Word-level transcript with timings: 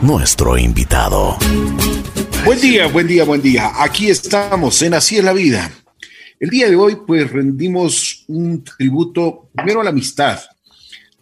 nuestro 0.00 0.56
invitado. 0.56 1.36
Buen 2.46 2.58
día, 2.62 2.86
buen 2.86 3.06
día, 3.06 3.24
buen 3.24 3.42
día. 3.42 3.70
Aquí 3.76 4.08
estamos 4.08 4.80
en 4.80 4.94
Así 4.94 5.18
es 5.18 5.24
la 5.24 5.34
vida. 5.34 5.70
El 6.40 6.48
día 6.48 6.70
de 6.70 6.74
hoy, 6.74 6.96
pues 7.06 7.30
rendimos 7.30 8.24
un 8.28 8.64
tributo 8.64 9.50
primero 9.54 9.82
a 9.82 9.84
la 9.84 9.90
amistad, 9.90 10.40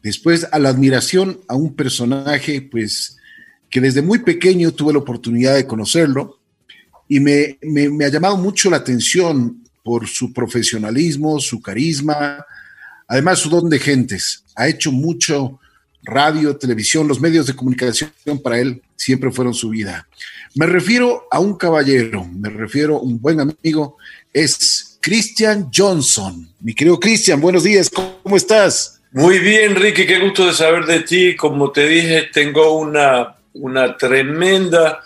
después 0.01 0.46
a 0.53 0.59
la 0.61 0.69
admiración 0.69 1.41
a 1.49 1.57
un 1.57 1.75
personaje, 1.75 2.62
pues, 2.62 3.16
que 3.68 3.80
desde 3.80 4.02
muy 4.02 4.20
pequeño 4.20 4.70
tuve 4.70 4.92
la 4.92 5.00
oportunidad 5.00 5.56
de 5.56 5.66
conocerlo 5.66 6.38
y 7.08 7.18
me, 7.18 7.58
me 7.61 8.04
ha 8.04 8.08
llamado 8.08 8.36
mucho 8.36 8.70
la 8.70 8.77
atención 8.77 9.64
por 9.82 10.06
su 10.06 10.32
profesionalismo, 10.32 11.40
su 11.40 11.61
carisma, 11.61 12.46
además 13.08 13.40
su 13.40 13.50
don 13.50 13.68
de 13.68 13.80
gentes. 13.80 14.45
Ha 14.54 14.68
hecho 14.68 14.92
mucho 14.92 15.59
radio, 16.11 16.56
televisión, 16.56 17.08
los 17.08 17.20
medios 17.20 17.46
de 17.46 17.54
comunicación 17.54 18.10
para 18.42 18.59
él 18.59 18.82
siempre 18.96 19.30
fueron 19.30 19.55
su 19.55 19.70
vida. 19.70 20.06
Me 20.55 20.66
refiero 20.66 21.27
a 21.30 21.38
un 21.41 21.56
caballero, 21.56 22.24
me 22.24 22.51
refiero 22.51 22.96
a 22.96 23.01
un 23.01 23.20
buen 23.20 23.41
amigo, 23.41 23.96
es 24.32 24.98
Christian 25.01 25.70
Johnson. 25.74 26.48
Mi 26.60 26.74
querido 26.74 26.98
Christian, 26.98 27.41
buenos 27.41 27.65
días, 27.65 27.88
¿cómo 27.88 28.37
estás? 28.37 29.01
Muy 29.12 29.38
bien, 29.38 29.74
Ricky, 29.74 30.06
qué 30.06 30.20
gusto 30.20 30.46
de 30.46 30.52
saber 30.52 30.84
de 30.87 31.01
ti. 31.01 31.34
Como 31.37 31.73
te 31.73 31.88
dije, 31.88 32.29
tengo 32.32 32.79
una, 32.79 33.37
una 33.54 33.96
tremenda 33.96 35.01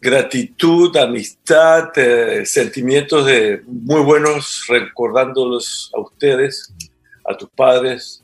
gratitud, 0.00 0.96
amistad, 0.96 1.90
eh, 1.96 2.44
sentimientos 2.44 3.24
de 3.26 3.62
muy 3.66 4.02
buenos 4.02 4.64
recordándolos 4.68 5.90
a 5.94 6.00
ustedes, 6.00 6.72
a 7.24 7.36
tus 7.36 7.48
padres, 7.50 8.21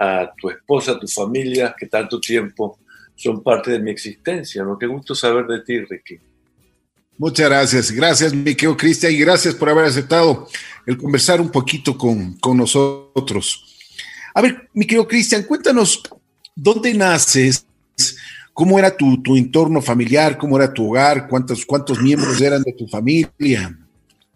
a 0.00 0.32
tu 0.34 0.48
esposa, 0.48 0.92
a 0.92 0.98
tu 0.98 1.06
familia, 1.06 1.74
que 1.78 1.86
tanto 1.86 2.18
tiempo 2.18 2.78
son 3.14 3.42
parte 3.42 3.72
de 3.72 3.80
mi 3.80 3.90
existencia. 3.90 4.64
¿no? 4.64 4.78
Qué 4.78 4.86
gusto 4.86 5.14
saber 5.14 5.46
de 5.46 5.60
ti, 5.60 5.78
Ricky. 5.80 6.18
Muchas 7.18 7.50
gracias. 7.50 7.92
Gracias, 7.92 8.32
mi 8.32 8.54
querido 8.54 8.78
Cristian, 8.78 9.12
y 9.12 9.18
gracias 9.18 9.54
por 9.54 9.68
haber 9.68 9.84
aceptado 9.84 10.48
el 10.86 10.96
conversar 10.96 11.38
un 11.38 11.50
poquito 11.50 11.98
con, 11.98 12.38
con 12.38 12.56
nosotros. 12.56 13.76
A 14.34 14.40
ver, 14.40 14.70
mi 14.72 14.86
querido 14.86 15.06
Cristian, 15.06 15.42
cuéntanos 15.42 16.02
dónde 16.56 16.94
naces, 16.94 17.66
cómo 18.54 18.78
era 18.78 18.96
tu, 18.96 19.22
tu, 19.22 19.36
entorno 19.36 19.82
familiar, 19.82 20.38
cómo 20.38 20.56
era 20.56 20.72
tu 20.72 20.88
hogar, 20.88 21.28
cuántos, 21.28 21.66
cuántos 21.66 22.00
miembros 22.00 22.40
eran 22.40 22.62
de 22.62 22.72
tu 22.72 22.88
familia. 22.88 23.78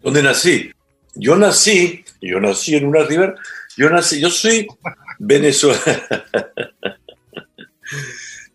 ¿Dónde 0.03 0.21
nací? 0.21 0.69
Yo 1.15 1.35
nací, 1.35 2.05
yo 2.21 2.39
nací 2.39 2.75
en 2.75 2.85
una 2.85 3.03
river, 3.03 3.33
yo 3.77 3.89
nací, 3.89 4.19
yo 4.19 4.29
soy 4.29 4.67
venezolano. 5.19 5.81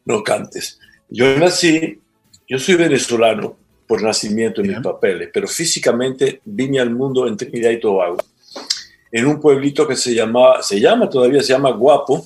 no 0.04 0.22
cantes. 0.22 0.78
Yo 1.08 1.36
nací, 1.38 1.98
yo 2.48 2.58
soy 2.58 2.76
venezolano 2.76 3.56
por 3.86 4.02
nacimiento 4.02 4.60
en 4.60 4.68
mis 4.68 4.80
papeles, 4.80 5.30
pero 5.32 5.48
físicamente 5.48 6.40
vine 6.44 6.78
al 6.78 6.90
mundo 6.90 7.26
en 7.26 7.36
Trinidad 7.36 7.70
y 7.70 7.80
Tobago, 7.80 8.18
en 9.10 9.26
un 9.26 9.40
pueblito 9.40 9.88
que 9.88 9.96
se 9.96 10.14
llama, 10.14 10.62
se 10.62 10.78
llama 10.78 11.10
todavía, 11.10 11.42
se 11.42 11.52
llama 11.52 11.72
Guapo, 11.72 12.24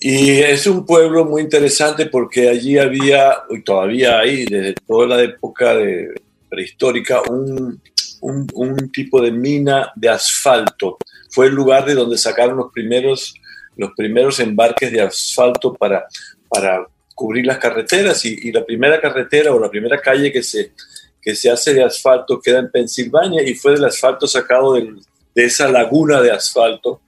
y 0.00 0.40
es 0.40 0.66
un 0.66 0.84
pueblo 0.84 1.24
muy 1.24 1.42
interesante 1.42 2.06
porque 2.06 2.48
allí 2.48 2.76
había, 2.76 3.34
y 3.50 3.62
todavía 3.62 4.18
hay, 4.18 4.44
desde 4.44 4.74
toda 4.86 5.06
la 5.06 5.22
época 5.22 5.76
de, 5.76 6.12
prehistórica, 6.48 7.22
un, 7.22 7.80
un, 8.20 8.46
un, 8.54 8.92
tipo 8.92 9.20
de 9.20 9.30
mina 9.30 9.92
de 9.94 10.08
asfalto. 10.08 10.98
Fue 11.34 11.46
el 11.46 11.54
lugar 11.54 11.84
de 11.84 11.94
donde 11.94 12.16
sacaron 12.16 12.56
los 12.56 12.72
primeros, 12.72 13.34
los 13.76 13.92
primeros 13.96 14.38
embarques 14.40 14.92
de 14.92 15.00
asfalto 15.00 15.74
para 15.74 16.06
para 16.54 16.86
cubrir 17.14 17.46
las 17.46 17.58
carreteras 17.58 18.24
y, 18.24 18.52
la 18.52 18.64
primera 18.64 19.00
carretera 19.00 19.52
o 19.52 19.58
la 19.58 19.70
primera 19.70 20.00
calle 20.00 20.32
que 20.32 20.42
se, 20.42 20.72
que 21.20 21.34
se 21.34 21.50
hace 21.50 21.74
de 21.74 21.82
asfalto 21.82 22.40
queda 22.40 22.60
en 22.60 22.70
Pensilvania 22.70 23.42
y 23.42 23.54
fue 23.54 23.72
del 23.72 23.84
asfalto 23.84 24.26
sacado 24.26 24.74
de 24.74 24.94
esa 25.34 25.68
laguna 25.68 26.20
de 26.20 26.30
asfalto, 26.30 27.00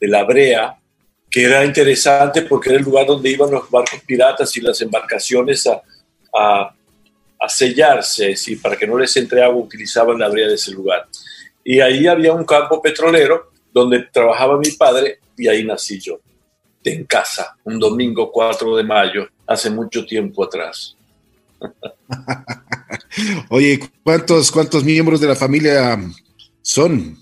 de 0.00 0.08
la 0.08 0.24
brea, 0.24 0.76
que 1.30 1.44
era 1.44 1.64
interesante 1.64 2.42
porque 2.42 2.70
era 2.70 2.78
el 2.78 2.84
lugar 2.84 3.06
donde 3.06 3.30
iban 3.30 3.50
los 3.50 3.70
barcos 3.70 4.00
piratas 4.04 4.56
y 4.56 4.60
las 4.60 4.80
embarcaciones 4.80 5.66
a, 5.66 5.80
a, 6.36 6.74
a 7.40 7.48
sellarse, 7.48 8.36
¿sí? 8.36 8.56
para 8.56 8.76
que 8.76 8.86
no 8.86 8.98
les 8.98 9.16
entre 9.16 9.42
agua 9.42 9.62
utilizaban 9.62 10.18
la 10.18 10.28
brea 10.28 10.48
de 10.48 10.54
ese 10.54 10.72
lugar. 10.72 11.06
Y 11.64 11.80
ahí 11.80 12.06
había 12.08 12.32
un 12.32 12.44
campo 12.44 12.82
petrolero 12.82 13.51
donde 13.72 14.06
trabajaba 14.12 14.58
mi 14.58 14.70
padre 14.72 15.18
y 15.36 15.48
ahí 15.48 15.64
nací 15.64 15.98
yo 15.98 16.20
en 16.84 17.04
casa 17.04 17.56
un 17.64 17.78
domingo 17.78 18.30
4 18.32 18.76
de 18.76 18.82
mayo, 18.82 19.28
hace 19.46 19.70
mucho 19.70 20.04
tiempo 20.04 20.44
atrás. 20.44 20.96
Oye, 23.50 23.80
¿cuántos, 24.02 24.50
¿cuántos 24.50 24.84
miembros 24.84 25.20
de 25.20 25.28
la 25.28 25.36
familia 25.36 25.98
son? 26.60 27.16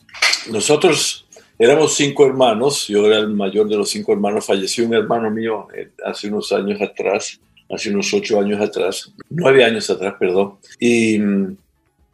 Nosotros 0.51 1.27
éramos 1.59 1.95
cinco 1.95 2.27
hermanos, 2.27 2.87
yo 2.89 3.07
era 3.07 3.19
el 3.19 3.29
mayor 3.29 3.69
de 3.69 3.77
los 3.77 3.91
cinco 3.91 4.13
hermanos, 4.13 4.47
falleció 4.47 4.87
un 4.87 4.95
hermano 4.95 5.31
mío 5.31 5.69
eh, 5.75 5.91
hace 6.05 6.29
unos 6.29 6.53
años 6.53 6.81
atrás, 6.81 7.39
hace 7.69 7.91
unos 7.91 8.13
ocho 8.15 8.41
años 8.41 8.61
atrás, 8.61 9.13
nueve 9.29 9.65
años 9.65 9.91
atrás, 9.91 10.15
perdón, 10.19 10.59
y 10.79 11.19
mm, 11.19 11.57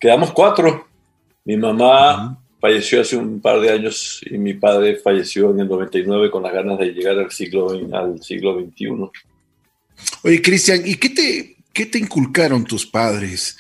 quedamos 0.01 0.33
cuatro. 0.33 0.87
Mi 1.45 1.57
mamá 1.57 2.37
falleció 2.67 3.01
hace 3.01 3.17
un 3.17 3.41
par 3.41 3.61
de 3.61 3.71
años 3.71 4.21
y 4.29 4.39
mi 4.39 4.55
padre 4.55 4.97
falleció 4.97 5.51
en 5.51 5.61
el 5.61 5.69
99 5.69 6.33
con 6.33 6.43
las 6.43 6.53
ganas 6.53 6.81
de 6.81 6.87
llegar 6.87 7.17
al 7.17 7.31
siglo, 7.31 7.71
al 7.71 8.21
siglo 8.21 8.59
XXI. 8.59 8.89
Oye, 10.25 10.43
Cristian, 10.43 10.83
¿y 10.85 10.97
qué 10.97 11.11
te, 11.11 11.57
qué 11.73 11.87
te 11.87 11.99
inculcaron 11.99 12.65
tus 12.65 12.85
padres 12.85 13.57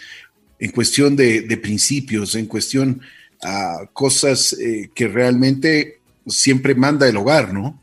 en 0.58 0.72
cuestión 0.72 1.14
de, 1.14 1.42
de 1.42 1.56
principios, 1.56 2.34
en 2.34 2.46
cuestión 2.46 3.00
a 3.44 3.88
cosas 3.92 4.54
eh, 4.54 4.90
que 4.92 5.06
realmente 5.06 6.00
siempre 6.26 6.74
manda 6.74 7.08
el 7.08 7.16
hogar, 7.16 7.54
¿no? 7.54 7.80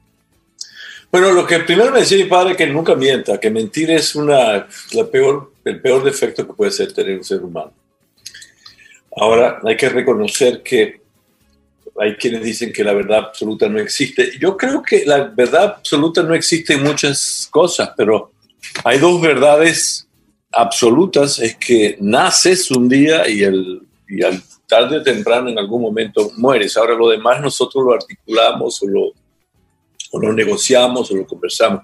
Bueno, 1.10 1.32
lo 1.32 1.48
que 1.48 1.60
primero 1.60 1.92
me 1.92 2.00
decía 2.00 2.18
mi 2.18 2.30
padre 2.30 2.52
es 2.52 2.58
que 2.58 2.68
nunca 2.68 2.96
mienta, 2.96 3.40
que 3.40 3.50
mentir 3.50 3.92
es 3.92 4.14
una, 4.14 4.68
la 4.92 5.08
peor, 5.10 5.54
el 5.64 5.80
peor 5.80 6.04
defecto 6.04 6.46
que 6.46 6.54
puede 6.54 6.72
ser 6.72 6.92
tener 6.92 7.18
un 7.18 7.24
ser 7.24 7.42
humano. 7.42 7.72
Ahora 9.16 9.62
hay 9.64 9.78
que 9.78 9.88
reconocer 9.88 10.62
que 10.64 11.03
hay 12.00 12.16
quienes 12.16 12.44
dicen 12.44 12.74
que 12.74 12.84
la 12.84 12.94
verdad 12.94 13.20
absoluta 13.20 13.70
no 13.70 13.80
existe. 13.80 14.32
Yo 14.40 14.58
creo 14.58 14.82
que 14.82 15.06
la 15.06 15.26
verdad 15.26 15.76
absoluta 15.78 16.24
no 16.24 16.34
existe 16.34 16.74
en 16.74 16.84
muchas 16.84 17.48
cosas, 17.52 17.92
pero 17.96 18.32
hay 18.84 18.98
dos 18.98 19.22
verdades 19.22 20.08
absolutas, 20.52 21.40
es 21.40 21.56
que 21.56 21.98
naces 22.00 22.72
un 22.72 22.88
día 22.90 23.28
y, 23.28 23.44
el, 23.44 23.82
y 24.08 24.24
al 24.24 24.42
tarde 24.68 24.98
o 24.98 25.04
temprano 25.04 25.50
en 25.50 25.60
algún 25.60 25.82
momento 25.82 26.32
mueres. 26.38 26.78
Ahora 26.78 26.96
lo 26.96 27.10
demás 27.10 27.42
nosotros 27.42 27.84
lo 27.84 27.94
articulamos 27.94 28.82
o 28.82 28.88
lo, 28.88 29.12
o 30.12 30.20
lo 30.20 30.34
negociamos 30.34 31.12
o 31.12 31.16
lo 31.16 31.28
conversamos. 31.28 31.84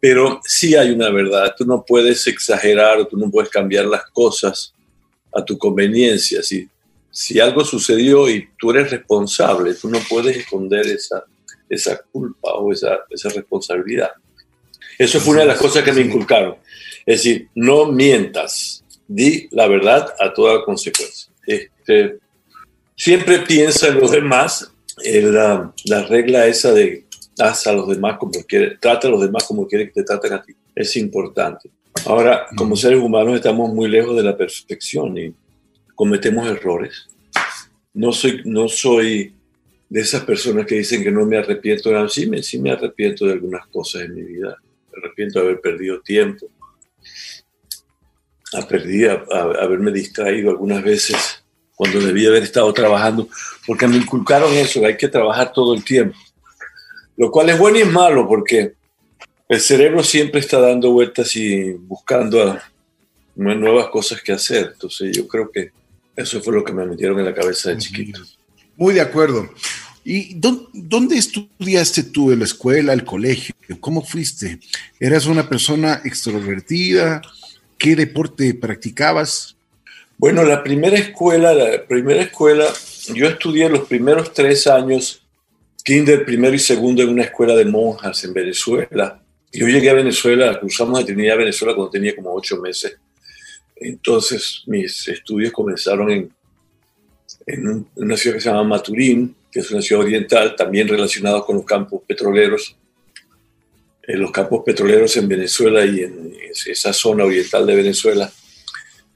Pero 0.00 0.40
sí 0.44 0.74
hay 0.74 0.90
una 0.90 1.10
verdad, 1.10 1.54
tú 1.56 1.64
no 1.66 1.84
puedes 1.86 2.26
exagerar 2.26 3.06
tú 3.06 3.18
no 3.18 3.30
puedes 3.30 3.50
cambiar 3.50 3.84
las 3.84 4.04
cosas 4.12 4.72
a 5.32 5.44
tu 5.44 5.58
conveniencia. 5.58 6.42
Si 6.42 6.68
si 7.10 7.40
algo 7.40 7.64
sucedió 7.64 8.28
y 8.28 8.48
tú 8.58 8.70
eres 8.70 8.90
responsable, 8.90 9.74
tú 9.74 9.88
no 9.88 9.98
puedes 10.08 10.36
esconder 10.36 10.86
esa, 10.86 11.24
esa 11.68 12.00
culpa 12.10 12.52
o 12.54 12.72
esa, 12.72 13.00
esa 13.10 13.28
responsabilidad. 13.30 14.10
Eso 14.98 15.20
fue 15.20 15.34
una 15.34 15.42
de 15.42 15.48
las 15.48 15.58
cosas 15.58 15.82
que 15.82 15.92
me 15.92 16.02
inculcaron. 16.02 16.56
Es 17.06 17.22
decir, 17.22 17.48
no 17.54 17.86
mientas, 17.86 18.84
di 19.08 19.48
la 19.50 19.66
verdad 19.66 20.14
a 20.18 20.32
toda 20.32 20.64
consecuencia. 20.64 21.32
Este, 21.46 22.18
siempre 22.96 23.40
piensa 23.40 23.88
en 23.88 24.00
los 24.00 24.10
demás, 24.10 24.70
la, 25.02 25.72
la, 25.86 26.02
regla 26.02 26.46
esa 26.46 26.72
de 26.72 27.06
haz 27.38 27.66
a 27.66 27.72
los 27.72 27.88
demás 27.88 28.18
como 28.18 28.32
quieres, 28.46 28.78
trata 28.78 29.08
a 29.08 29.10
los 29.10 29.22
demás 29.22 29.44
como 29.44 29.66
quieres 29.66 29.88
que 29.88 30.02
te 30.02 30.04
traten 30.04 30.34
a 30.34 30.42
ti, 30.42 30.54
es 30.74 30.96
importante. 30.96 31.70
Ahora, 32.04 32.46
como 32.56 32.76
seres 32.76 33.00
humanos 33.00 33.36
estamos 33.36 33.72
muy 33.72 33.88
lejos 33.88 34.14
de 34.16 34.22
la 34.22 34.36
perfección 34.36 35.16
y 35.16 35.34
cometemos 36.00 36.48
errores. 36.48 37.10
No 37.92 38.10
soy, 38.10 38.40
no 38.46 38.70
soy 38.70 39.34
de 39.86 40.00
esas 40.00 40.24
personas 40.24 40.64
que 40.64 40.76
dicen 40.76 41.04
que 41.04 41.10
no 41.10 41.26
me 41.26 41.36
arrepiento. 41.36 42.08
sí, 42.08 42.26
me, 42.26 42.42
sí 42.42 42.58
me 42.58 42.70
arrepiento 42.70 43.26
de 43.26 43.34
algunas 43.34 43.66
cosas 43.66 44.04
en 44.04 44.14
mi 44.14 44.22
vida. 44.22 44.56
Me 44.90 44.98
arrepiento 44.98 45.38
de 45.38 45.44
haber 45.44 45.60
perdido 45.60 46.00
tiempo. 46.00 46.46
A 48.54 48.60
a, 48.60 49.40
haberme 49.62 49.92
distraído 49.92 50.48
algunas 50.48 50.82
veces 50.82 51.44
cuando 51.76 52.00
debía 52.00 52.30
haber 52.30 52.44
estado 52.44 52.72
trabajando, 52.72 53.28
porque 53.66 53.86
me 53.86 53.98
inculcaron 53.98 54.54
eso, 54.54 54.82
hay 54.86 54.96
que 54.96 55.08
trabajar 55.08 55.52
todo 55.52 55.74
el 55.74 55.84
tiempo. 55.84 56.16
Lo 57.18 57.30
cual 57.30 57.50
es 57.50 57.58
bueno 57.58 57.76
y 57.76 57.82
es 57.82 57.92
malo, 57.92 58.26
porque 58.26 58.72
el 59.50 59.60
cerebro 59.60 60.02
siempre 60.02 60.40
está 60.40 60.60
dando 60.60 60.92
vueltas 60.92 61.36
y 61.36 61.72
buscando 61.72 62.58
nuevas 63.34 63.88
cosas 63.88 64.22
que 64.22 64.32
hacer. 64.32 64.70
Entonces 64.72 65.14
yo 65.14 65.28
creo 65.28 65.50
que 65.50 65.78
eso 66.16 66.42
fue 66.42 66.54
lo 66.54 66.64
que 66.64 66.72
me 66.72 66.84
metieron 66.86 67.18
en 67.18 67.24
la 67.24 67.34
cabeza 67.34 67.70
de 67.70 67.78
chiquito. 67.78 68.20
Muy 68.76 68.94
de 68.94 69.00
acuerdo. 69.00 69.48
¿Y 70.04 70.34
dónde 70.34 71.16
estudiaste 71.16 72.04
tú? 72.04 72.32
¿En 72.32 72.38
la 72.38 72.46
escuela, 72.46 72.92
el 72.92 73.04
colegio? 73.04 73.54
¿Cómo 73.80 74.02
fuiste? 74.02 74.58
¿Eras 74.98 75.26
una 75.26 75.48
persona 75.48 76.00
extrovertida? 76.04 77.20
¿Qué 77.76 77.94
deporte 77.94 78.54
practicabas? 78.54 79.56
Bueno, 80.16 80.42
la 80.42 80.62
primera 80.62 80.96
escuela, 80.96 81.54
la 81.54 81.86
primera 81.86 82.22
escuela, 82.22 82.66
yo 83.14 83.26
estudié 83.26 83.68
los 83.68 83.86
primeros 83.88 84.32
tres 84.32 84.66
años, 84.66 85.22
kinder, 85.84 86.24
primero 86.24 86.54
y 86.54 86.58
segundo, 86.58 87.02
en 87.02 87.10
una 87.10 87.24
escuela 87.24 87.54
de 87.54 87.64
monjas 87.64 88.24
en 88.24 88.32
Venezuela. 88.34 89.22
Yo 89.52 89.66
llegué 89.66 89.90
a 89.90 89.94
Venezuela, 89.94 90.58
cruzamos 90.60 90.98
de 90.98 91.06
Trinidad 91.06 91.34
a 91.34 91.38
Venezuela 91.38 91.74
cuando 91.74 91.90
tenía 91.90 92.14
como 92.14 92.34
ocho 92.34 92.58
meses. 92.60 92.96
Entonces 93.80 94.62
mis 94.66 95.08
estudios 95.08 95.52
comenzaron 95.52 96.10
en, 96.10 96.32
en 97.46 97.86
una 97.96 98.16
ciudad 98.16 98.36
que 98.36 98.42
se 98.42 98.50
llama 98.50 98.64
Maturín, 98.64 99.34
que 99.50 99.60
es 99.60 99.70
una 99.70 99.80
ciudad 99.80 100.04
oriental, 100.04 100.54
también 100.54 100.86
relacionada 100.86 101.42
con 101.42 101.56
los 101.56 101.64
campos 101.64 102.02
petroleros. 102.06 102.76
Eh, 104.02 104.16
los 104.16 104.30
campos 104.30 104.62
petroleros 104.64 105.16
en 105.16 105.28
Venezuela 105.28 105.84
y 105.84 106.00
en 106.00 106.32
esa 106.66 106.92
zona 106.92 107.24
oriental 107.24 107.66
de 107.66 107.74
Venezuela 107.74 108.30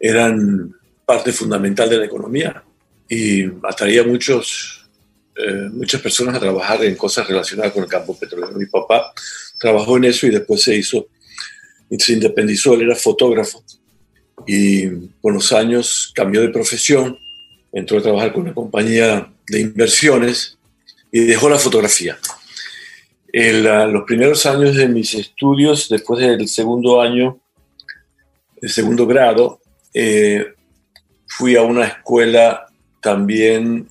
eran 0.00 0.74
parte 1.04 1.32
fundamental 1.32 1.88
de 1.88 1.98
la 1.98 2.06
economía 2.06 2.64
y 3.08 3.44
atraía 3.62 4.02
muchos, 4.02 4.88
eh, 5.36 5.68
muchas 5.70 6.00
personas 6.00 6.36
a 6.36 6.40
trabajar 6.40 6.82
en 6.84 6.96
cosas 6.96 7.28
relacionadas 7.28 7.72
con 7.72 7.84
el 7.84 7.88
campo 7.88 8.18
petrolero. 8.18 8.52
Mi 8.54 8.66
papá 8.66 9.12
trabajó 9.58 9.98
en 9.98 10.04
eso 10.04 10.26
y 10.26 10.30
después 10.30 10.62
se 10.62 10.74
hizo, 10.74 11.08
se 11.98 12.12
independizó, 12.14 12.74
él 12.74 12.82
era 12.82 12.96
fotógrafo 12.96 13.62
y 14.46 15.08
con 15.20 15.34
los 15.34 15.52
años 15.52 16.12
cambió 16.14 16.40
de 16.40 16.48
profesión, 16.48 17.18
entró 17.72 17.98
a 17.98 18.02
trabajar 18.02 18.32
con 18.32 18.42
una 18.42 18.54
compañía 18.54 19.30
de 19.48 19.60
inversiones 19.60 20.58
y 21.10 21.20
dejó 21.20 21.48
la 21.48 21.58
fotografía. 21.58 22.18
En 23.32 23.64
los 23.92 24.04
primeros 24.04 24.46
años 24.46 24.76
de 24.76 24.88
mis 24.88 25.14
estudios, 25.14 25.88
después 25.88 26.20
del 26.20 26.46
segundo 26.48 27.00
año, 27.00 27.40
el 28.62 28.70
segundo 28.70 29.06
grado, 29.06 29.60
eh, 29.92 30.54
fui 31.26 31.56
a 31.56 31.62
una 31.62 31.86
escuela 31.86 32.66
también 33.00 33.88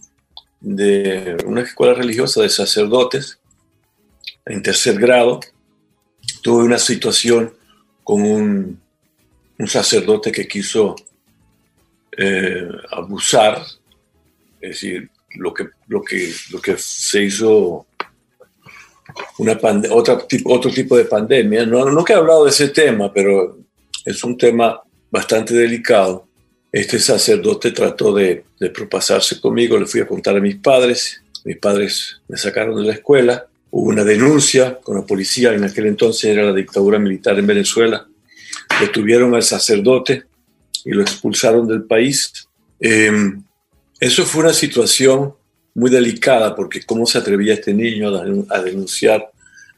de 0.62 1.38
una 1.46 1.62
escuela 1.62 1.94
religiosa 1.94 2.42
de 2.42 2.50
sacerdotes 2.50 3.40
en 4.46 4.62
tercer 4.62 4.98
grado. 4.98 5.42
Tuve 6.42 6.64
una 6.64 6.80
situación 6.80 7.54
con 8.04 8.22
un, 8.22 8.83
un 9.58 9.68
sacerdote 9.68 10.32
que 10.32 10.48
quiso 10.48 10.96
eh, 12.18 12.68
abusar, 12.92 13.62
es 14.62 14.70
decir, 14.70 15.10
lo 15.36 15.54
que, 15.54 15.68
lo 15.88 16.02
que, 16.02 16.32
lo 16.52 16.62
que 16.62 16.76
se 16.78 17.24
hizo 17.24 17.88
una 19.40 19.60
tipo, 20.28 20.54
otro 20.54 20.72
tipo 20.72 20.98
de 20.98 21.06
pandemia. 21.06 21.66
No, 21.66 21.90
no 21.90 22.04
que 22.04 22.14
he 22.14 22.16
hablado 22.16 22.46
de 22.46 22.52
ese 22.52 22.70
tema, 22.70 23.12
pero 23.12 23.58
es 24.06 24.24
un 24.24 24.38
tema 24.38 24.82
bastante 25.12 25.54
delicado. 25.54 26.28
Este 26.72 27.00
sacerdote 27.00 27.72
trató 27.72 28.14
de, 28.14 28.46
de 28.60 28.70
propasarse 28.70 29.40
conmigo, 29.40 29.78
le 29.78 29.86
fui 29.86 30.02
a 30.02 30.08
contar 30.08 30.36
a 30.36 30.42
mis 30.42 30.56
padres, 30.56 31.22
mis 31.46 31.58
padres 31.58 32.22
me 32.28 32.38
sacaron 32.38 32.76
de 32.78 32.88
la 32.88 32.94
escuela, 32.94 33.46
hubo 33.70 33.90
una 33.90 34.04
denuncia 34.04 34.80
con 34.80 34.96
la 34.96 35.06
policía, 35.06 35.54
en 35.54 35.64
aquel 35.64 35.86
entonces 35.88 36.26
era 36.26 36.44
la 36.44 36.54
dictadura 36.54 36.98
militar 36.98 37.38
en 37.38 37.46
Venezuela, 37.46 38.08
detuvieron 38.80 39.36
al 39.36 39.44
sacerdote 39.44 40.24
y 40.86 40.92
lo 40.92 41.02
expulsaron 41.02 41.68
del 41.68 41.84
país. 41.84 42.48
Eh, 42.80 43.12
eso 44.00 44.26
fue 44.26 44.44
una 44.44 44.54
situación 44.54 45.34
muy 45.76 45.90
delicada 45.90 46.56
porque 46.56 46.82
cómo 46.84 47.06
se 47.06 47.18
atrevía 47.18 47.54
este 47.54 47.74
niño 47.74 48.10
a, 48.50 48.62
denunciar 48.62 49.30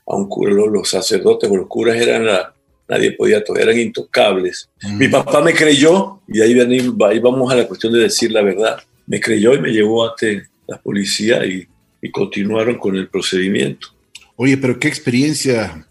a 0.05 0.15
un 0.15 0.27
cura, 0.27 0.51
los 0.53 0.89
sacerdotes 0.89 1.49
o 1.49 1.55
los 1.55 1.67
curas 1.67 1.95
eran 1.95 2.25
la, 2.25 2.53
nadie 2.87 3.11
podía, 3.11 3.43
eran 3.57 3.79
intocables. 3.79 4.69
Mm. 4.81 4.97
Mi 4.97 5.07
papá 5.07 5.41
me 5.41 5.53
creyó 5.53 6.21
y 6.27 6.41
ahí, 6.41 6.59
ahí 6.59 7.19
vamos 7.19 7.51
a 7.51 7.55
la 7.55 7.67
cuestión 7.67 7.93
de 7.93 7.99
decir 7.99 8.31
la 8.31 8.41
verdad. 8.41 8.79
Me 9.07 9.19
creyó 9.19 9.53
y 9.53 9.61
me 9.61 9.71
llevó 9.71 10.09
ante 10.09 10.47
la 10.67 10.77
policía 10.77 11.45
y, 11.45 11.67
y 12.01 12.11
continuaron 12.11 12.77
con 12.77 12.95
el 12.95 13.07
procedimiento. 13.07 13.89
Oye, 14.35 14.57
pero 14.57 14.79
qué 14.79 14.87
experiencia. 14.87 15.87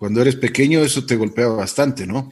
Cuando 0.00 0.22
eres 0.22 0.36
pequeño 0.36 0.82
eso 0.82 1.04
te 1.04 1.14
golpea 1.14 1.48
bastante, 1.48 2.06
¿no? 2.06 2.30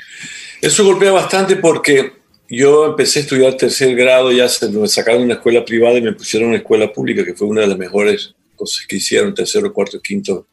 Eso 0.63 0.87
golpea 0.87 1.13
bastante 1.13 1.57
porque 1.57 2.13
yo 2.49 2.87
empecé 2.87 3.19
a 3.19 3.23
estudiar 3.25 3.59
tercer 3.59 3.95
grado, 3.95 4.33
ya 4.33 4.49
se 4.49 4.71
me 4.71 4.89
sacaron 4.89 5.21
de 5.21 5.25
una 5.27 5.35
escuela 5.35 5.63
privada 5.67 5.99
y 5.99 6.01
me 6.01 6.15
pusieron 6.15 6.49
una 6.49 6.57
escuela 6.57 6.91
pública, 6.91 7.27
que 7.27 7.35
fue 7.35 7.47
una 7.47 7.61
de 7.61 7.67
las 7.67 7.77
mejores 7.77 8.35
cosas 8.57 8.87
que 8.89 8.97
hicieron, 8.97 9.35
tercero, 9.35 9.71
cuarto, 9.71 10.01
quinto, 10.01 10.47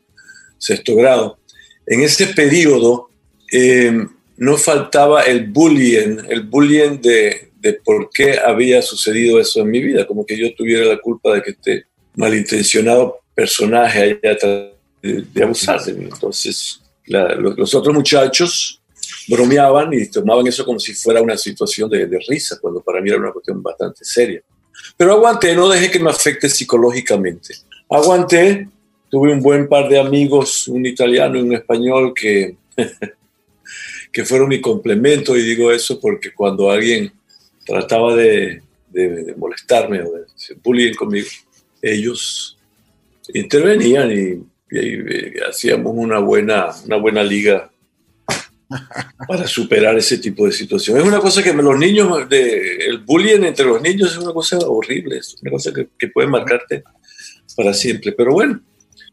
sexto 0.57 0.93
grado. 0.93 1.39
En 1.87 2.01
ese 2.01 2.27
periodo 2.27 3.09
eh, 3.49 4.05
no 4.35 4.57
faltaba 4.57 5.21
el 5.21 5.47
bullying, 5.47 6.17
el 6.27 6.41
bullying 6.41 6.99
de, 6.99 7.53
de 7.61 7.73
por 7.75 8.09
qué 8.13 8.39
había 8.45 8.81
sucedido 8.81 9.39
eso 9.39 9.61
en 9.61 9.71
mi 9.71 9.81
vida, 9.81 10.05
como 10.05 10.25
que 10.25 10.37
yo 10.37 10.53
tuviera 10.53 10.83
la 10.83 10.97
culpa 10.97 11.33
de 11.33 11.41
que 11.41 11.51
este 11.51 11.85
malintencionado 12.17 13.21
personaje 13.33 13.99
haya 14.21 14.37
de, 15.01 15.21
de 15.33 15.43
abusar 15.43 15.81
de 15.81 15.93
mí. 15.93 16.09
Entonces, 16.11 16.81
los 17.07 17.75
otros 17.75 17.93
muchachos 17.93 18.81
bromeaban 19.27 19.93
y 19.93 20.07
tomaban 20.07 20.47
eso 20.47 20.65
como 20.65 20.79
si 20.79 20.93
fuera 20.93 21.21
una 21.21 21.37
situación 21.37 21.89
de, 21.89 22.19
risa, 22.27 22.57
cuando 22.61 22.81
para 22.81 23.01
mí 23.01 23.09
era 23.09 23.19
una 23.19 23.31
cuestión 23.31 23.61
bastante 23.61 24.03
seria. 24.03 24.41
Pero 24.97 25.13
aguanté, 25.13 25.55
no 25.55 25.69
dejé 25.69 25.89
que 25.89 25.99
me 25.99 26.09
afecte 26.09 26.49
psicológicamente. 26.49 27.55
Aguanté, 27.89 28.67
tuve 29.09 29.31
un 29.31 29.41
buen 29.41 29.67
par 29.67 29.89
de 29.89 29.99
amigos, 29.99 30.67
un 30.67 30.85
italiano 30.85 31.37
y 31.37 31.41
un 31.41 31.53
español 31.53 32.13
que, 32.13 32.57
que 34.11 34.25
fueron 34.25 34.49
mi 34.49 34.61
complemento 34.61 35.35
y 35.35 35.41
digo 35.41 35.71
eso 35.71 35.99
porque 35.99 36.33
cuando 36.33 36.69
alguien 36.69 37.11
trataba 37.65 38.15
de, 38.15 38.61
molestarme 39.37 40.01
o 40.01 40.11
de 40.13 40.25
bullying 40.63 40.93
conmigo, 40.93 41.27
ellos 41.81 42.57
intervenían 43.33 44.11
y, 44.11 44.54
hacíamos 45.47 45.93
una 45.95 46.19
buena, 46.19 46.67
una 46.85 46.97
buena 46.97 47.23
liga 47.23 47.69
para 49.27 49.47
superar 49.47 49.97
ese 49.97 50.17
tipo 50.17 50.45
de 50.45 50.51
situación. 50.51 50.97
Es 50.97 51.03
una 51.03 51.19
cosa 51.19 51.43
que 51.43 51.53
los 51.53 51.77
niños, 51.77 52.27
de, 52.29 52.77
el 52.87 52.99
bullying 52.99 53.43
entre 53.43 53.65
los 53.65 53.81
niños 53.81 54.11
es 54.11 54.17
una 54.17 54.33
cosa 54.33 54.57
horrible, 54.59 55.17
es 55.17 55.35
una 55.41 55.51
cosa 55.51 55.71
que, 55.73 55.87
que 55.97 56.07
puede 56.07 56.27
marcarte 56.27 56.83
para 57.55 57.73
siempre. 57.73 58.11
Pero 58.11 58.33
bueno, 58.33 58.61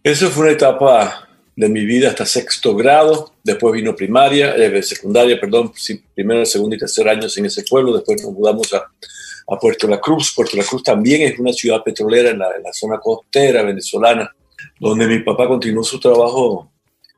eso 0.02 0.28
fue 0.30 0.44
una 0.44 0.52
etapa 0.52 1.28
de 1.54 1.68
mi 1.68 1.84
vida 1.84 2.08
hasta 2.08 2.24
sexto 2.24 2.74
grado, 2.74 3.34
después 3.44 3.74
vino 3.74 3.94
primaria, 3.94 4.54
eh, 4.56 4.82
secundaria, 4.82 5.38
perdón, 5.38 5.72
primero, 6.14 6.44
segundo 6.46 6.76
y 6.76 6.78
tercer 6.78 7.08
años 7.08 7.36
en 7.36 7.46
ese 7.46 7.62
pueblo, 7.62 7.92
después 7.92 8.22
nos 8.22 8.32
mudamos 8.32 8.72
a, 8.72 8.78
a 8.78 9.58
Puerto 9.58 9.86
La 9.86 10.00
Cruz. 10.00 10.32
Puerto 10.34 10.56
La 10.56 10.64
Cruz 10.64 10.82
también 10.82 11.22
es 11.22 11.38
una 11.38 11.52
ciudad 11.52 11.82
petrolera 11.82 12.30
en 12.30 12.38
la, 12.38 12.56
en 12.56 12.62
la 12.62 12.72
zona 12.72 12.98
costera 12.98 13.62
venezolana, 13.62 14.34
donde 14.78 15.06
mi 15.06 15.20
papá 15.20 15.46
continuó 15.48 15.84
su 15.84 16.00
trabajo 16.00 16.70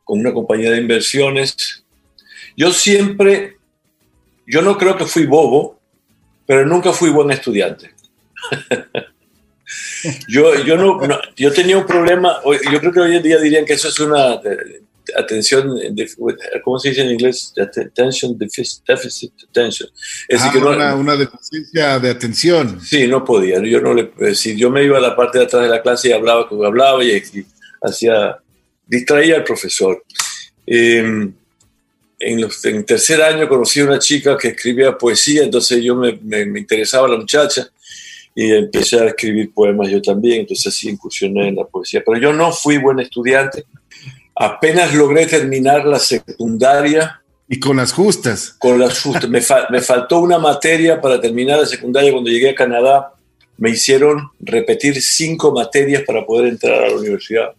con 0.05 0.21
una 0.21 0.33
compañía 0.33 0.71
de 0.71 0.79
inversiones 0.79 1.85
yo 2.57 2.73
siempre, 2.73 3.57
yo 4.47 4.63
no 4.63 4.79
creo 4.79 4.97
que 4.97 5.07
fui 5.07 5.27
bobo, 5.27 5.81
pero 6.47 6.65
nunca 6.65 6.93
fui 6.93 7.11
buen 7.11 7.31
estudiante. 7.31 7.93
yo, 10.29 10.55
yo, 10.65 10.77
no, 10.77 11.01
yo 11.37 11.53
tenía 11.53 11.79
un 11.79 11.87
problema, 11.87 12.41
yo 12.45 12.81
creo 12.81 12.93
que 12.93 13.01
hoy 13.01 13.17
en 13.17 13.23
día 13.23 13.39
dirían 13.39 13.65
que 13.65 13.73
eso 13.73 13.89
es 13.89 13.99
una 13.99 14.35
eh, 14.35 14.83
atención, 15.17 15.79
¿cómo 16.63 16.79
se 16.79 16.91
dice 16.91 17.03
en 17.03 17.11
inglés? 17.11 17.53
Attention 17.57 18.39
deficit 18.39 18.83
attention. 19.49 19.89
Es 20.29 20.43
ah, 20.43 20.51
que 20.53 20.59
una, 20.59 20.95
una, 20.95 21.17
deficiencia 21.17 21.99
de 21.99 22.11
atención. 22.11 22.81
Sí, 22.81 23.07
no 23.07 23.25
podía. 23.25 23.63
Yo 23.63 23.81
no 23.81 23.95
le, 23.95 24.35
si 24.35 24.57
yo 24.57 24.71
me 24.71 24.85
iba 24.85 24.99
a 24.99 25.01
la 25.01 25.15
parte 25.17 25.39
de 25.39 25.45
atrás 25.45 25.63
de 25.63 25.69
la 25.69 25.83
clase 25.83 26.09
y 26.09 26.13
hablaba 26.13 26.49
como 26.49 26.65
hablaba 26.65 27.03
y, 27.05 27.23
hacía, 27.83 28.39
distraía 28.87 29.37
al 29.37 29.45
profesor. 29.45 30.03
Eh, 30.67 31.31
en, 32.19 32.41
los, 32.41 32.65
en, 32.65 32.85
tercer 32.85 33.23
año 33.23 33.49
conocí 33.49 33.81
a 33.81 33.85
una 33.85 33.99
chica 33.99 34.37
que 34.37 34.49
escribía 34.49 34.97
poesía, 34.97 35.43
entonces 35.43 35.83
yo 35.83 35.95
me, 35.95 36.19
me, 36.23 36.59
interesaba 36.59 37.09
la 37.09 37.17
muchacha 37.17 37.69
y 38.35 38.51
empecé 38.53 38.99
a 38.99 39.07
escribir 39.07 39.53
poemas 39.53 39.91
yo 39.91 40.01
también, 40.01 40.41
entonces 40.41 40.67
así 40.67 40.89
incursioné 40.89 41.49
en 41.49 41.57
la 41.57 41.65
poesía. 41.65 42.03
Pero 42.05 42.19
yo 42.19 42.33
no 42.33 42.53
fui 42.53 42.79
buen 42.79 42.99
estudiante, 43.01 43.65
apenas 44.35 44.95
logré 44.95 45.27
terminar 45.27 45.85
la 45.85 45.99
secundaria. 45.99 47.21
Y 47.49 47.61
con 47.61 47.77
las 47.77 47.93
justas. 47.93 48.57
Con 48.59 48.79
las 48.79 49.01
justas. 49.01 49.29
me, 49.29 49.41
me 49.71 49.81
faltó 49.81 50.21
una 50.21 50.39
materia 50.39 51.01
para 51.01 51.21
terminar 51.21 51.59
la 51.59 51.67
secundaria 51.67 52.13
cuando 52.13 52.31
llegué 52.31 52.51
a 52.51 52.55
Canadá. 52.55 53.13
Me 53.57 53.71
hicieron 53.71 54.31
repetir 54.41 55.01
cinco 55.01 55.53
materias 55.53 56.03
para 56.07 56.25
poder 56.25 56.49
entrar 56.49 56.83
a 56.83 56.89
la 56.89 56.97
universidad. 56.97 57.53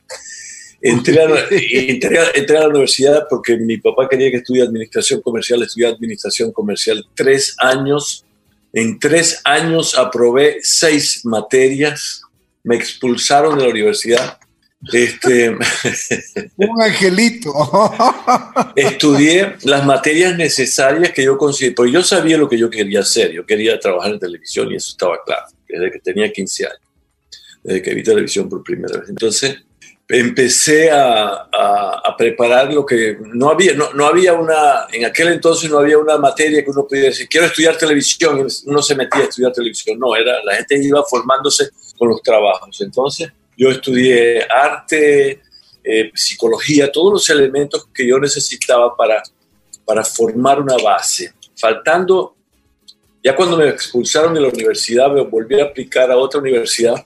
Entré 0.81 1.21
a, 1.21 2.59
la 2.59 2.67
universidad 2.67 3.25
porque 3.29 3.57
mi 3.57 3.77
papá 3.77 4.07
quería 4.09 4.29
que 4.29 4.37
estudie 4.37 4.61
administración 4.61 5.21
comercial, 5.21 5.63
estudié 5.63 5.87
administración 5.87 6.51
comercial 6.51 7.05
tres 7.15 7.55
años. 7.59 8.25
En 8.73 8.99
tres 8.99 9.41
años 9.45 9.97
aprobé 9.97 10.57
seis 10.61 11.21
materias 11.23 12.21
me 12.65 12.75
expulsaron 12.75 13.57
de 13.57 13.63
la 13.63 13.69
universidad. 13.69 14.39
Este, 14.91 15.49
Un 16.57 16.81
angelito. 16.81 17.53
estudié 18.75 19.55
las 19.63 19.85
materias 19.85 20.37
necesarias 20.37 21.11
que 21.11 21.23
yo 21.23 21.37
consideré, 21.37 21.73
porque 21.73 21.91
yo 21.91 22.03
sabía 22.03 22.37
lo 22.37 22.47
que 22.47 22.57
yo 22.57 22.69
quería 22.69 22.99
hacer, 22.99 23.31
yo 23.31 23.45
quería 23.45 23.79
trabajar 23.79 24.13
en 24.13 24.19
televisión 24.19 24.71
y 24.71 24.75
eso 24.75 24.91
estaba 24.91 25.17
claro, 25.25 25.45
desde 25.67 25.91
que 25.91 25.99
tenía 25.99 26.31
15 26.31 26.65
años, 26.65 26.79
desde 27.63 27.81
que 27.81 27.93
vi 27.93 28.03
televisión 28.03 28.49
por 28.49 28.63
primera 28.63 28.99
vez. 28.99 29.09
Entonces, 29.09 29.57
empecé 30.07 30.91
a, 30.91 31.47
a, 31.51 32.01
a, 32.05 32.15
preparar 32.15 32.71
lo 32.71 32.85
que 32.85 33.17
no 33.33 33.49
había, 33.49 33.73
no, 33.73 33.91
no, 33.93 34.05
había 34.05 34.33
una, 34.33 34.85
en 34.91 35.03
aquel 35.05 35.29
entonces 35.29 35.69
no 35.69 35.79
había 35.79 35.97
una 35.97 36.19
materia 36.19 36.63
que 36.63 36.69
uno 36.69 36.85
pudiera 36.87 37.09
decir, 37.09 37.27
quiero 37.27 37.47
estudiar 37.47 37.75
televisión, 37.75 38.37
y 38.37 38.69
uno 38.69 38.81
se 38.83 38.93
metía 38.93 39.21
a 39.21 39.23
estudiar 39.23 39.51
televisión, 39.51 39.97
no, 39.97 40.15
era, 40.15 40.43
la 40.43 40.57
gente 40.57 40.77
iba 40.83 41.03
formándose 41.03 41.69
con 41.97 42.09
los 42.09 42.21
trabajos. 42.21 42.79
Entonces 42.81 43.31
yo 43.57 43.69
estudié 43.69 44.43
arte, 44.43 45.41
eh, 45.83 46.11
psicología, 46.13 46.91
todos 46.91 47.13
los 47.13 47.29
elementos 47.29 47.87
que 47.93 48.07
yo 48.07 48.19
necesitaba 48.19 48.95
para, 48.95 49.21
para 49.85 50.03
formar 50.03 50.59
una 50.59 50.77
base. 50.77 51.33
Faltando, 51.55 52.35
ya 53.23 53.35
cuando 53.35 53.57
me 53.57 53.69
expulsaron 53.69 54.33
de 54.33 54.41
la 54.41 54.49
universidad, 54.49 55.11
me 55.11 55.21
volví 55.21 55.59
a 55.59 55.65
aplicar 55.65 56.11
a 56.11 56.17
otra 56.17 56.39
universidad 56.39 57.05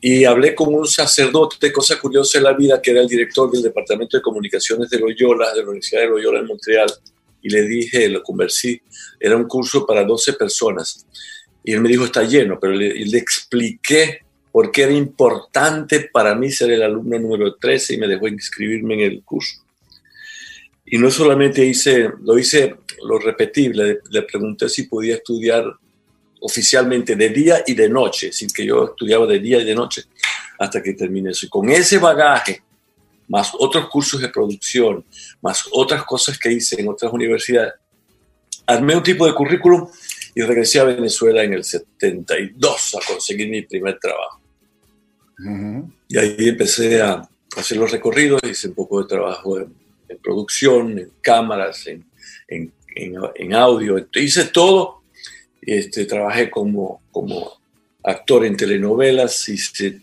y 0.00 0.24
hablé 0.24 0.54
con 0.54 0.72
un 0.72 0.86
sacerdote, 0.86 1.72
cosa 1.72 1.98
curiosa 1.98 2.38
de 2.38 2.44
la 2.44 2.52
vida, 2.52 2.80
que 2.80 2.92
era 2.92 3.00
el 3.00 3.08
director 3.08 3.50
del 3.50 3.62
Departamento 3.62 4.16
de 4.16 4.22
Comunicaciones 4.22 4.88
de 4.90 4.98
Loyola, 5.00 5.52
de 5.52 5.62
la 5.62 5.68
Universidad 5.70 6.02
de 6.02 6.08
Loyola 6.08 6.38
en 6.38 6.46
Montreal, 6.46 6.92
y 7.42 7.50
le 7.50 7.62
dije, 7.62 8.08
lo 8.08 8.22
conversé, 8.22 8.82
era 9.18 9.36
un 9.36 9.48
curso 9.48 9.84
para 9.84 10.04
12 10.04 10.34
personas, 10.34 11.04
y 11.64 11.72
él 11.72 11.80
me 11.80 11.88
dijo, 11.88 12.04
está 12.04 12.22
lleno, 12.22 12.58
pero 12.60 12.74
le, 12.74 12.94
le 12.94 13.18
expliqué 13.18 14.20
por 14.52 14.70
qué 14.70 14.84
era 14.84 14.92
importante 14.92 16.08
para 16.12 16.34
mí 16.34 16.50
ser 16.50 16.70
el 16.70 16.82
alumno 16.82 17.18
número 17.18 17.54
13 17.54 17.94
y 17.94 17.98
me 17.98 18.08
dejó 18.08 18.28
inscribirme 18.28 18.94
en 18.94 19.00
el 19.00 19.22
curso. 19.22 19.62
Y 20.86 20.98
no 20.98 21.10
solamente 21.10 21.64
hice, 21.64 22.10
lo 22.22 22.38
hice, 22.38 22.76
lo 23.04 23.18
repetí, 23.18 23.68
le, 23.68 23.98
le 24.10 24.22
pregunté 24.22 24.68
si 24.68 24.84
podía 24.84 25.16
estudiar 25.16 25.64
oficialmente 26.40 27.16
de 27.16 27.28
día 27.28 27.62
y 27.66 27.74
de 27.74 27.88
noche, 27.88 28.32
sin 28.32 28.48
que 28.50 28.64
yo 28.64 28.84
estudiaba 28.86 29.26
de 29.26 29.38
día 29.38 29.60
y 29.60 29.64
de 29.64 29.74
noche 29.74 30.04
hasta 30.58 30.82
que 30.82 30.94
terminé 30.94 31.30
eso. 31.30 31.46
Y 31.46 31.48
con 31.48 31.68
ese 31.70 31.98
bagaje, 31.98 32.62
más 33.28 33.52
otros 33.58 33.88
cursos 33.88 34.20
de 34.20 34.28
producción, 34.28 35.04
más 35.40 35.64
otras 35.72 36.04
cosas 36.04 36.38
que 36.38 36.52
hice 36.52 36.80
en 36.80 36.88
otras 36.88 37.12
universidades, 37.12 37.74
armé 38.66 38.96
un 38.96 39.02
tipo 39.02 39.26
de 39.26 39.34
currículum 39.34 39.88
y 40.38 40.42
regresé 40.42 40.78
a 40.78 40.84
Venezuela 40.84 41.42
en 41.42 41.52
el 41.52 41.64
72 41.64 42.94
a 42.94 43.12
conseguir 43.12 43.48
mi 43.48 43.62
primer 43.62 43.98
trabajo. 43.98 44.40
Uh 45.40 45.42
-huh. 45.42 45.92
Y 46.06 46.16
ahí 46.16 46.48
empecé 46.48 47.02
a 47.02 47.28
hacer 47.56 47.76
los 47.76 47.90
recorridos, 47.90 48.40
hice 48.48 48.68
un 48.68 48.74
poco 48.74 49.02
de 49.02 49.08
trabajo 49.08 49.58
en, 49.58 49.74
en 50.08 50.18
producción, 50.18 50.96
en 50.96 51.10
cámaras, 51.20 51.88
en, 51.88 52.06
en, 52.46 52.72
en 53.34 53.52
audio, 53.52 54.06
hice 54.14 54.44
todo 54.44 55.02
este, 55.60 56.04
trabajé 56.04 56.48
como, 56.48 57.02
como 57.10 57.60
actor 58.04 58.46
en 58.46 58.56
telenovelas, 58.56 59.48
hice 59.48 60.02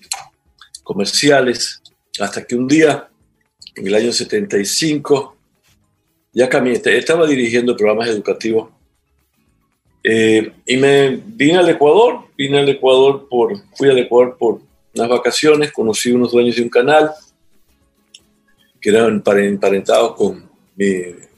comerciales, 0.84 1.82
hasta 2.20 2.44
que 2.44 2.58
un 2.58 2.68
día, 2.68 3.08
en 3.74 3.88
el 3.88 3.96
año 3.96 4.12
75, 4.12 5.38
ya 6.34 6.50
cambié, 6.50 6.74
estaba 6.74 7.26
dirigiendo 7.26 7.78
programas 7.78 8.10
educativos 8.10 8.75
eh, 10.08 10.52
y 10.68 10.78
me 10.78 11.20
vine 11.26 11.58
al 11.58 11.70
Ecuador, 11.70 12.26
vine 12.38 12.60
al 12.60 12.70
Ecuador 12.70 13.28
por, 13.28 13.58
fui 13.76 13.90
al 13.90 13.98
Ecuador 13.98 14.38
por 14.38 14.60
unas 14.94 15.10
vacaciones, 15.10 15.72
conocí 15.72 16.12
unos 16.12 16.32
dueños 16.32 16.56
de 16.56 16.62
un 16.62 16.70
canal 16.70 17.10
que 18.80 18.92
eran 18.92 19.24
emparentados 19.26 20.16
con 20.16 20.48
mi, 20.76 20.92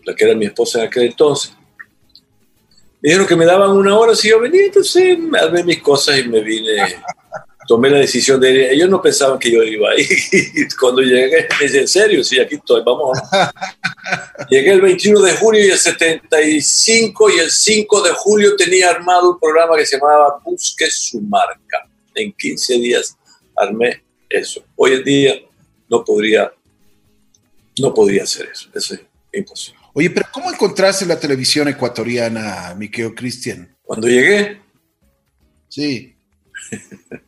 la 0.03 0.13
que 0.13 0.25
era 0.25 0.35
mi 0.35 0.47
esposa 0.47 0.79
en 0.81 0.87
aquel 0.87 1.03
entonces. 1.03 1.55
Me 2.99 3.09
dijeron 3.09 3.25
que 3.25 3.37
me 3.37 3.45
daban 3.45 3.71
una 3.71 3.97
hora 3.97 4.13
si 4.13 4.29
yo 4.29 4.41
venía, 4.41 4.65
entonces 4.65 5.17
armé 5.41 5.63
mis 5.63 5.81
cosas 5.81 6.19
y 6.19 6.27
me 6.27 6.41
vine. 6.41 6.71
Tomé 7.67 7.89
la 7.89 7.99
decisión 7.99 8.39
de 8.39 8.51
ir. 8.51 8.59
Ellos 8.71 8.89
no 8.89 9.01
pensaban 9.01 9.37
que 9.37 9.51
yo 9.51 9.61
iba 9.61 9.89
ahí. 9.91 10.07
Y 10.31 10.67
cuando 10.75 11.01
llegué, 11.01 11.47
me 11.59 11.67
dije, 11.67 11.81
en 11.81 11.87
serio, 11.87 12.23
sí, 12.23 12.39
aquí 12.39 12.55
estoy, 12.55 12.81
vamos. 12.83 13.17
Llegué 14.49 14.71
el 14.71 14.81
21 14.81 15.19
de 15.21 15.33
junio 15.33 15.65
y 15.65 15.69
el 15.69 15.77
75 15.77 17.29
y 17.29 17.39
el 17.39 17.51
5 17.51 18.01
de 18.03 18.11
julio 18.11 18.55
tenía 18.55 18.89
armado 18.91 19.31
un 19.31 19.39
programa 19.39 19.75
que 19.75 19.85
se 19.85 19.97
llamaba 19.97 20.39
Busque 20.45 20.89
su 20.89 21.19
marca. 21.21 21.89
En 22.15 22.31
15 22.31 22.73
días 22.75 23.17
armé 23.55 24.03
eso. 24.29 24.63
Hoy 24.75 24.93
en 24.93 25.03
día 25.03 25.35
no 25.89 26.03
podría, 26.03 26.51
no 27.79 27.93
podría 27.93 28.23
hacer 28.23 28.49
eso. 28.51 28.69
Eso 28.73 28.93
es 28.93 29.01
imposible. 29.33 29.79
Oye, 29.93 30.09
pero 30.09 30.27
¿cómo 30.31 30.51
encontraste 30.51 31.05
la 31.05 31.19
televisión 31.19 31.67
ecuatoriana, 31.67 32.73
mi 32.77 32.89
querido 32.89 33.13
Cristian? 33.13 33.75
Cuando 33.83 34.07
llegué. 34.07 34.61
Sí. 35.67 36.15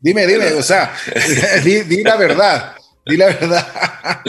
dime, 0.00 0.26
dime, 0.26 0.52
o 0.52 0.62
sea, 0.62 0.94
di, 1.64 2.02
la 2.02 2.16
verdad, 2.16 2.76
di 3.06 3.16
la 3.16 3.26
verdad. 3.26 4.20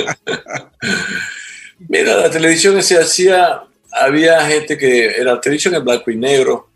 Mira, 1.88 2.15
la 2.15 2.29
televisión 2.29 2.82
se 2.82 2.98
hacía, 2.98 3.63
había 3.91 4.46
gente 4.46 4.77
que 4.77 5.08
era 5.08 5.39
televisión 5.39 5.75
en 5.75 5.84
blanco 5.84 6.12
y 6.12 6.15
negro. 6.15 6.70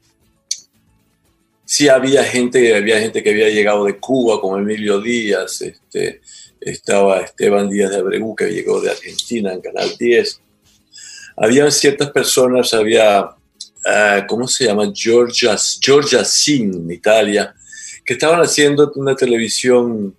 Sí 1.65 1.89
había 1.89 2.24
gente, 2.24 2.75
había 2.75 3.00
gente 3.00 3.22
que 3.22 3.29
había 3.29 3.50
llegado 3.50 3.86
de 3.86 3.98
Cuba, 3.98 4.39
como 4.39 4.58
Emilio 4.58 5.01
Díaz, 5.01 5.62
este, 5.62 6.22
estaba 6.62 7.22
Esteban 7.22 7.70
Díaz 7.70 7.91
de 7.91 7.98
Abreu, 7.98 8.36
que 8.36 8.46
llegó 8.46 8.82
de 8.82 8.91
Argentina 8.91 9.53
en 9.53 9.62
Canal 9.62 9.91
10. 9.98 10.41
Había 11.38 11.70
ciertas 11.70 12.10
personas, 12.12 12.74
había, 12.74 13.22
uh, 13.22 14.25
¿cómo 14.27 14.48
se 14.48 14.65
llama? 14.65 14.91
Georgia, 14.94 15.56
Georgia 15.79 16.25
Sin, 16.25 16.74
en 16.74 16.91
Italia, 16.91 17.53
que 18.08 18.14
estaban 18.14 18.40
haciendo 18.40 18.90
una 18.96 19.18
televisión 19.18 20.16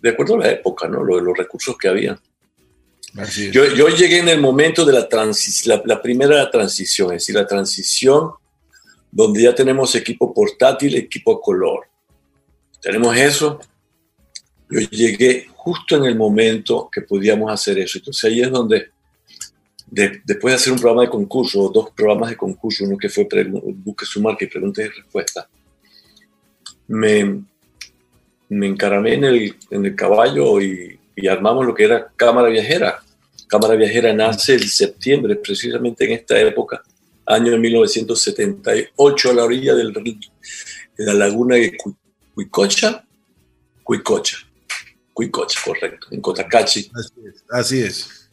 de 0.00 0.08
acuerdo 0.08 0.36
a 0.36 0.38
la 0.38 0.50
época, 0.50 0.88
¿no? 0.88 1.04
Los, 1.04 1.22
los 1.22 1.36
recursos 1.36 1.76
que 1.76 1.88
había. 1.88 2.18
Yo, 3.52 3.66
yo, 3.66 3.88
llegué 3.88 4.18
en 4.20 4.28
el 4.30 4.40
momento 4.40 4.84
de 4.84 4.94
la, 4.94 5.06
la, 5.10 5.82
la 5.84 6.02
primera 6.02 6.50
transición, 6.50 7.12
es 7.12 7.22
decir, 7.22 7.34
la 7.34 7.46
transición 7.46 8.30
donde 9.10 9.42
ya 9.42 9.54
tenemos 9.54 9.94
equipo 9.94 10.32
portátil, 10.32 10.96
equipo 10.96 11.38
color. 11.40 11.86
Tenemos 12.80 13.14
eso, 13.14 13.60
yo 14.70 14.80
llegué 14.80 15.48
justo 15.54 15.96
en 15.96 16.04
el 16.04 16.16
momento 16.16 16.88
que 16.90 17.02
podíamos 17.02 17.52
hacer 17.52 17.78
eso. 17.78 17.98
Entonces 17.98 18.24
ahí 18.24 18.40
es 18.40 18.50
donde, 18.50 18.88
de, 19.86 20.22
después 20.24 20.52
de 20.52 20.56
hacer 20.56 20.72
un 20.72 20.78
programa 20.78 21.02
de 21.02 21.10
concurso, 21.10 21.70
dos 21.72 21.90
programas 21.90 22.30
de 22.30 22.36
concurso, 22.36 22.84
uno 22.84 22.96
que 22.96 23.10
fue 23.10 23.28
Busque 23.76 24.06
su 24.06 24.22
marca 24.22 24.44
y 24.44 24.48
preguntas 24.48 24.84
y 24.84 24.88
respuestas, 24.88 25.46
me, 26.88 27.42
me 28.48 28.66
encaramé 28.66 29.14
en 29.14 29.24
el, 29.24 29.56
en 29.70 29.86
el 29.86 29.96
caballo 29.96 30.60
y, 30.60 30.98
y, 31.14 31.28
armamos 31.28 31.66
lo 31.66 31.74
que 31.74 31.84
era 31.84 32.12
Cámara 32.16 32.48
Viajera. 32.48 33.02
Cámara 33.48 33.74
Viajera 33.74 34.12
nace 34.12 34.54
en 34.54 34.68
septiembre, 34.68 35.36
precisamente 35.36 36.04
en 36.04 36.12
esta 36.12 36.40
época, 36.40 36.82
año 37.26 37.56
1978, 37.56 39.30
a 39.30 39.34
la 39.34 39.44
orilla 39.44 39.74
del, 39.74 39.92
de 39.92 41.04
la 41.04 41.14
laguna 41.14 41.56
de 41.56 41.76
Cuicocha, 42.34 43.04
Cuicocha. 43.82 44.38
Cuicocha, 45.12 45.60
correcto, 45.64 46.08
en 46.10 46.20
Cotacachi. 46.20 46.90
Así 46.94 47.14
es, 47.26 47.44
así 47.48 47.82
es. 47.82 48.30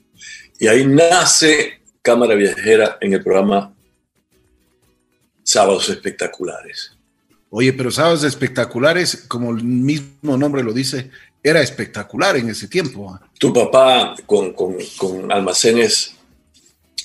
Y 0.59 0.67
ahí 0.67 0.85
nace 0.85 1.81
Cámara 2.01 2.35
Viajera 2.35 2.97
en 2.99 3.13
el 3.13 3.23
programa 3.23 3.73
Sábados 5.43 5.89
Espectaculares. 5.89 6.97
Oye, 7.55 7.71
pero 7.71 7.91
Sábados 7.91 8.23
Espectaculares, 8.23 9.25
como 9.27 9.51
el 9.51 9.63
mismo 9.63 10.35
nombre 10.37 10.63
lo 10.63 10.73
dice, 10.73 11.11
era 11.43 11.61
espectacular 11.61 12.35
en 12.35 12.49
ese 12.49 12.67
tiempo. 12.67 13.19
Tu 13.37 13.53
papá 13.53 14.15
con, 14.25 14.53
con, 14.53 14.75
con 14.97 15.31
almacenes 15.31 16.15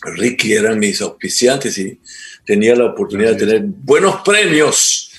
Ricky 0.01 0.55
eran 0.55 0.79
mis 0.79 1.03
auspiciantes 1.03 1.77
y 1.77 2.01
tenía 2.47 2.75
la 2.75 2.87
oportunidad 2.87 3.33
de 3.33 3.37
tener 3.37 3.61
buenos 3.63 4.23
premios. 4.25 5.11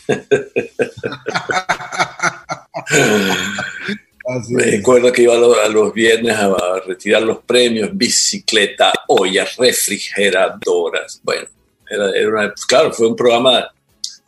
Recuerdo 4.50 5.12
que 5.12 5.22
iba 5.22 5.36
a 5.36 5.70
los 5.70 5.94
viernes 5.94 6.36
a 6.36 6.82
retirar 6.88 7.22
los 7.22 7.44
premios, 7.44 7.90
bicicleta, 7.94 8.92
ollas, 9.08 9.58
refrigeradoras. 9.58 11.22
Bueno, 11.24 11.48
era, 11.88 12.10
era 12.12 12.30
una, 12.30 12.52
claro, 12.68 12.92
fue 12.92 13.08
un 13.08 13.16
programa, 13.16 13.70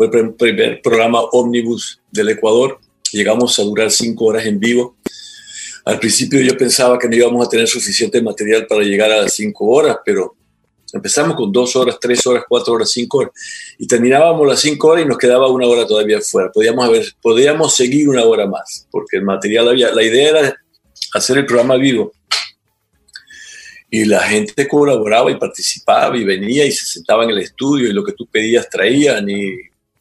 el 0.03 0.33
primer 0.33 0.81
programa 0.81 1.21
ómnibus 1.31 2.01
del 2.11 2.29
Ecuador. 2.29 2.79
Llegamos 3.11 3.57
a 3.59 3.63
durar 3.63 3.91
cinco 3.91 4.25
horas 4.25 4.45
en 4.45 4.59
vivo. 4.59 4.95
Al 5.85 5.99
principio 5.99 6.41
yo 6.41 6.55
pensaba 6.57 6.97
que 6.99 7.09
no 7.09 7.15
íbamos 7.15 7.45
a 7.45 7.49
tener 7.49 7.67
suficiente 7.67 8.21
material 8.21 8.67
para 8.67 8.83
llegar 8.83 9.11
a 9.11 9.21
las 9.21 9.33
cinco 9.33 9.65
horas, 9.65 9.97
pero 10.05 10.35
Empezamos 10.93 11.37
con 11.37 11.51
dos 11.51 11.75
horas, 11.75 11.97
tres 11.99 12.25
horas, 12.27 12.43
cuatro 12.47 12.73
horas, 12.73 12.91
cinco 12.91 13.19
horas. 13.19 13.31
Y 13.77 13.87
terminábamos 13.87 14.45
las 14.47 14.59
cinco 14.59 14.89
horas 14.89 15.05
y 15.05 15.07
nos 15.07 15.17
quedaba 15.17 15.47
una 15.47 15.67
hora 15.67 15.87
todavía 15.87 16.19
fuera. 16.21 16.51
Podíamos, 16.51 16.85
haber, 16.85 17.05
podíamos 17.21 17.75
seguir 17.75 18.09
una 18.09 18.25
hora 18.25 18.45
más, 18.45 18.87
porque 18.91 19.17
el 19.17 19.23
material 19.23 19.69
había. 19.69 19.93
La 19.93 20.03
idea 20.03 20.29
era 20.29 20.55
hacer 21.13 21.37
el 21.37 21.45
programa 21.45 21.77
vivo. 21.77 22.11
Y 23.89 24.05
la 24.05 24.21
gente 24.21 24.67
colaboraba 24.67 25.31
y 25.31 25.35
participaba 25.35 26.17
y 26.17 26.23
venía 26.23 26.65
y 26.65 26.71
se 26.71 26.85
sentaba 26.85 27.23
en 27.23 27.31
el 27.31 27.39
estudio 27.39 27.89
y 27.89 27.93
lo 27.93 28.03
que 28.03 28.13
tú 28.13 28.25
pedías 28.25 28.69
traían 28.69 29.29
y, 29.29 29.53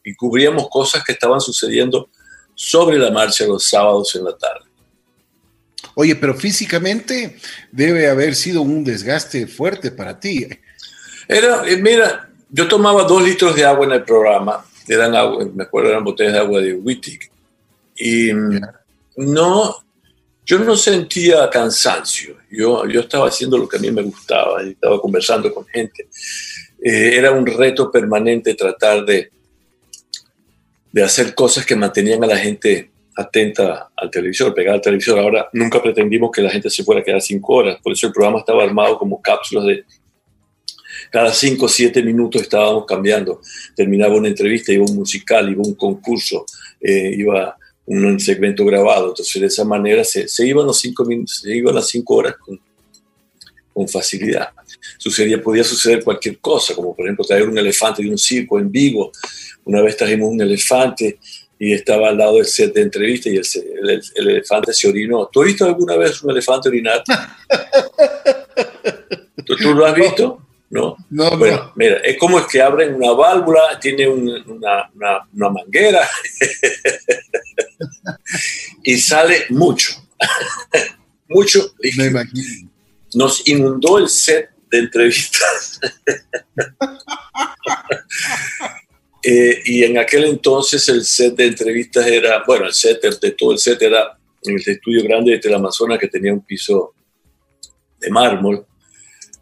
y 0.03 0.15
cubríamos 0.15 0.67
cosas 0.69 1.03
que 1.03 1.13
estaban 1.13 1.39
sucediendo 1.39 2.09
sobre 2.55 2.97
la 2.97 3.11
marcha 3.11 3.45
los 3.45 3.67
sábados 3.67 4.15
en 4.15 4.25
la 4.25 4.37
tarde. 4.37 4.65
Oye, 5.95 6.15
pero 6.15 6.35
físicamente 6.35 7.37
debe 7.71 8.07
haber 8.07 8.35
sido 8.35 8.61
un 8.61 8.83
desgaste 8.83 9.47
fuerte 9.47 9.91
para 9.91 10.19
ti. 10.19 10.47
Era, 11.27 11.67
eh, 11.67 11.77
mira, 11.77 12.29
yo 12.49 12.67
tomaba 12.67 13.03
dos 13.03 13.23
litros 13.23 13.55
de 13.55 13.65
agua 13.65 13.85
en 13.85 13.93
el 13.93 14.03
programa, 14.03 14.65
eran 14.87 15.15
agua, 15.15 15.45
me 15.53 15.63
acuerdo 15.63 15.89
eran 15.89 16.03
botellas 16.03 16.33
de 16.33 16.39
agua 16.39 16.61
de 16.61 16.73
Wittig, 16.73 17.31
y 17.95 18.31
no, 19.17 19.75
yo 20.45 20.59
no 20.59 20.75
sentía 20.75 21.49
cansancio, 21.49 22.37
yo, 22.49 22.85
yo 22.87 23.01
estaba 23.01 23.27
haciendo 23.27 23.57
lo 23.57 23.67
que 23.67 23.77
a 23.77 23.79
mí 23.79 23.91
me 23.91 24.01
gustaba, 24.01 24.61
estaba 24.63 24.99
conversando 24.99 25.53
con 25.53 25.65
gente. 25.65 26.09
Eh, 26.83 27.15
era 27.15 27.31
un 27.31 27.45
reto 27.45 27.91
permanente 27.91 28.55
tratar 28.55 29.05
de, 29.05 29.31
de 30.91 31.03
hacer 31.03 31.33
cosas 31.35 31.65
que 31.65 31.75
mantenían 31.75 32.23
a 32.23 32.27
la 32.27 32.37
gente 32.37 32.91
atenta 33.15 33.89
al 33.95 34.09
televisor, 34.09 34.53
pegada 34.53 34.75
al 34.75 34.81
televisor. 34.81 35.19
Ahora 35.19 35.49
nunca 35.53 35.81
pretendimos 35.81 36.31
que 36.31 36.41
la 36.41 36.49
gente 36.49 36.69
se 36.69 36.83
fuera 36.83 37.01
a 37.01 37.03
quedar 37.03 37.21
cinco 37.21 37.55
horas, 37.55 37.77
por 37.81 37.93
eso 37.93 38.07
el 38.07 38.13
programa 38.13 38.39
estaba 38.39 38.63
armado 38.63 38.97
como 38.97 39.21
cápsulas 39.21 39.65
de 39.65 39.85
cada 41.11 41.33
cinco 41.33 41.65
o 41.65 41.69
siete 41.69 42.01
minutos 42.03 42.41
estábamos 42.41 42.85
cambiando. 42.85 43.41
Terminaba 43.75 44.15
una 44.15 44.29
entrevista, 44.29 44.71
iba 44.71 44.85
un 44.85 44.95
musical, 44.95 45.49
iba 45.49 45.61
un 45.61 45.75
concurso, 45.75 46.45
eh, 46.79 47.13
iba 47.17 47.57
un 47.85 48.19
segmento 48.19 48.63
grabado. 48.65 49.09
Entonces 49.09 49.41
de 49.41 49.47
esa 49.47 49.65
manera 49.65 50.03
se, 50.03 50.27
iban 50.45 50.65
los 50.65 50.79
cinco 50.79 51.03
minutos, 51.03 51.41
se 51.41 51.55
iban 51.55 51.75
las 51.75 51.87
cinco 51.87 52.15
horas 52.15 52.35
con, 52.37 52.59
con 53.73 53.87
facilidad. 53.87 54.49
Sucedía, 54.97 55.41
podía 55.41 55.63
suceder 55.63 56.03
cualquier 56.03 56.39
cosa, 56.39 56.75
como 56.75 56.93
por 56.95 57.05
ejemplo 57.05 57.25
traer 57.25 57.47
un 57.47 57.57
elefante 57.57 58.03
de 58.03 58.09
un 58.09 58.17
circo 58.17 58.59
en 58.59 58.69
vivo. 58.71 59.11
Una 59.63 59.81
vez 59.81 59.95
trajimos 59.97 60.29
un 60.29 60.41
elefante 60.41 61.19
y 61.59 61.73
estaba 61.73 62.09
al 62.09 62.17
lado 62.17 62.37
del 62.37 62.45
set 62.45 62.73
de 62.73 62.81
entrevista 62.81 63.29
y 63.29 63.37
el, 63.37 64.01
elefante 64.15 64.73
se 64.73 64.89
orinó. 64.89 65.29
¿Tú 65.31 65.41
has 65.41 65.47
visto 65.47 65.65
alguna 65.65 65.95
vez 65.95 66.21
un 66.23 66.31
elefante 66.31 66.69
orinar? 66.69 67.03
¿Tú, 69.45 69.73
lo 69.73 69.85
has 69.85 69.95
visto? 69.95 70.41
No. 70.71 70.95
no 71.09 71.37
bueno, 71.37 71.73
mira, 71.75 71.97
es 71.97 72.17
como 72.17 72.39
es 72.39 72.47
que 72.47 72.61
abren 72.61 72.95
una 72.95 73.11
válvula, 73.11 73.77
tiene 73.79 74.07
una, 74.07 74.89
una, 75.33 75.49
manguera 75.49 76.09
y 78.83 78.97
sale 78.97 79.45
mucho. 79.49 79.91
mucho. 81.27 81.73
Me 81.97 82.05
imagino. 82.05 82.70
Nos 83.15 83.47
inundó 83.47 83.97
el 83.97 84.09
set 84.09 84.49
de 84.69 84.79
entrevistas. 84.79 85.79
Eh, 89.23 89.61
y 89.65 89.83
en 89.83 89.99
aquel 89.99 90.23
entonces 90.23 90.89
el 90.89 91.03
set 91.03 91.35
de 91.35 91.45
entrevistas 91.45 92.07
era, 92.07 92.43
bueno, 92.43 92.65
el 92.65 92.73
set 92.73 92.99
de 93.21 93.31
todo 93.33 93.51
el 93.51 93.59
set 93.59 93.79
era 93.79 94.17
en 94.43 94.55
el 94.55 94.63
estudio 94.65 95.03
grande 95.03 95.33
de 95.33 95.37
Teleamazonas 95.37 95.99
que 95.99 96.07
tenía 96.07 96.33
un 96.33 96.43
piso 96.43 96.95
de 97.99 98.09
mármol. 98.09 98.65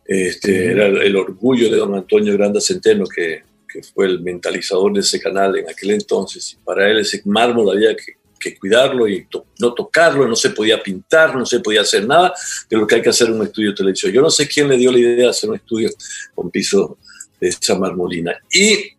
Este, 0.05 0.71
era 0.71 0.87
el, 0.87 1.15
orgullo 1.15 1.69
de 1.71 1.77
don 1.77 1.95
Antonio 1.95 2.33
Granda 2.33 2.59
Centeno, 2.59 3.05
que, 3.05 3.43
que, 3.71 3.83
fue 3.83 4.07
el 4.07 4.21
mentalizador 4.21 4.91
de 4.91 4.99
ese 5.01 5.19
canal 5.19 5.55
en 5.57 5.69
aquel 5.69 5.91
entonces. 5.91 6.53
Y 6.53 6.65
para 6.65 6.89
él 6.89 6.99
ese 6.99 7.21
mármol 7.25 7.69
había 7.69 7.95
que, 7.95 8.13
que 8.39 8.57
cuidarlo 8.57 9.07
y 9.07 9.27
no 9.59 9.73
tocarlo, 9.73 10.27
no 10.27 10.35
se 10.35 10.51
podía 10.51 10.81
pintar, 10.81 11.35
no 11.35 11.45
se 11.45 11.59
podía 11.59 11.81
hacer 11.81 12.07
nada 12.07 12.33
de 12.69 12.77
lo 12.77 12.87
que 12.87 12.95
hay 12.95 13.01
que 13.01 13.09
hacer 13.09 13.27
en 13.27 13.35
un 13.35 13.43
estudio 13.43 13.71
de 13.71 13.75
televisión. 13.75 14.11
Yo 14.11 14.21
no 14.21 14.29
sé 14.29 14.47
quién 14.47 14.67
le 14.67 14.77
dio 14.77 14.91
la 14.91 14.99
idea 14.99 15.15
de 15.15 15.29
hacer 15.29 15.49
un 15.49 15.57
estudio 15.57 15.89
con 16.33 16.49
piso 16.49 16.97
de 17.39 17.49
esa 17.49 17.77
marmolina. 17.77 18.37
Y 18.51 18.93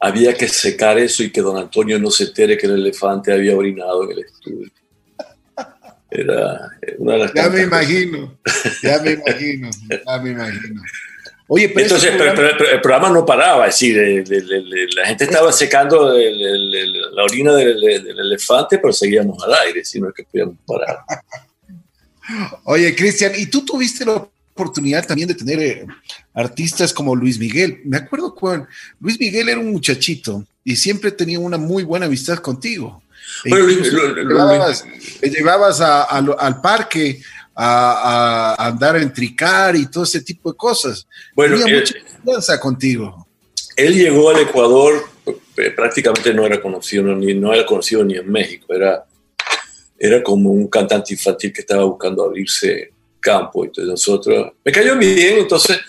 había 0.00 0.34
que 0.34 0.48
secar 0.48 0.98
eso 0.98 1.22
y 1.22 1.30
que 1.30 1.40
don 1.40 1.56
Antonio 1.56 1.98
no 1.98 2.10
se 2.10 2.24
entere 2.24 2.56
que 2.56 2.66
el 2.66 2.74
elefante 2.74 3.32
había 3.32 3.56
orinado 3.56 4.04
en 4.04 4.12
el 4.12 4.18
estudio. 4.20 4.70
Era 6.10 6.70
una 6.98 7.12
de 7.14 7.18
las 7.18 7.34
Ya 7.34 7.48
me 7.50 7.62
imagino, 7.62 8.38
ya 8.82 9.02
me 9.02 9.12
imagino, 9.12 9.70
ya 10.06 10.18
me 10.18 10.30
imagino. 10.30 10.82
Oye, 11.50 11.70
pero 11.70 11.86
Entonces, 11.86 12.12
el 12.12 12.80
programa 12.80 13.08
no 13.08 13.24
paraba, 13.24 13.66
es 13.66 13.78
decir, 13.78 14.24
la 14.94 15.06
gente 15.06 15.24
estaba 15.24 15.50
secando 15.50 16.12
la 16.12 17.24
orina 17.24 17.54
del, 17.54 17.82
elefante, 17.84 18.78
pero 18.78 18.92
seguíamos 18.92 19.42
al 19.42 19.54
aire, 19.66 19.84
sino 19.84 20.12
que 20.12 20.24
podíamos 20.24 20.56
parar. 20.66 20.98
Oye, 22.64 22.94
Cristian, 22.94 23.32
¿y 23.34 23.46
tú 23.46 23.64
tuviste 23.64 24.04
la 24.04 24.28
oportunidad 24.58 25.06
también 25.06 25.28
de 25.28 25.34
tener 25.34 25.60
eh, 25.60 25.86
artistas 26.34 26.92
como 26.92 27.14
Luis 27.14 27.38
Miguel. 27.38 27.80
Me 27.84 27.96
acuerdo 27.96 28.34
cuando 28.34 28.66
Luis 29.00 29.18
Miguel 29.20 29.48
era 29.48 29.60
un 29.60 29.70
muchachito 29.70 30.44
y 30.64 30.74
siempre 30.74 31.12
tenía 31.12 31.38
una 31.38 31.58
muy 31.58 31.84
buena 31.84 32.06
amistad 32.06 32.38
contigo. 32.38 33.00
E 33.44 33.50
le 33.50 35.30
llevabas, 35.30 35.80
al 35.80 36.60
parque 36.60 37.20
a, 37.60 38.54
andar 38.58 38.96
a 38.96 39.02
entricar 39.02 39.74
y 39.74 39.90
todo 39.90 40.04
ese 40.04 40.22
tipo 40.22 40.52
de 40.52 40.56
cosas. 40.56 41.06
Bueno, 41.34 41.58
tenía 41.58 41.80
mucha 41.80 41.94
confianza 41.98 42.60
contigo. 42.60 43.26
Él 43.74 43.94
llegó 43.94 44.30
al 44.30 44.40
Ecuador, 44.40 45.04
eh, 45.56 45.70
prácticamente 45.70 46.32
no 46.32 46.46
era 46.46 46.60
conocido 46.60 47.14
ni 47.14 47.34
no 47.34 47.52
era 47.52 47.66
conocido 47.66 48.04
ni 48.04 48.16
en 48.16 48.30
México, 48.30 48.72
era 48.74 49.04
era 49.98 50.22
como 50.22 50.50
un 50.50 50.68
cantante 50.68 51.14
infantil 51.14 51.52
que 51.52 51.62
estaba 51.62 51.84
buscando 51.84 52.24
abrirse 52.24 52.92
campo. 53.18 53.64
Entonces 53.64 53.90
nosotros, 53.90 54.52
me 54.64 54.70
cayó 54.70 54.96
bien, 54.96 55.38
entonces 55.38 55.80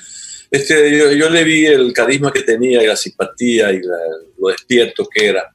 este, 0.49 1.15
yo, 1.15 1.29
le 1.29 1.43
vi 1.43 1.67
el 1.67 1.93
carisma 1.93 2.33
que 2.33 2.41
tenía 2.41 2.81
y 2.81 2.87
la 2.87 2.95
simpatía 2.95 3.71
y 3.71 3.81
lo 3.81 4.47
despierto 4.49 5.07
que 5.07 5.27
era. 5.27 5.53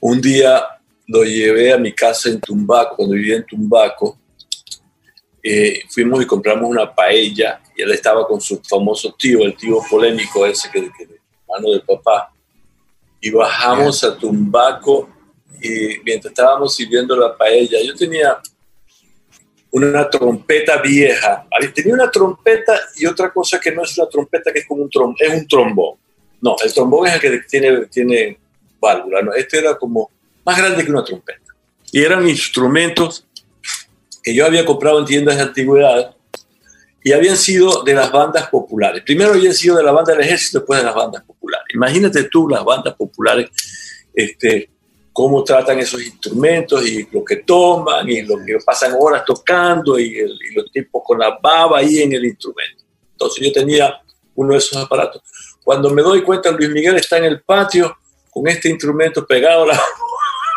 Un 0.00 0.20
día 0.20 0.64
lo 1.06 1.22
llevé 1.22 1.72
a 1.72 1.78
mi 1.78 1.92
casa 1.92 2.28
en 2.28 2.40
Tumbaco, 2.40 2.96
cuando 2.96 3.14
vivía 3.14 3.36
en 3.36 3.46
Tumbaco. 3.46 4.18
Eh, 5.42 5.82
fuimos 5.88 6.22
y 6.22 6.26
compramos 6.26 6.68
una 6.68 6.92
paella 6.94 7.60
y 7.76 7.82
él 7.82 7.92
estaba 7.92 8.26
con 8.26 8.40
su 8.40 8.60
famoso 8.68 9.14
tío, 9.16 9.42
el 9.42 9.56
tío 9.56 9.78
polémico 9.88 10.44
ese 10.44 10.70
que, 10.70 10.80
que 10.80 11.08
hermano 11.42 11.72
del 11.72 11.82
papá. 11.82 12.32
Y 13.20 13.30
bajamos 13.30 14.02
a 14.04 14.16
Tumbaco 14.16 15.08
y 15.60 16.00
mientras 16.04 16.32
estábamos 16.32 16.74
sirviendo 16.74 17.16
la 17.16 17.36
paella, 17.36 17.78
yo 17.82 17.94
tenía 17.94 18.38
una 19.70 20.08
trompeta 20.08 20.80
vieja. 20.80 21.46
Tenía 21.74 21.94
una 21.94 22.10
trompeta 22.10 22.78
y 22.96 23.06
otra 23.06 23.32
cosa 23.32 23.60
que 23.60 23.72
no 23.72 23.82
es 23.82 23.96
una 23.98 24.08
trompeta, 24.08 24.52
que 24.52 24.60
es 24.60 24.66
como 24.66 24.82
un 24.82 24.90
trombón, 24.90 25.16
es 25.18 25.34
un 25.34 25.48
trombón. 25.48 25.98
No, 26.40 26.56
el 26.64 26.72
trombón 26.72 27.06
es 27.06 27.14
el 27.14 27.20
que 27.20 27.38
tiene, 27.48 27.86
tiene 27.86 28.38
válvula. 28.80 29.22
¿no? 29.22 29.32
Este 29.34 29.58
era 29.58 29.76
como 29.76 30.10
más 30.44 30.56
grande 30.56 30.84
que 30.84 30.90
una 30.90 31.04
trompeta. 31.04 31.40
Y 31.90 32.02
eran 32.02 32.28
instrumentos 32.28 33.26
que 34.22 34.34
yo 34.34 34.46
había 34.46 34.64
comprado 34.64 34.98
en 34.98 35.04
tiendas 35.04 35.36
de 35.36 35.42
antigüedad 35.42 36.14
y 37.02 37.12
habían 37.12 37.36
sido 37.36 37.82
de 37.82 37.94
las 37.94 38.10
bandas 38.10 38.48
populares. 38.48 39.02
Primero 39.04 39.32
habían 39.32 39.54
sido 39.54 39.76
de 39.76 39.82
la 39.82 39.92
banda 39.92 40.12
del 40.12 40.22
ejército, 40.22 40.58
después 40.58 40.80
de 40.80 40.86
las 40.86 40.94
bandas 40.94 41.22
populares. 41.24 41.66
Imagínate 41.74 42.24
tú 42.24 42.48
las 42.48 42.64
bandas 42.64 42.94
populares 42.94 43.50
este, 44.14 44.70
cómo 45.18 45.42
tratan 45.42 45.80
esos 45.80 46.00
instrumentos 46.00 46.86
y 46.86 47.08
lo 47.10 47.24
que 47.24 47.36
toman 47.36 48.08
y 48.08 48.22
lo 48.22 48.36
que 48.44 48.58
pasan 48.64 48.94
horas 48.98 49.24
tocando 49.24 49.98
y, 49.98 50.16
los 50.54 50.70
tipos 50.70 51.02
con 51.04 51.18
la 51.18 51.38
baba 51.42 51.78
ahí 51.78 52.02
en 52.02 52.12
el 52.12 52.24
instrumento. 52.24 52.84
Entonces 53.12 53.46
yo 53.46 53.52
tenía 53.52 54.00
uno 54.36 54.52
de 54.52 54.58
esos 54.58 54.76
aparatos. 54.76 55.22
Cuando 55.64 55.90
me 55.90 56.02
doy 56.02 56.22
cuenta, 56.22 56.52
Luis 56.52 56.70
Miguel 56.70 56.96
está 56.96 57.18
en 57.18 57.24
el 57.24 57.42
patio 57.42 57.98
con 58.30 58.46
este 58.46 58.68
instrumento 58.68 59.26
pegado 59.26 59.64
a 59.64 59.66
la, 59.66 59.82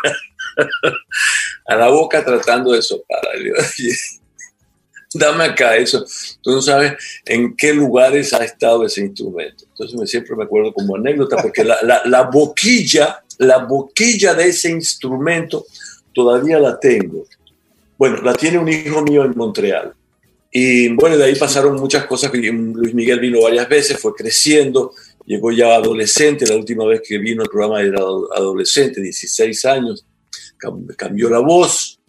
a 1.68 1.76
la 1.76 1.90
boca 1.90 2.24
tratando 2.24 2.72
de 2.72 2.82
soplar. 2.82 3.22
Dame 5.14 5.44
acá 5.44 5.76
eso. 5.76 6.06
Tú 6.42 6.52
no 6.52 6.62
sabes 6.62 6.94
en 7.26 7.56
qué 7.56 7.74
lugares 7.74 8.34
ha 8.34 8.46
estado 8.46 8.86
ese 8.86 9.02
instrumento. 9.02 9.66
Entonces 9.68 10.00
me, 10.00 10.08
siempre 10.08 10.36
me 10.38 10.46
acuerdo 10.46 10.74
como 10.74 10.96
anécdota 10.96 11.36
porque 11.42 11.66
la, 11.66 11.78
la, 11.84 12.02
la 12.06 12.24
boquilla 12.24 13.22
la 13.42 13.58
boquilla 13.58 14.36
de 14.36 14.50
ese 14.50 14.70
instrumento 14.70 15.66
todavía 16.14 16.60
la 16.60 16.80
tengo. 16.80 17.26
Bueno, 17.98 18.22
la 18.22 18.34
tiene 18.34 18.60
un 18.60 18.70
hijo 18.70 19.02
mío 19.02 19.26
en 19.26 19.36
Montreal. 19.36 19.94
Y 20.52 20.90
bueno, 20.90 21.18
de 21.18 21.24
ahí 21.24 21.36
pasaron 21.36 21.76
muchas 21.76 22.06
cosas. 22.06 22.32
Luis 22.34 22.94
Miguel 22.94 23.20
vino 23.20 23.42
varias 23.42 23.68
veces, 23.68 23.98
fue 23.98 24.14
creciendo, 24.14 24.94
llegó 25.26 25.52
ya 25.52 25.76
adolescente. 25.76 26.46
La 26.46 26.56
última 26.56 26.86
vez 26.86 27.02
que 27.04 27.18
vino 27.18 27.42
el 27.42 27.50
programa 27.50 27.82
era 27.82 28.00
adolescente, 28.00 29.02
16 29.02 29.66
años. 29.66 30.06
Cambió 30.98 31.30
la 31.30 31.40
voz. 31.40 32.00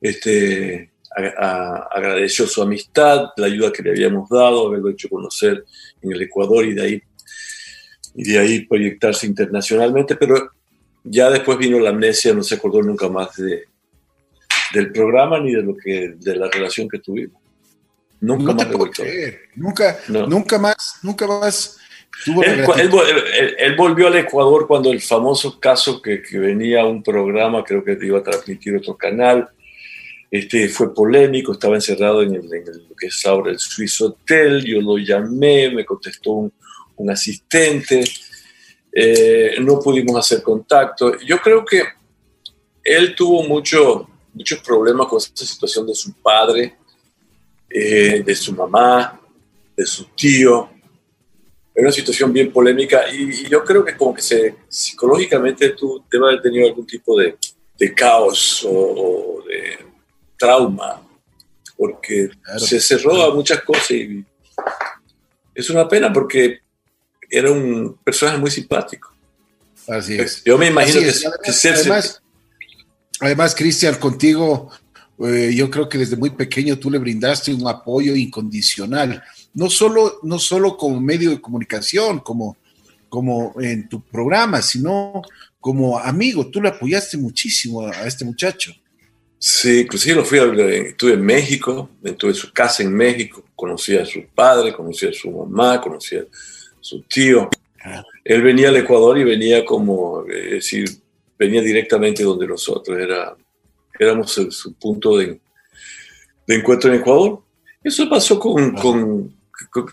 Este, 0.00 0.90
agradeció 1.14 2.46
su 2.46 2.62
amistad, 2.62 3.28
la 3.36 3.46
ayuda 3.46 3.72
que 3.72 3.82
le 3.82 3.90
habíamos 3.90 4.28
dado, 4.28 4.66
haberlo 4.66 4.90
hecho 4.90 5.08
conocer 5.08 5.64
en 6.02 6.12
el 6.12 6.22
Ecuador 6.22 6.64
y 6.64 6.74
de 6.74 6.82
ahí, 6.82 7.02
y 8.14 8.24
de 8.24 8.38
ahí 8.38 8.66
proyectarse 8.66 9.26
internacionalmente, 9.26 10.16
pero 10.16 10.50
ya 11.04 11.30
después 11.30 11.58
vino 11.58 11.78
la 11.78 11.90
amnesia, 11.90 12.34
no 12.34 12.42
se 12.42 12.56
acordó 12.56 12.82
nunca 12.82 13.08
más 13.08 13.36
de, 13.36 13.64
del 14.72 14.92
programa 14.92 15.38
ni 15.38 15.52
de, 15.52 15.62
lo 15.62 15.76
que, 15.76 16.14
de 16.16 16.36
la 16.36 16.48
relación 16.48 16.88
que 16.88 16.98
tuvimos. 16.98 17.40
Nunca 18.20 18.54
más 18.54 18.66
Nunca, 19.54 19.98
nunca 20.08 20.58
más, 20.58 20.98
nunca 21.02 21.26
más. 21.26 21.78
Él, 22.42 23.76
volvió 23.76 24.06
al 24.06 24.16
Ecuador 24.16 24.66
cuando 24.66 24.90
el 24.90 25.00
famoso 25.00 25.58
caso 25.60 26.00
que, 26.00 26.22
que, 26.22 26.38
venía 26.38 26.84
un 26.84 27.02
programa, 27.02 27.64
creo 27.64 27.84
que 27.84 27.98
iba 28.02 28.18
a 28.18 28.22
transmitir 28.22 28.76
otro 28.76 28.96
canal, 28.96 29.48
este, 30.30 30.68
fue 30.68 30.92
polémico, 30.92 31.52
estaba 31.52 31.76
encerrado 31.76 32.22
en, 32.22 32.34
el, 32.34 32.44
lo 32.44 32.96
que 32.96 33.06
es 33.06 33.24
ahora 33.26 33.52
el 33.52 33.58
Swiss 33.58 34.00
Hotel, 34.00 34.64
yo 34.64 34.80
lo 34.80 34.98
llamé, 34.98 35.70
me 35.70 35.84
contestó 35.84 36.32
un, 36.32 36.52
un 36.96 37.10
asistente, 37.10 38.04
eh, 38.92 39.56
no 39.60 39.80
pudimos 39.80 40.16
hacer 40.16 40.42
contacto. 40.42 41.18
Yo 41.20 41.38
creo 41.38 41.64
que 41.64 41.82
él 42.82 43.14
tuvo 43.14 43.42
mucho, 43.42 44.08
muchos 44.32 44.60
problemas 44.60 45.06
con 45.08 45.18
esa 45.18 45.46
situación 45.46 45.86
de 45.86 45.94
su 45.94 46.12
padre, 46.14 46.76
eh, 47.68 48.22
de 48.24 48.34
su 48.34 48.52
mamá, 48.54 49.20
de 49.76 49.84
su 49.86 50.04
tío. 50.16 50.70
Era 51.74 51.88
una 51.88 51.92
situación 51.92 52.32
bien 52.32 52.52
polémica 52.52 53.02
y, 53.12 53.48
yo 53.48 53.64
creo 53.64 53.84
que 53.84 53.96
como 53.96 54.14
que 54.14 54.22
se, 54.22 54.54
psicológicamente 54.68 55.70
tú 55.70 56.04
debes 56.10 56.28
haber 56.28 56.42
tenido 56.42 56.68
algún 56.68 56.86
tipo 56.86 57.18
de, 57.18 57.36
de 57.78 57.94
caos 57.94 58.64
o 58.68 59.42
de 59.48 59.78
trauma, 60.38 61.02
porque 61.76 62.30
se 62.58 62.80
cerró 62.80 63.22
a 63.22 63.34
muchas 63.34 63.62
cosas 63.62 63.90
y 63.90 64.24
es 65.54 65.70
una 65.70 65.88
pena 65.88 66.12
porque 66.12 66.60
era 67.30 67.50
un 67.50 67.98
personaje 68.04 68.38
muy 68.38 68.50
simpático. 68.50 69.12
Así 69.88 70.14
es. 70.14 70.42
Yo 70.44 70.56
me 70.56 70.68
imagino 70.68 71.00
que, 71.00 71.68
además, 71.68 72.22
además, 73.20 73.54
Cristian, 73.54 73.96
contigo, 73.96 74.70
eh, 75.18 75.52
yo 75.54 75.70
creo 75.70 75.88
que 75.88 75.98
desde 75.98 76.16
muy 76.16 76.30
pequeño 76.30 76.78
tú 76.78 76.90
le 76.90 76.98
brindaste 76.98 77.52
un 77.52 77.66
apoyo 77.68 78.14
incondicional, 78.14 79.22
no 79.54 79.70
solo, 79.70 80.18
no 80.22 80.38
solo 80.38 80.76
como 80.76 81.00
medio 81.00 81.30
de 81.30 81.40
comunicación, 81.40 82.20
como, 82.20 82.56
como 83.08 83.54
en 83.60 83.88
tu 83.88 84.00
programa, 84.02 84.60
sino 84.62 85.22
como 85.60 85.98
amigo, 85.98 86.48
tú 86.48 86.60
le 86.60 86.68
apoyaste 86.68 87.16
muchísimo 87.16 87.86
a 87.86 88.06
este 88.06 88.24
muchacho. 88.24 88.72
Sí, 89.38 89.80
inclusive 89.80 90.16
lo 90.16 90.24
fui 90.24 90.38
a, 90.38 90.44
estuve 90.44 91.14
en 91.14 91.22
México, 91.22 91.90
estuve 92.02 92.30
en 92.30 92.36
su 92.36 92.52
casa 92.52 92.82
en 92.82 92.94
México, 92.94 93.44
conocí 93.54 93.96
a 93.96 94.06
su 94.06 94.24
padre, 94.34 94.72
conocí 94.72 95.06
a 95.06 95.12
su 95.12 95.30
mamá, 95.30 95.80
conocí 95.80 96.16
a 96.16 96.24
su 96.80 97.02
tío. 97.02 97.50
Él 98.24 98.42
venía 98.42 98.70
al 98.70 98.76
Ecuador 98.76 99.18
y 99.18 99.24
venía 99.24 99.64
como, 99.64 100.24
es 100.26 100.50
decir, 100.50 100.88
venía 101.38 101.60
directamente 101.60 102.22
donde 102.22 102.46
nosotros, 102.46 102.98
era, 102.98 103.36
éramos 103.98 104.32
su, 104.32 104.74
punto 104.74 105.18
de, 105.18 105.38
encuentro 106.46 106.90
en 106.90 107.00
Ecuador. 107.00 107.42
Eso 107.82 108.08
pasó 108.08 108.38
con, 108.40 109.34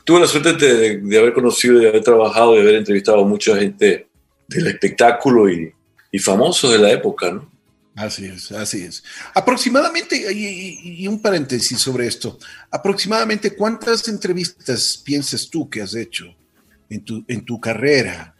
tuve 0.03 0.19
la 0.19 0.27
suerte 0.27 0.53
de, 0.53 1.17
haber 1.17 1.33
conocido, 1.33 1.79
de 1.79 1.89
haber 1.89 2.03
trabajado, 2.03 2.53
de 2.53 2.61
haber 2.61 2.75
entrevistado 2.75 3.21
a 3.21 3.27
mucha 3.27 3.55
gente 3.57 4.07
del 4.47 4.67
espectáculo 4.67 5.49
y, 5.49 5.73
y 6.11 6.19
famosos 6.19 6.71
de 6.71 6.79
la 6.79 6.91
época, 6.91 7.31
¿no? 7.31 7.51
Así 7.95 8.25
es, 8.25 8.51
así 8.51 8.83
es. 8.83 9.03
Aproximadamente, 9.33 10.31
y, 10.33 11.07
un 11.07 11.21
paréntesis 11.21 11.79
sobre 11.79 12.07
esto, 12.07 12.39
aproximadamente 12.69 13.55
cuántas 13.55 14.07
entrevistas 14.07 15.01
piensas 15.03 15.49
tú 15.49 15.69
que 15.69 15.81
has 15.81 15.93
hecho 15.93 16.25
en 16.89 17.03
tu, 17.03 17.23
en 17.27 17.43
tu 17.43 17.59
carrera? 17.59 18.33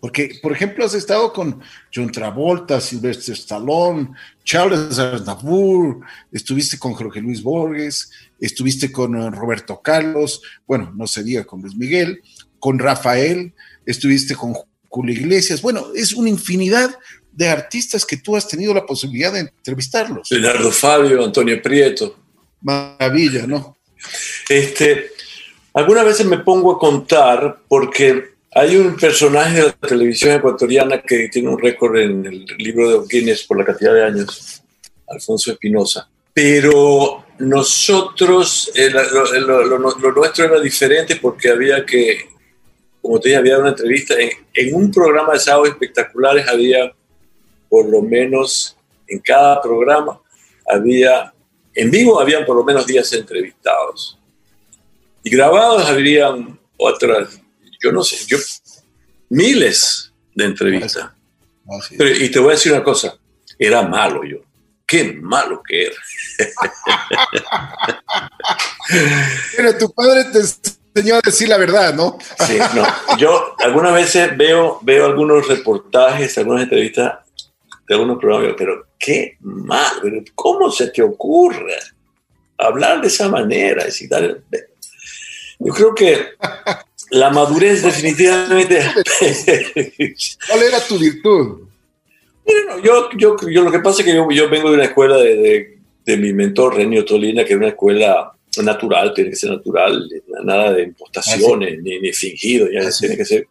Porque, 0.00 0.38
por 0.42 0.52
ejemplo, 0.52 0.84
has 0.84 0.94
estado 0.94 1.32
con 1.32 1.60
John 1.94 2.10
Travolta, 2.10 2.80
Sylvester 2.80 3.34
Stallone, 3.34 4.10
Charles 4.44 4.98
Aznavour, 4.98 6.00
estuviste 6.32 6.78
con 6.78 6.92
Jorge 6.92 7.20
Luis 7.20 7.42
Borges, 7.42 8.10
estuviste 8.40 8.92
con 8.92 9.16
eh, 9.16 9.30
Roberto 9.30 9.80
Carlos, 9.82 10.42
bueno, 10.66 10.92
no 10.94 11.06
se 11.06 11.22
diga 11.22 11.44
con 11.44 11.62
Luis 11.62 11.76
Miguel, 11.76 12.22
con 12.58 12.78
Rafael, 12.78 13.52
estuviste 13.84 14.34
con 14.34 14.54
Julio 14.88 15.14
Iglesias. 15.14 15.62
Bueno, 15.62 15.86
es 15.94 16.12
una 16.12 16.28
infinidad 16.28 16.98
de 17.32 17.48
artistas 17.48 18.06
que 18.06 18.16
tú 18.16 18.34
has 18.34 18.48
tenido 18.48 18.72
la 18.72 18.86
posibilidad 18.86 19.32
de 19.32 19.40
entrevistarlos. 19.40 20.30
Leonardo 20.30 20.70
Fabio, 20.70 21.22
Antonio 21.24 21.60
Prieto. 21.60 22.18
Maravilla, 22.62 23.46
¿no? 23.46 23.76
Este, 24.48 25.10
algunas 25.74 26.04
veces 26.04 26.26
me 26.26 26.38
pongo 26.38 26.72
a 26.72 26.78
contar 26.78 27.58
porque 27.68 28.36
hay 28.54 28.76
un 28.76 28.96
personaje 28.96 29.56
de 29.56 29.62
la 29.64 29.72
televisión 29.72 30.32
ecuatoriana 30.32 31.02
que 31.02 31.28
tiene 31.28 31.50
un 31.50 31.58
récord 31.58 31.98
en 31.98 32.24
el 32.24 32.46
libro 32.56 33.02
de 33.02 33.06
Guinness 33.06 33.42
por 33.44 33.58
la 33.58 33.66
cantidad 33.66 33.92
de 33.92 34.04
años, 34.04 34.62
Alfonso 35.06 35.52
Espinosa. 35.52 36.08
Pero 36.32 37.25
nosotros, 37.38 38.70
eh, 38.74 38.90
lo, 38.90 39.78
nuestro 40.12 40.44
era 40.44 40.60
diferente 40.60 41.16
porque 41.16 41.50
había 41.50 41.84
que, 41.84 42.28
como 43.02 43.20
te 43.20 43.28
dije, 43.28 43.38
había 43.38 43.58
una 43.58 43.70
entrevista, 43.70 44.14
en, 44.18 44.30
en 44.54 44.74
un 44.74 44.90
programa 44.90 45.34
de 45.34 45.40
sábados 45.40 45.68
espectaculares 45.68 46.48
había 46.48 46.92
por 47.68 47.88
lo 47.88 48.02
menos 48.02 48.76
en 49.08 49.18
cada 49.20 49.60
programa 49.60 50.20
había, 50.68 51.32
en 51.74 51.90
vivo 51.90 52.20
habían 52.20 52.44
por 52.44 52.56
lo 52.56 52.64
menos 52.64 52.86
10 52.86 53.12
entrevistados. 53.14 54.18
Y 55.22 55.30
grabados 55.30 55.84
habrían 55.86 56.58
otras, 56.76 57.40
yo 57.82 57.92
no 57.92 58.02
sé, 58.02 58.16
yo, 58.26 58.38
miles 59.28 60.12
de 60.34 60.44
entrevistas. 60.44 61.10
y 61.98 62.30
te 62.30 62.38
voy 62.38 62.50
a 62.50 62.52
decir 62.52 62.72
una 62.72 62.84
cosa, 62.84 63.18
era 63.58 63.82
malo 63.82 64.24
yo. 64.24 64.38
Qué 64.86 65.12
malo 65.20 65.62
que 65.66 65.86
era. 65.86 65.96
Pero 69.56 69.78
tu 69.78 69.92
padre 69.92 70.24
te 70.32 70.38
enseñó 70.38 71.16
a 71.16 71.20
decir 71.24 71.48
la 71.48 71.58
verdad, 71.58 71.92
¿no? 71.92 72.18
Sí, 72.46 72.58
no. 72.74 73.16
Yo 73.18 73.56
algunas 73.58 73.92
veces 73.92 74.36
veo, 74.36 74.78
veo 74.82 75.06
algunos 75.06 75.48
reportajes, 75.48 76.38
algunas 76.38 76.62
entrevistas 76.62 77.18
de 77.88 77.94
algunos 77.94 78.18
programas, 78.18 78.54
pero 78.56 78.86
qué 78.98 79.36
mal, 79.40 80.24
¿cómo 80.34 80.70
se 80.70 80.88
te 80.88 81.02
ocurre 81.02 81.76
hablar 82.58 83.00
de 83.00 83.08
esa 83.08 83.28
manera? 83.28 83.84
Yo 85.58 85.72
creo 85.72 85.94
que 85.94 86.30
la 87.10 87.30
madurez 87.30 87.82
definitivamente... 87.82 88.84
¿Cuál 90.48 90.62
era 90.62 90.80
tu 90.80 90.98
virtud? 90.98 91.65
Yo, 92.82 93.08
yo, 93.16 93.36
yo, 93.48 93.62
lo 93.62 93.70
que 93.70 93.80
pasa 93.80 94.00
es 94.00 94.06
que 94.06 94.14
yo, 94.14 94.28
yo 94.30 94.48
vengo 94.48 94.70
de 94.70 94.76
una 94.76 94.84
escuela 94.84 95.16
de, 95.16 95.78
de, 96.04 96.16
mi 96.16 96.32
mentor, 96.32 96.76
Renio 96.76 97.04
Tolina, 97.04 97.44
que 97.44 97.52
es 97.52 97.58
una 97.58 97.68
escuela 97.68 98.32
natural, 98.62 99.12
tiene 99.14 99.30
que 99.30 99.36
ser 99.36 99.50
natural, 99.50 100.08
nada 100.42 100.72
de 100.72 100.84
impostaciones, 100.84 101.74
ah, 101.76 101.80
ni, 101.82 102.00
ni, 102.00 102.12
fingido, 102.12 102.70
ya 102.70 102.80
ah, 102.80 102.90
tiene 102.98 103.16
que 103.16 103.24
ser. 103.24 103.46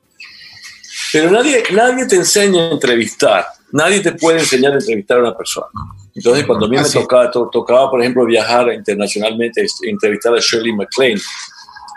Pero 1.11 1.29
nadie, 1.31 1.63
nadie 1.71 2.05
te 2.05 2.15
enseña 2.15 2.69
a 2.69 2.71
entrevistar 2.71 3.45
nadie 3.75 3.99
te 3.99 4.13
puede 4.13 4.39
enseñar 4.39 4.71
a 4.71 4.75
entrevistar 4.75 5.17
a 5.17 5.21
una 5.21 5.37
persona. 5.37 5.67
Entonces, 6.13 6.45
cuando 6.45 6.65
a 6.65 6.69
mí 6.69 6.77
me 6.77 6.89
tocaba, 6.89 7.29
tocaba, 7.29 7.91
por 7.91 8.01
ejemplo, 8.01 8.25
viajar 8.25 8.71
internacionalmente, 8.71 9.65
entrevistar 9.83 10.33
a 10.33 10.39
Shirley 10.39 10.73
MacLaine, 10.73 11.19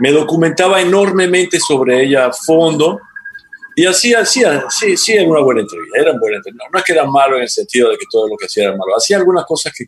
me 0.00 0.10
documentaba 0.10 0.80
enormemente 0.80 1.60
sobre 1.60 2.02
ella 2.02 2.26
a 2.26 2.32
fondo 2.32 3.00
y 3.78 3.86
hacía, 3.86 4.18
hacía, 4.18 4.64
sí, 4.70 4.96
sí, 4.96 5.12
era 5.12 5.22
una 5.22 5.40
buena 5.40 5.60
entrevista, 5.60 6.00
era 6.00 6.12
buena 6.18 6.38
entrevista. 6.38 6.66
No, 6.72 6.78
es 6.80 6.84
que 6.84 6.92
era 6.92 7.04
malo 7.04 7.36
en 7.36 7.42
el 7.42 7.48
sentido 7.48 7.90
de 7.90 7.96
que 7.96 8.06
todo 8.10 8.26
lo 8.26 8.36
que 8.36 8.46
hacía 8.46 8.64
era 8.64 8.72
malo, 8.72 8.96
hacía 8.96 9.18
algunas 9.18 9.44
cosas 9.44 9.72
que, 9.72 9.84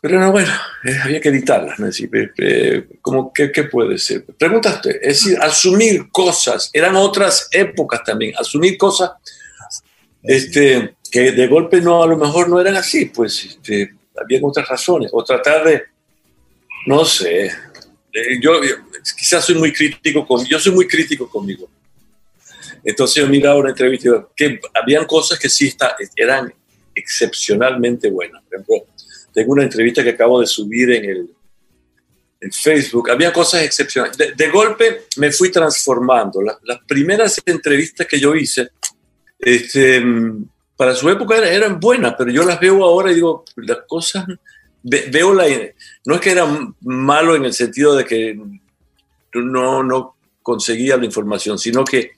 pero 0.00 0.18
no, 0.18 0.32
bueno, 0.32 0.52
eh, 0.84 0.98
había 1.04 1.20
que 1.20 1.28
editarlas, 1.28 1.78
¿no? 1.78 1.86
decir, 1.86 2.10
eh, 2.12 2.30
eh, 2.36 2.88
como, 3.00 3.32
¿qué, 3.32 3.52
¿qué, 3.52 3.62
puede 3.62 3.96
ser? 3.96 4.24
Pregúntate, 4.24 4.96
es 4.96 5.22
decir, 5.22 5.38
asumir 5.40 6.10
cosas, 6.10 6.68
eran 6.72 6.96
otras 6.96 7.46
épocas 7.52 8.02
también, 8.02 8.34
asumir 8.36 8.76
cosas, 8.76 9.12
este, 10.24 10.96
que 11.08 11.30
de 11.30 11.46
golpe 11.46 11.80
no, 11.80 12.02
a 12.02 12.08
lo 12.08 12.16
mejor 12.16 12.48
no 12.48 12.60
eran 12.60 12.74
así, 12.74 13.04
pues 13.04 13.44
este, 13.44 13.94
había 14.20 14.40
otras 14.42 14.66
razones, 14.66 15.12
o 15.12 15.22
tratar 15.22 15.64
de, 15.64 15.80
no 16.86 17.04
sé, 17.04 17.46
eh, 17.46 18.40
yo, 18.40 18.60
quizás 19.16 19.44
soy 19.44 19.54
muy 19.54 19.72
crítico 19.72 20.26
con, 20.26 20.44
yo 20.44 20.58
soy 20.58 20.72
muy 20.72 20.88
crítico 20.88 21.30
conmigo. 21.30 21.70
Entonces 22.84 23.22
yo 23.22 23.28
miraba 23.28 23.56
una 23.56 23.70
entrevista 23.70 24.08
y 24.08 24.12
que 24.36 24.60
habían 24.74 25.06
cosas 25.06 25.38
que 25.38 25.48
sí 25.48 25.68
está, 25.68 25.96
eran 26.16 26.52
excepcionalmente 26.94 28.10
buenas. 28.10 28.42
Por 28.42 28.54
ejemplo, 28.54 28.86
tengo 29.32 29.52
una 29.52 29.62
entrevista 29.62 30.02
que 30.02 30.10
acabo 30.10 30.40
de 30.40 30.46
subir 30.46 30.90
en 30.90 31.04
el 31.04 31.30
en 32.42 32.50
Facebook, 32.50 33.08
había 33.08 33.32
cosas 33.32 33.62
excepcionales. 33.62 34.16
De, 34.36 34.50
golpe 34.50 35.04
me 35.16 35.30
fui 35.30 35.50
transformando. 35.50 36.40
las 36.42 36.80
primeras 36.88 37.40
entrevistas 37.46 38.04
que 38.04 38.18
yo 38.18 38.34
hice, 38.34 38.70
este, 39.38 40.02
para 40.76 40.96
su 40.96 41.08
época 41.08 41.38
eran 41.48 41.78
buenas, 41.78 42.14
pero 42.18 42.32
yo 42.32 42.42
las 42.42 42.58
veo 42.58 42.82
ahora 42.82 43.12
y 43.12 43.14
digo, 43.14 43.44
las 43.56 43.78
cosas 43.86 44.26
veo 44.82 45.32
la... 45.32 45.44
No 46.04 46.16
es 46.16 46.20
que 46.20 46.32
era 46.32 46.44
malo 46.80 47.36
en 47.36 47.44
el 47.44 47.52
sentido 47.52 47.94
de 47.94 48.04
que 48.04 48.36
no, 49.34 49.84
no 49.84 50.16
conseguía 50.42 50.96
la 50.96 51.04
información, 51.04 51.60
sino 51.60 51.84
que 51.84 52.12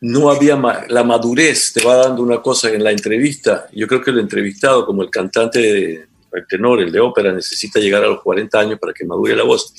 no 0.00 0.30
había 0.30 0.56
la 0.88 1.04
madurez, 1.04 1.72
te 1.72 1.84
va 1.84 1.96
dando 1.96 2.22
una 2.22 2.42
cosa 2.42 2.70
en 2.70 2.84
la 2.84 2.90
entrevista. 2.90 3.68
Yo 3.72 3.86
creo 3.86 4.02
que 4.02 4.10
el 4.10 4.18
entrevistado, 4.18 4.84
como 4.84 5.02
el 5.02 5.10
cantante, 5.10 6.06
el 6.32 6.46
tenor, 6.48 6.80
el 6.80 6.92
de 6.92 7.00
ópera, 7.00 7.32
necesita 7.32 7.80
llegar 7.80 8.04
a 8.04 8.08
los 8.08 8.22
40 8.22 8.58
años 8.58 8.78
para 8.78 8.92
que 8.92 9.04
madure 9.04 9.34
la 9.34 9.44
voz. 9.44 9.72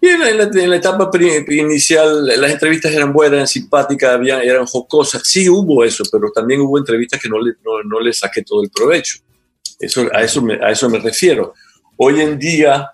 Y 0.00 0.06
en 0.06 0.70
la, 0.70 0.76
etapa 0.76 1.10
inicial 1.48 2.26
las 2.26 2.52
entrevistas 2.52 2.92
eran 2.92 3.12
buenas, 3.12 3.34
eran 3.34 3.48
simpáticas, 3.48 4.14
había, 4.14 4.40
eran 4.42 4.64
jocosas. 4.64 5.22
Sí 5.24 5.48
hubo 5.48 5.82
eso, 5.82 6.04
pero 6.12 6.30
también 6.30 6.60
hubo 6.60 6.78
entrevistas 6.78 7.20
que 7.20 7.28
no 7.28 7.40
le, 7.40 7.54
no, 7.64 8.00
le 8.00 8.12
saqué 8.12 8.42
todo 8.42 8.62
el 8.62 8.70
provecho. 8.70 9.18
Eso, 9.80 10.08
a, 10.12 10.22
eso 10.22 10.40
me, 10.40 10.54
a 10.54 10.70
eso 10.70 10.88
me 10.88 11.00
refiero. 11.00 11.52
Hoy 11.96 12.20
en 12.20 12.38
día, 12.38 12.92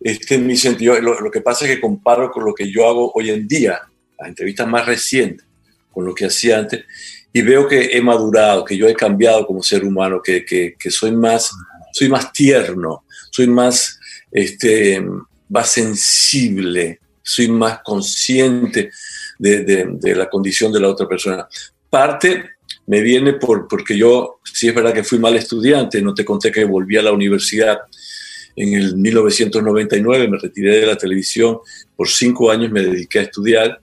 este, 0.00 0.38
mi 0.38 0.56
sentido, 0.56 0.98
lo, 0.98 1.30
que 1.30 1.42
pasa 1.42 1.66
es 1.66 1.74
que 1.74 1.80
comparo 1.80 2.30
con 2.30 2.46
lo 2.46 2.54
que 2.54 2.72
yo 2.72 2.88
hago 2.88 3.12
hoy 3.14 3.30
en 3.30 3.46
día, 3.46 3.82
las 4.22 4.28
entrevistas 4.28 4.66
más 4.66 4.86
recientes, 4.86 5.46
con 5.90 6.06
lo 6.06 6.14
que 6.14 6.26
hacía 6.26 6.58
antes, 6.58 6.84
y 7.32 7.42
veo 7.42 7.66
que 7.66 7.96
he 7.96 8.00
madurado, 8.00 8.64
que 8.64 8.76
yo 8.76 8.88
he 8.88 8.94
cambiado 8.94 9.46
como 9.46 9.62
ser 9.62 9.84
humano, 9.84 10.20
que, 10.22 10.44
que, 10.44 10.74
que 10.78 10.90
soy, 10.90 11.12
más, 11.12 11.50
soy 11.92 12.08
más 12.08 12.32
tierno, 12.32 13.04
soy 13.30 13.46
más 13.46 13.98
este, 14.32 15.04
más 15.50 15.70
sensible, 15.70 16.98
soy 17.22 17.48
más 17.48 17.80
consciente 17.84 18.90
de, 19.38 19.62
de, 19.64 20.14
la 20.16 20.28
condición 20.28 20.72
de 20.72 20.80
la 20.80 20.88
otra 20.88 21.06
persona. 21.06 21.46
Parte 21.90 22.44
me 22.86 23.02
viene 23.02 23.34
por, 23.34 23.68
porque 23.68 23.96
yo, 23.96 24.40
si 24.42 24.68
es 24.68 24.74
verdad 24.74 24.94
que 24.94 25.04
fui 25.04 25.18
mal 25.18 25.36
estudiante, 25.36 26.00
no 26.00 26.14
te 26.14 26.24
conté 26.24 26.50
que 26.50 26.64
volví 26.64 26.96
a 26.96 27.02
la 27.02 27.12
universidad 27.12 27.78
en 28.56 28.74
el 28.74 28.96
1999, 28.96 30.28
me 30.28 30.38
retiré 30.38 30.80
de 30.80 30.86
la 30.86 30.96
televisión, 30.96 31.58
por 31.94 32.08
cinco 32.08 32.50
años 32.50 32.70
me 32.70 32.82
dediqué 32.82 33.20
a 33.20 33.22
estudiar 33.22 33.80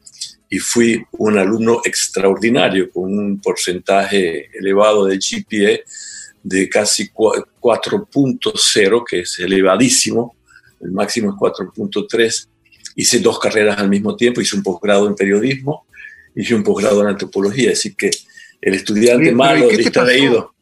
y 0.49 0.57
fui 0.57 1.05
un 1.11 1.37
alumno 1.37 1.81
extraordinario 1.85 2.89
con 2.91 3.17
un 3.17 3.39
porcentaje 3.39 4.49
elevado 4.57 5.05
de 5.05 5.17
GPA 5.17 5.79
de 6.41 6.69
casi 6.69 7.09
4.0, 7.09 9.03
que 9.07 9.19
es 9.19 9.39
elevadísimo, 9.39 10.35
el 10.81 10.91
máximo 10.91 11.31
es 11.31 11.35
4.3. 11.35 12.47
Hice 12.95 13.19
dos 13.19 13.37
carreras 13.39 13.77
al 13.77 13.89
mismo 13.89 14.15
tiempo, 14.15 14.41
hice 14.41 14.55
un 14.55 14.63
posgrado 14.63 15.07
en 15.07 15.15
periodismo, 15.15 15.85
hice 16.35 16.55
un 16.55 16.63
posgrado 16.63 17.01
en 17.01 17.09
antropología, 17.09 17.71
así 17.73 17.93
que 17.93 18.09
el 18.61 18.73
estudiante 18.73 19.31
malo, 19.31 19.69
distraído. 19.69 20.55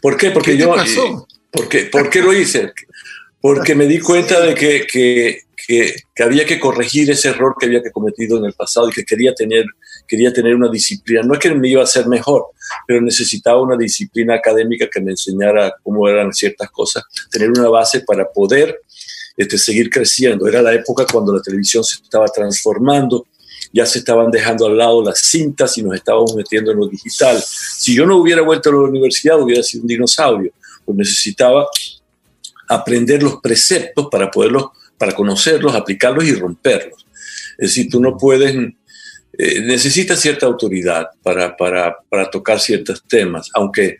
¿Por 0.00 0.16
qué? 0.16 0.30
Porque 0.30 0.56
yo... 0.56 0.74
¿por, 1.50 1.68
qué, 1.68 1.84
¿Por 1.84 2.08
qué 2.08 2.22
lo 2.22 2.32
hice? 2.32 2.72
Porque 3.40 3.74
me 3.74 3.86
di 3.86 4.00
cuenta 4.00 4.40
de 4.40 4.54
que, 4.54 4.86
que, 4.86 5.42
que, 5.68 5.96
que, 6.14 6.22
había 6.22 6.46
que 6.46 6.58
corregir 6.58 7.10
ese 7.10 7.28
error 7.28 7.54
que 7.60 7.66
había 7.66 7.82
cometido 7.92 8.38
en 8.38 8.46
el 8.46 8.54
pasado 8.54 8.88
y 8.88 8.92
que 8.92 9.04
quería 9.04 9.34
tener, 9.34 9.66
quería 10.06 10.32
tener 10.32 10.54
una 10.54 10.70
disciplina. 10.70 11.20
No 11.22 11.34
es 11.34 11.40
que 11.40 11.54
me 11.54 11.68
iba 11.68 11.82
a 11.82 11.86
ser 11.86 12.06
mejor, 12.06 12.46
pero 12.86 13.02
necesitaba 13.02 13.60
una 13.60 13.76
disciplina 13.76 14.34
académica 14.34 14.88
que 14.90 15.02
me 15.02 15.10
enseñara 15.10 15.74
cómo 15.82 16.08
eran 16.08 16.32
ciertas 16.32 16.70
cosas, 16.70 17.04
tener 17.30 17.50
una 17.50 17.68
base 17.68 18.00
para 18.00 18.26
poder 18.32 18.80
este, 19.36 19.58
seguir 19.58 19.90
creciendo. 19.90 20.48
Era 20.48 20.62
la 20.62 20.72
época 20.72 21.04
cuando 21.04 21.34
la 21.34 21.42
televisión 21.42 21.84
se 21.84 22.02
estaba 22.02 22.28
transformando, 22.28 23.26
ya 23.70 23.84
se 23.84 23.98
estaban 23.98 24.30
dejando 24.30 24.66
al 24.66 24.78
lado 24.78 25.04
las 25.04 25.20
cintas 25.20 25.76
y 25.76 25.82
nos 25.82 25.96
estábamos 25.96 26.34
metiendo 26.34 26.72
en 26.72 26.78
lo 26.78 26.88
digital. 26.88 27.38
Si 27.42 27.94
yo 27.94 28.06
no 28.06 28.16
hubiera 28.16 28.40
vuelto 28.40 28.70
a 28.70 28.72
la 28.72 28.78
universidad, 28.78 29.38
hubiera 29.38 29.62
sido 29.62 29.82
un 29.82 29.88
dinosaurio, 29.88 30.50
pues 30.86 30.96
necesitaba 30.96 31.68
aprender 32.68 33.22
los 33.22 33.36
preceptos 33.42 34.08
para 34.10 34.30
poderlos, 34.30 34.70
para 34.98 35.12
conocerlos, 35.12 35.74
aplicarlos 35.74 36.24
y 36.24 36.34
romperlos. 36.34 37.06
Es 37.56 37.70
decir, 37.70 37.88
tú 37.90 38.00
no 38.00 38.16
puedes, 38.16 38.54
eh, 39.38 39.60
necesitas 39.62 40.20
cierta 40.20 40.46
autoridad 40.46 41.06
para, 41.22 41.56
para, 41.56 41.96
para 42.08 42.28
tocar 42.30 42.60
ciertos 42.60 43.02
temas, 43.06 43.48
aunque 43.54 43.98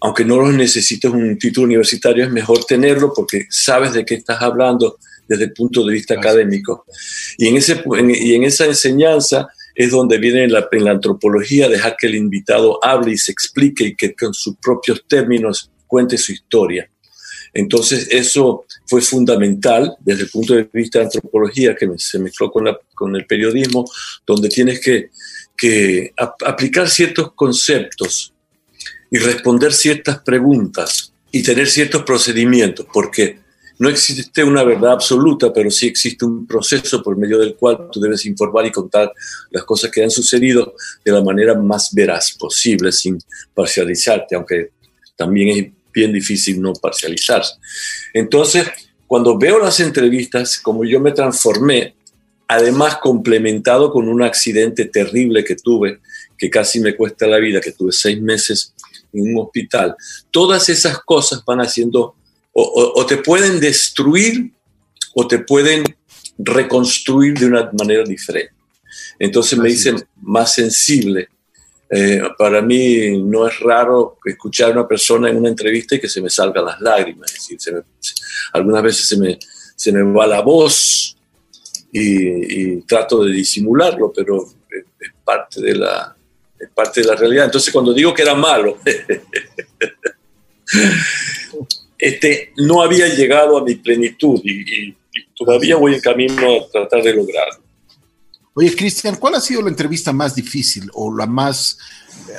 aunque 0.00 0.24
no 0.24 0.40
los 0.40 0.54
necesites 0.54 1.10
un 1.10 1.38
título 1.38 1.66
universitario, 1.66 2.24
es 2.24 2.30
mejor 2.30 2.64
tenerlo 2.64 3.12
porque 3.14 3.46
sabes 3.50 3.92
de 3.92 4.04
qué 4.04 4.14
estás 4.14 4.40
hablando 4.40 4.98
desde 5.28 5.44
el 5.44 5.52
punto 5.52 5.84
de 5.84 5.92
vista 5.92 6.14
académico. 6.14 6.86
Y 7.36 7.48
en, 7.48 7.56
ese, 7.58 7.82
y 8.08 8.34
en 8.34 8.44
esa 8.44 8.64
enseñanza 8.64 9.48
es 9.74 9.90
donde 9.90 10.18
viene 10.18 10.44
en 10.44 10.52
la, 10.52 10.66
en 10.72 10.84
la 10.84 10.92
antropología 10.92 11.68
dejar 11.68 11.96
que 11.98 12.06
el 12.06 12.14
invitado 12.14 12.82
hable 12.82 13.12
y 13.12 13.18
se 13.18 13.30
explique 13.30 13.84
y 13.84 13.94
que 13.94 14.14
con 14.14 14.32
sus 14.32 14.56
propios 14.56 15.04
términos 15.06 15.70
cuente 15.86 16.16
su 16.16 16.32
historia. 16.32 16.90
Entonces 17.52 18.08
eso 18.10 18.64
fue 18.86 19.00
fundamental 19.00 19.96
desde 20.00 20.22
el 20.22 20.30
punto 20.30 20.54
de 20.54 20.68
vista 20.72 20.98
de 20.98 21.06
antropología 21.06 21.74
que 21.74 21.88
se 21.96 22.18
mezcló 22.18 22.50
con, 22.50 23.16
el 23.16 23.26
periodismo, 23.26 23.84
donde 24.26 24.48
tienes 24.48 24.80
que, 24.80 25.10
que 25.56 26.12
aplicar 26.16 26.88
ciertos 26.88 27.32
conceptos 27.32 28.32
y 29.10 29.18
responder 29.18 29.72
ciertas 29.72 30.20
preguntas 30.20 31.12
y 31.32 31.42
tener 31.42 31.68
ciertos 31.68 32.02
procedimientos, 32.02 32.86
porque 32.92 33.40
no 33.80 33.88
existe 33.88 34.44
una 34.44 34.62
verdad 34.62 34.92
absoluta, 34.92 35.50
pero 35.52 35.70
sí 35.70 35.86
existe 35.86 36.26
un 36.26 36.46
proceso 36.46 37.02
por 37.02 37.16
medio 37.16 37.38
del 37.38 37.54
cual 37.54 37.88
tú 37.90 37.98
debes 37.98 38.26
informar 38.26 38.66
y 38.66 38.70
contar 38.70 39.10
las 39.50 39.64
cosas 39.64 39.90
que 39.90 40.02
han 40.02 40.10
sucedido 40.10 40.74
de 41.02 41.12
la 41.12 41.22
manera 41.22 41.54
más 41.54 41.90
veraz 41.94 42.32
posible, 42.38 42.92
sin 42.92 43.18
parcializarte, 43.54 44.36
aunque 44.36 44.72
también 45.16 45.48
es 45.48 45.72
bien 45.92 46.12
difícil 46.12 46.60
no 46.60 46.72
parcializarse. 46.72 47.54
Entonces, 48.14 48.66
cuando 49.06 49.36
veo 49.36 49.58
las 49.58 49.80
entrevistas, 49.80 50.58
como 50.58 50.84
yo 50.84 51.00
me 51.00 51.12
transformé, 51.12 51.94
además 52.46 52.98
complementado 53.00 53.92
con 53.92 54.08
un 54.08 54.22
accidente 54.22 54.84
terrible 54.86 55.44
que 55.44 55.54
tuve, 55.56 56.00
que 56.36 56.50
casi 56.50 56.80
me 56.80 56.96
cuesta 56.96 57.26
la 57.26 57.38
vida, 57.38 57.60
que 57.60 57.72
tuve 57.72 57.92
seis 57.92 58.20
meses 58.20 58.74
en 59.12 59.32
un 59.32 59.44
hospital. 59.44 59.94
Todas 60.30 60.68
esas 60.68 60.98
cosas 61.00 61.44
van 61.44 61.60
haciendo, 61.60 62.16
o, 62.52 63.06
te 63.06 63.18
pueden 63.18 63.60
destruir 63.60 64.52
o 65.14 65.28
te 65.28 65.38
pueden 65.38 65.84
reconstruir 66.38 67.38
de 67.38 67.46
una 67.46 67.70
manera 67.78 68.04
diferente. 68.04 68.54
Entonces 69.18 69.58
me 69.58 69.68
dicen 69.68 70.02
más 70.22 70.54
sensible. 70.54 71.28
Eh, 71.92 72.22
para 72.38 72.62
mí 72.62 73.20
no 73.20 73.48
es 73.48 73.58
raro 73.60 74.18
escuchar 74.24 74.70
a 74.70 74.74
una 74.74 74.88
persona 74.88 75.28
en 75.28 75.38
una 75.38 75.48
entrevista 75.48 75.96
y 75.96 76.00
que 76.00 76.08
se 76.08 76.22
me 76.22 76.30
salgan 76.30 76.64
las 76.64 76.80
lágrimas. 76.80 77.34
Es 77.34 77.48
decir, 77.48 77.82
algunas 78.52 78.82
veces 78.82 79.08
se 79.08 79.18
me, 79.18 79.38
se 79.74 79.92
me 79.92 80.02
va 80.02 80.26
la 80.26 80.40
voz 80.40 81.16
y, 81.90 82.76
y 82.76 82.82
trato 82.82 83.24
de 83.24 83.32
disimularlo, 83.32 84.12
pero 84.14 84.46
es 84.70 85.12
parte 85.24 85.60
de 85.60 85.74
la, 85.74 86.16
es 86.60 86.70
parte 86.70 87.00
de 87.00 87.08
la 87.08 87.16
realidad. 87.16 87.46
Entonces, 87.46 87.72
cuando 87.72 87.94
digo 87.94 88.12
que 88.12 88.22
era 88.22 88.34
malo, 88.34 88.76
este, 91.98 92.52
no 92.58 92.82
había 92.82 93.08
llegado 93.08 93.56
a 93.58 93.64
mi 93.64 93.76
plenitud 93.76 94.40
y, 94.44 94.94
todavía 95.34 95.76
voy 95.76 95.94
en 95.94 96.00
camino 96.00 96.60
a 96.60 96.70
tratar 96.70 97.02
de 97.02 97.14
lograrlo. 97.14 97.59
Oye, 98.54 98.74
Cristian, 98.74 99.16
¿cuál 99.16 99.36
ha 99.36 99.40
sido 99.40 99.62
la 99.62 99.68
entrevista 99.68 100.12
más 100.12 100.34
difícil 100.34 100.90
o 100.92 101.14
la 101.16 101.26
más, 101.26 101.78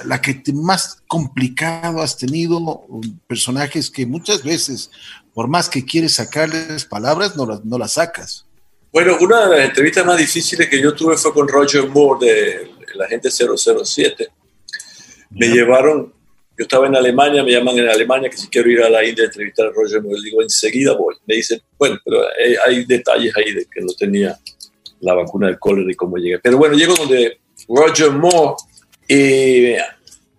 la 0.06 0.22
que 0.22 0.42
más 0.54 1.02
complicado 1.08 2.02
has 2.02 2.18
tenido? 2.18 2.86
Personajes 3.28 3.90
que 3.90 4.06
muchas 4.06 4.44
veces, 4.44 4.92
por 5.34 5.48
más 5.48 5.70
que 5.70 5.86
quieres 5.86 6.16
sacarles 6.16 6.86
palabras, 6.86 7.36
no 7.36 7.46
las, 7.46 7.64
no 7.64 7.78
las 7.78 7.94
sacas. 7.94 8.46
Bueno, 8.92 9.18
una 9.22 9.48
de 9.48 9.58
las 9.58 9.70
entrevistas 9.70 10.06
más 10.06 10.18
difíciles 10.18 10.68
que 10.68 10.82
yo 10.82 10.94
tuve 10.94 11.16
fue 11.16 11.34
con 11.34 11.48
Roger 11.48 11.88
Moore 11.88 12.26
de 12.26 12.72
la 12.96 13.08
gente 13.08 13.30
007. 13.32 14.28
Me 15.30 15.48
llevaron, 15.48 16.14
yo 16.58 16.64
estaba 16.64 16.88
en 16.88 16.98
Alemania, 16.98 17.42
me 17.42 17.52
llaman 17.52 17.80
en 17.80 17.88
Alemania 17.88 18.30
que 18.30 18.36
si 18.36 18.50
quiero 18.50 18.70
ir 18.70 18.82
a 18.82 18.90
la 18.90 19.06
India 19.06 19.24
a 19.24 19.28
entrevistar 19.28 19.68
a 19.68 19.72
Roger 19.72 20.02
Moore, 20.02 20.20
digo, 20.22 20.42
enseguida 20.42 20.94
voy. 20.94 21.16
Me 21.26 21.36
dicen, 21.36 21.62
bueno, 21.78 21.98
pero 22.04 22.22
hay, 22.68 22.84
detalles 22.84 23.34
ahí 23.38 23.54
de 23.54 23.66
que 23.66 23.80
no 23.80 23.94
tenía 23.94 24.38
la 25.02 25.14
vacuna 25.14 25.48
del 25.48 25.60
cólera 25.60 25.92
y 25.92 25.96
cómo 25.96 26.18
llegué. 26.18 26.40
Pero 26.40 26.58
bueno, 26.58 26.76
llego 26.76 26.96
donde 26.96 27.40
Roger 27.68 28.12
Moore, 28.12 28.56
y 29.08 29.76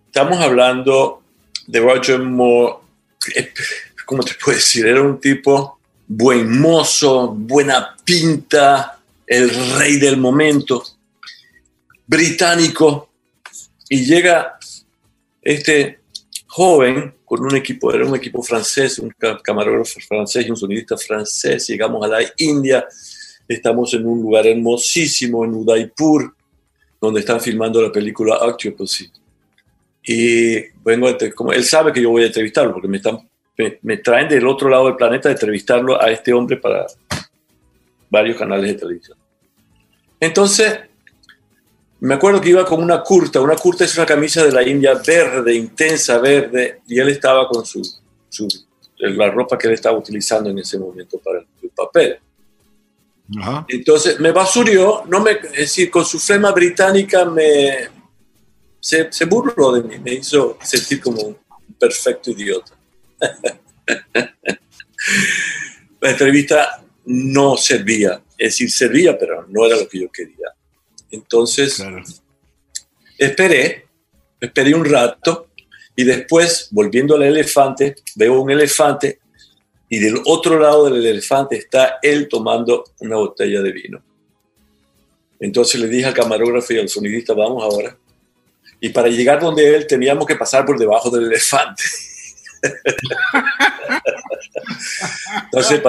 estamos 0.05 0.39
hablando 0.39 1.21
de 1.67 1.79
Roger 1.79 2.19
Moore, 2.19 2.77
¿cómo 4.05 4.23
te 4.23 4.33
puedo 4.43 4.57
decir? 4.57 4.85
Era 4.87 5.01
un 5.01 5.19
tipo 5.19 5.79
buen 6.07 6.59
mozo, 6.59 7.29
buena 7.29 7.95
pinta, 8.03 8.99
el 9.25 9.49
rey 9.77 9.97
del 9.97 10.17
momento 10.17 10.83
británico 12.05 13.09
y 13.89 14.05
llega 14.05 14.57
este 15.41 15.99
joven 16.47 17.15
con 17.25 17.43
un 17.43 17.55
equipo, 17.55 17.91
era 17.93 18.05
un 18.05 18.15
equipo 18.15 18.43
francés, 18.43 18.99
un 18.99 19.13
camarógrafo 19.43 19.99
francés 20.07 20.45
y 20.45 20.51
un 20.51 20.57
sonidista 20.57 20.97
francés, 20.97 21.67
llegamos 21.67 22.05
a 22.05 22.07
la 22.07 22.19
India, 22.37 22.85
estamos 23.47 23.93
en 23.93 24.05
un 24.05 24.21
lugar 24.21 24.47
hermosísimo 24.47 25.45
en 25.45 25.53
Udaipur, 25.53 26.35
donde 26.99 27.19
están 27.19 27.41
filmando 27.41 27.81
la 27.81 27.91
película 27.91 28.37
Octopussy. 28.37 29.11
y 30.05 30.55
vengo, 30.83 31.07
como 31.35 31.53
él 31.53 31.63
sabe 31.63 31.93
que 31.93 32.01
yo 32.01 32.09
voy 32.09 32.23
a 32.23 32.27
entrevistarlo, 32.27 32.73
porque 32.73 32.87
me, 32.87 32.97
están, 32.97 33.19
me, 33.81 33.97
traen 33.97 34.27
del 34.27 34.47
otro 34.47 34.69
lado 34.69 34.85
del 34.85 34.95
planeta 34.95 35.29
a 35.29 35.33
entrevistarlo 35.33 36.01
a 36.01 36.11
este 36.11 36.33
hombre 36.33 36.57
para 36.57 36.85
varios 38.09 38.37
canales 38.37 38.67
de 38.67 38.75
televisión. 38.75 39.17
Entonces, 40.19 40.79
me 41.99 42.15
acuerdo 42.15 42.41
que 42.41 42.49
iba 42.49 42.65
con 42.65 42.83
una 42.83 43.01
curta, 43.01 43.39
una 43.41 43.55
curta 43.55 43.85
es 43.85 43.95
una 43.97 44.05
camisa 44.05 44.43
de 44.43 44.51
la 44.51 44.67
India 44.67 44.93
verde, 45.05 45.55
intensa 45.55 46.19
verde, 46.19 46.81
y 46.87 46.99
él 46.99 47.09
estaba 47.09 47.47
con 47.47 47.65
su, 47.65 47.81
su 48.29 48.47
la 48.97 49.29
ropa 49.29 49.57
que 49.57 49.67
él 49.67 49.73
estaba 49.73 49.97
utilizando 49.97 50.49
en 50.49 50.59
ese 50.59 50.77
momento 50.77 51.17
para 51.19 51.39
el 51.39 51.69
papel. 51.75 52.17
Entonces 53.67 54.19
me 54.19 54.31
basurió, 54.31 55.03
no 55.07 55.21
me, 55.21 55.31
es 55.31 55.51
decir, 55.51 55.89
con 55.89 56.05
su 56.05 56.19
flema 56.19 56.51
británica 56.51 57.25
me, 57.25 57.89
se, 58.79 59.11
se 59.11 59.25
burló 59.25 59.71
de 59.71 59.83
mí, 59.83 59.97
me 59.97 60.15
hizo 60.15 60.57
sentir 60.61 61.01
como 61.01 61.21
un 61.21 61.37
perfecto 61.79 62.31
idiota. 62.31 62.73
La 66.01 66.11
entrevista 66.11 66.83
no 67.05 67.57
servía, 67.57 68.21
es 68.37 68.53
decir, 68.53 68.71
servía, 68.71 69.17
pero 69.17 69.45
no 69.47 69.65
era 69.65 69.77
lo 69.77 69.87
que 69.87 70.01
yo 70.01 70.11
quería. 70.11 70.53
Entonces, 71.11 71.81
esperé, 73.17 73.87
esperé 74.39 74.73
un 74.73 74.83
rato 74.83 75.49
y 75.95 76.03
después, 76.03 76.67
volviendo 76.71 77.15
al 77.15 77.23
elefante, 77.23 77.95
veo 78.15 78.41
un 78.41 78.51
elefante 78.51 79.19
y 79.93 79.99
del 79.99 80.19
otro 80.25 80.57
lado 80.57 80.85
del 80.85 81.05
elefante 81.05 81.55
está 81.55 81.99
él 82.01 82.27
tomando 82.27 82.83
una 83.01 83.17
botella 83.17 83.61
de 83.61 83.71
vino. 83.71 84.03
Entonces 85.39 85.79
le 85.79 85.87
dije 85.87 86.07
al 86.07 86.15
camarógrafo 86.15 86.73
y 86.73 86.79
al 86.79 86.89
sonidista, 86.89 87.35
vamos 87.35 87.63
ahora. 87.63 87.95
Y 88.79 88.89
para 88.89 89.07
llegar 89.07 89.39
donde 89.39 89.75
él 89.75 89.85
teníamos 89.85 90.25
que 90.25 90.35
pasar 90.35 90.65
por 90.65 90.79
debajo 90.79 91.11
del 91.11 91.25
elefante. 91.25 91.83
Entonces 95.43 95.79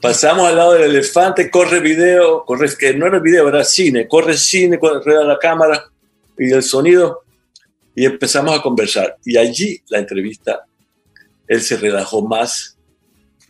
pasamos 0.00 0.46
al 0.46 0.54
lado 0.54 0.74
del 0.74 0.84
elefante, 0.84 1.50
corre 1.50 1.80
video, 1.80 2.44
corre, 2.44 2.68
que 2.78 2.94
no 2.94 3.08
era 3.08 3.18
video, 3.18 3.48
era 3.48 3.64
cine, 3.64 4.06
corre 4.06 4.38
cine, 4.38 4.78
corre 4.78 5.24
la 5.24 5.40
cámara 5.40 5.90
y 6.38 6.52
el 6.52 6.62
sonido 6.62 7.24
y 7.96 8.04
empezamos 8.04 8.56
a 8.56 8.62
conversar. 8.62 9.16
Y 9.24 9.36
allí 9.36 9.82
la 9.88 9.98
entrevista, 9.98 10.64
él 11.48 11.60
se 11.62 11.76
relajó 11.78 12.22
más. 12.22 12.76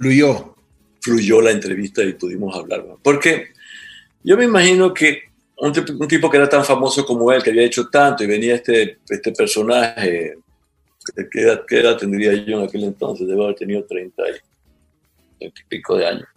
Fluyó. 0.01 0.55
Fluyó 1.03 1.43
la 1.43 1.51
entrevista 1.51 2.03
y 2.03 2.15
pudimos 2.15 2.57
hablar. 2.57 2.85
Porque 3.03 3.49
yo 4.25 4.37
me 4.37 4.45
imagino 4.45 4.95
que 4.95 5.25
un, 5.59 5.73
tipo 6.09 6.31
que 6.31 6.37
era 6.39 6.49
tan 6.49 6.65
famoso 6.65 7.05
como 7.05 7.31
él, 7.31 7.43
que 7.43 7.51
había 7.51 7.65
hecho 7.65 7.89
tanto 7.89 8.25
y 8.25 8.27
venía 8.27 8.55
este, 8.55 8.99
este 9.09 9.33
personaje, 9.33 10.37
¿qué 11.31 11.41
edad, 11.43 11.65
¿qué 11.69 11.81
edad, 11.81 11.99
tendría 11.99 12.33
yo 12.33 12.59
en 12.61 12.65
aquel 12.67 12.85
entonces? 12.85 13.27
Debo 13.27 13.45
haber 13.45 13.57
tenido 13.57 13.85
30 13.85 14.23
y 15.41 15.51
pico 15.69 15.99
de 15.99 16.07
años. 16.07 16.29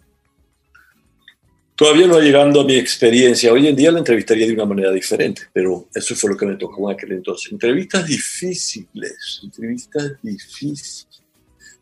Todavía 1.74 2.06
no 2.06 2.20
llegando 2.20 2.60
a 2.60 2.64
mi 2.64 2.76
experiencia. 2.76 3.52
Hoy 3.52 3.66
en 3.66 3.74
día 3.74 3.90
la 3.90 3.98
entrevistaría 3.98 4.46
de 4.46 4.52
una 4.52 4.66
manera 4.66 4.92
diferente, 4.92 5.42
pero 5.52 5.88
eso 5.94 6.14
fue 6.14 6.30
lo 6.30 6.36
que 6.36 6.46
me 6.46 6.56
tocó 6.56 6.88
en 6.88 6.96
aquel 6.96 7.12
entonces. 7.12 7.50
Entrevistas 7.50 8.06
difíciles, 8.06 9.40
entrevistas 9.42 10.12
difíciles. 10.22 11.08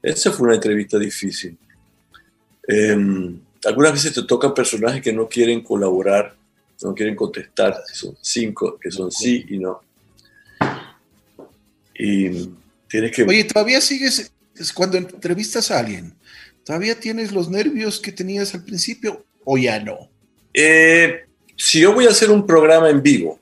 Esa 0.02 0.32
fue 0.32 0.46
una 0.46 0.54
entrevista 0.54 0.98
difícil. 0.98 1.58
Em, 2.72 3.38
algunas 3.66 3.92
veces 3.92 4.14
te 4.14 4.22
tocan 4.22 4.54
personajes 4.54 5.02
que 5.02 5.12
no 5.12 5.28
quieren 5.28 5.60
colaborar, 5.60 6.34
no 6.82 6.94
quieren 6.94 7.14
contestar, 7.14 7.76
son 7.92 8.16
cinco, 8.20 8.78
que 8.80 8.90
son 8.90 9.12
sí 9.12 9.44
y 9.50 9.58
no. 9.58 9.82
Y 11.94 12.48
tienes 12.88 13.12
que... 13.12 13.24
Oye, 13.24 13.44
todavía 13.44 13.80
sigues, 13.80 14.32
cuando 14.74 14.96
entrevistas 14.96 15.70
a 15.70 15.80
alguien, 15.80 16.14
¿todavía 16.64 16.98
tienes 16.98 17.30
los 17.30 17.50
nervios 17.50 18.00
que 18.00 18.10
tenías 18.10 18.54
al 18.54 18.64
principio 18.64 19.24
o 19.44 19.58
ya 19.58 19.78
no? 19.78 20.08
Eh, 20.54 21.26
si 21.56 21.80
yo 21.80 21.92
voy 21.92 22.06
a 22.06 22.10
hacer 22.10 22.30
un 22.30 22.46
programa 22.46 22.88
en 22.88 23.02
vivo, 23.02 23.38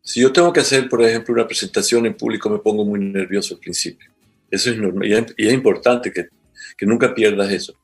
si 0.00 0.20
yo 0.20 0.32
tengo 0.32 0.52
que 0.52 0.60
hacer, 0.60 0.88
por 0.88 1.02
ejemplo, 1.02 1.34
una 1.34 1.46
presentación 1.46 2.06
en 2.06 2.16
público, 2.16 2.48
me 2.48 2.58
pongo 2.58 2.84
muy 2.84 3.00
nervioso 3.00 3.54
al 3.54 3.60
principio. 3.60 4.08
Eso 4.50 4.70
es 4.70 4.78
normal 4.78 5.32
y 5.36 5.46
es 5.46 5.52
importante 5.52 6.12
que, 6.12 6.28
que 6.76 6.86
nunca 6.86 7.14
pierdas 7.14 7.50
eso. 7.50 7.74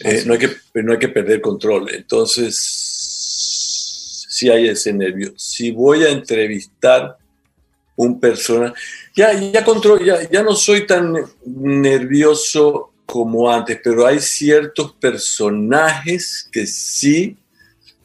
Eh, 0.00 0.22
no, 0.26 0.34
hay 0.34 0.38
que, 0.38 0.50
no 0.74 0.92
hay 0.92 0.98
que 0.98 1.08
perder 1.08 1.40
control. 1.40 1.92
Entonces, 1.94 2.56
si 4.28 4.48
hay 4.48 4.68
ese 4.68 4.92
nervio. 4.92 5.32
Si 5.36 5.72
voy 5.72 6.04
a 6.04 6.10
entrevistar 6.10 7.16
un 7.96 8.20
persona, 8.20 8.72
ya, 9.14 9.32
ya, 9.32 9.64
control, 9.64 10.04
ya, 10.04 10.30
ya 10.30 10.44
no 10.44 10.54
soy 10.54 10.86
tan 10.86 11.16
nervioso 11.44 12.92
como 13.04 13.50
antes, 13.50 13.80
pero 13.82 14.06
hay 14.06 14.20
ciertos 14.20 14.92
personajes 14.92 16.48
que 16.52 16.66
sí 16.66 17.36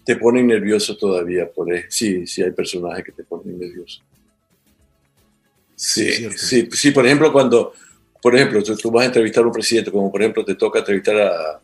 te 0.03 0.15
ponen 0.15 0.47
nervioso 0.47 0.97
todavía. 0.97 1.47
Por 1.51 1.67
Sí, 1.89 2.25
sí 2.25 2.41
hay 2.41 2.51
personajes 2.51 3.05
que 3.05 3.11
te 3.11 3.23
ponen 3.23 3.59
nervioso. 3.59 4.01
Sí, 5.75 6.29
sí, 6.37 6.69
sí, 6.71 6.91
por 6.91 7.05
ejemplo, 7.05 7.31
cuando, 7.31 7.73
por 8.21 8.35
ejemplo, 8.35 8.63
tú, 8.63 8.89
vas 8.89 9.03
a 9.03 9.07
entrevistar 9.07 9.43
a 9.43 9.47
un 9.47 9.53
presidente, 9.53 9.91
como 9.91 10.11
por 10.11 10.21
ejemplo 10.21 10.45
te 10.45 10.55
toca 10.55 10.79
entrevistar 10.79 11.17
a, 11.17 11.61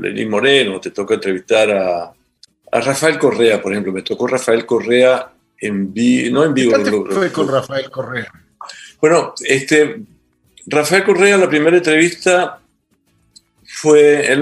Lenín 0.00 0.30
Moreno, 0.30 0.80
te 0.80 0.90
toca 0.90 1.14
entrevistar 1.14 1.70
a, 1.70 2.12
a, 2.72 2.80
Rafael 2.80 3.18
Correa, 3.18 3.60
por 3.60 3.72
ejemplo, 3.72 3.92
me 3.92 4.02
tocó 4.02 4.26
Rafael 4.26 4.66
Correa 4.66 5.30
en 5.60 5.92
vivo, 5.92 6.34
no 6.34 6.44
en 6.44 6.54
vivo. 6.54 6.72
¿Qué 6.82 7.14
fue 7.14 7.32
con 7.32 7.48
Rafael 7.48 7.90
Correa? 7.90 8.30
Bueno, 9.00 9.34
este, 9.44 10.00
Rafael 10.66 11.04
Correa, 11.04 11.36
la 11.36 11.48
primera 11.48 11.76
entrevista 11.76 12.60
fue, 13.64 14.36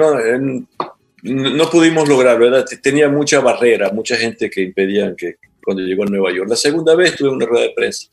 no, 1.22 1.70
pudimos 1.70 2.08
lograr, 2.08 2.38
¿verdad? 2.38 2.64
Tenía 2.82 3.08
mucha 3.08 3.40
barrera, 3.40 3.90
mucha 3.90 4.16
gente 4.16 4.48
que 4.48 4.62
impedían 4.62 5.14
que 5.14 5.36
cuando 5.66 5.82
llegó 5.82 6.04
a 6.04 6.06
Nueva 6.06 6.32
York. 6.32 6.48
La 6.48 6.56
segunda 6.56 6.94
vez 6.94 7.16
tuve 7.16 7.30
una 7.30 7.44
rueda 7.44 7.64
de 7.64 7.72
prensa. 7.74 8.06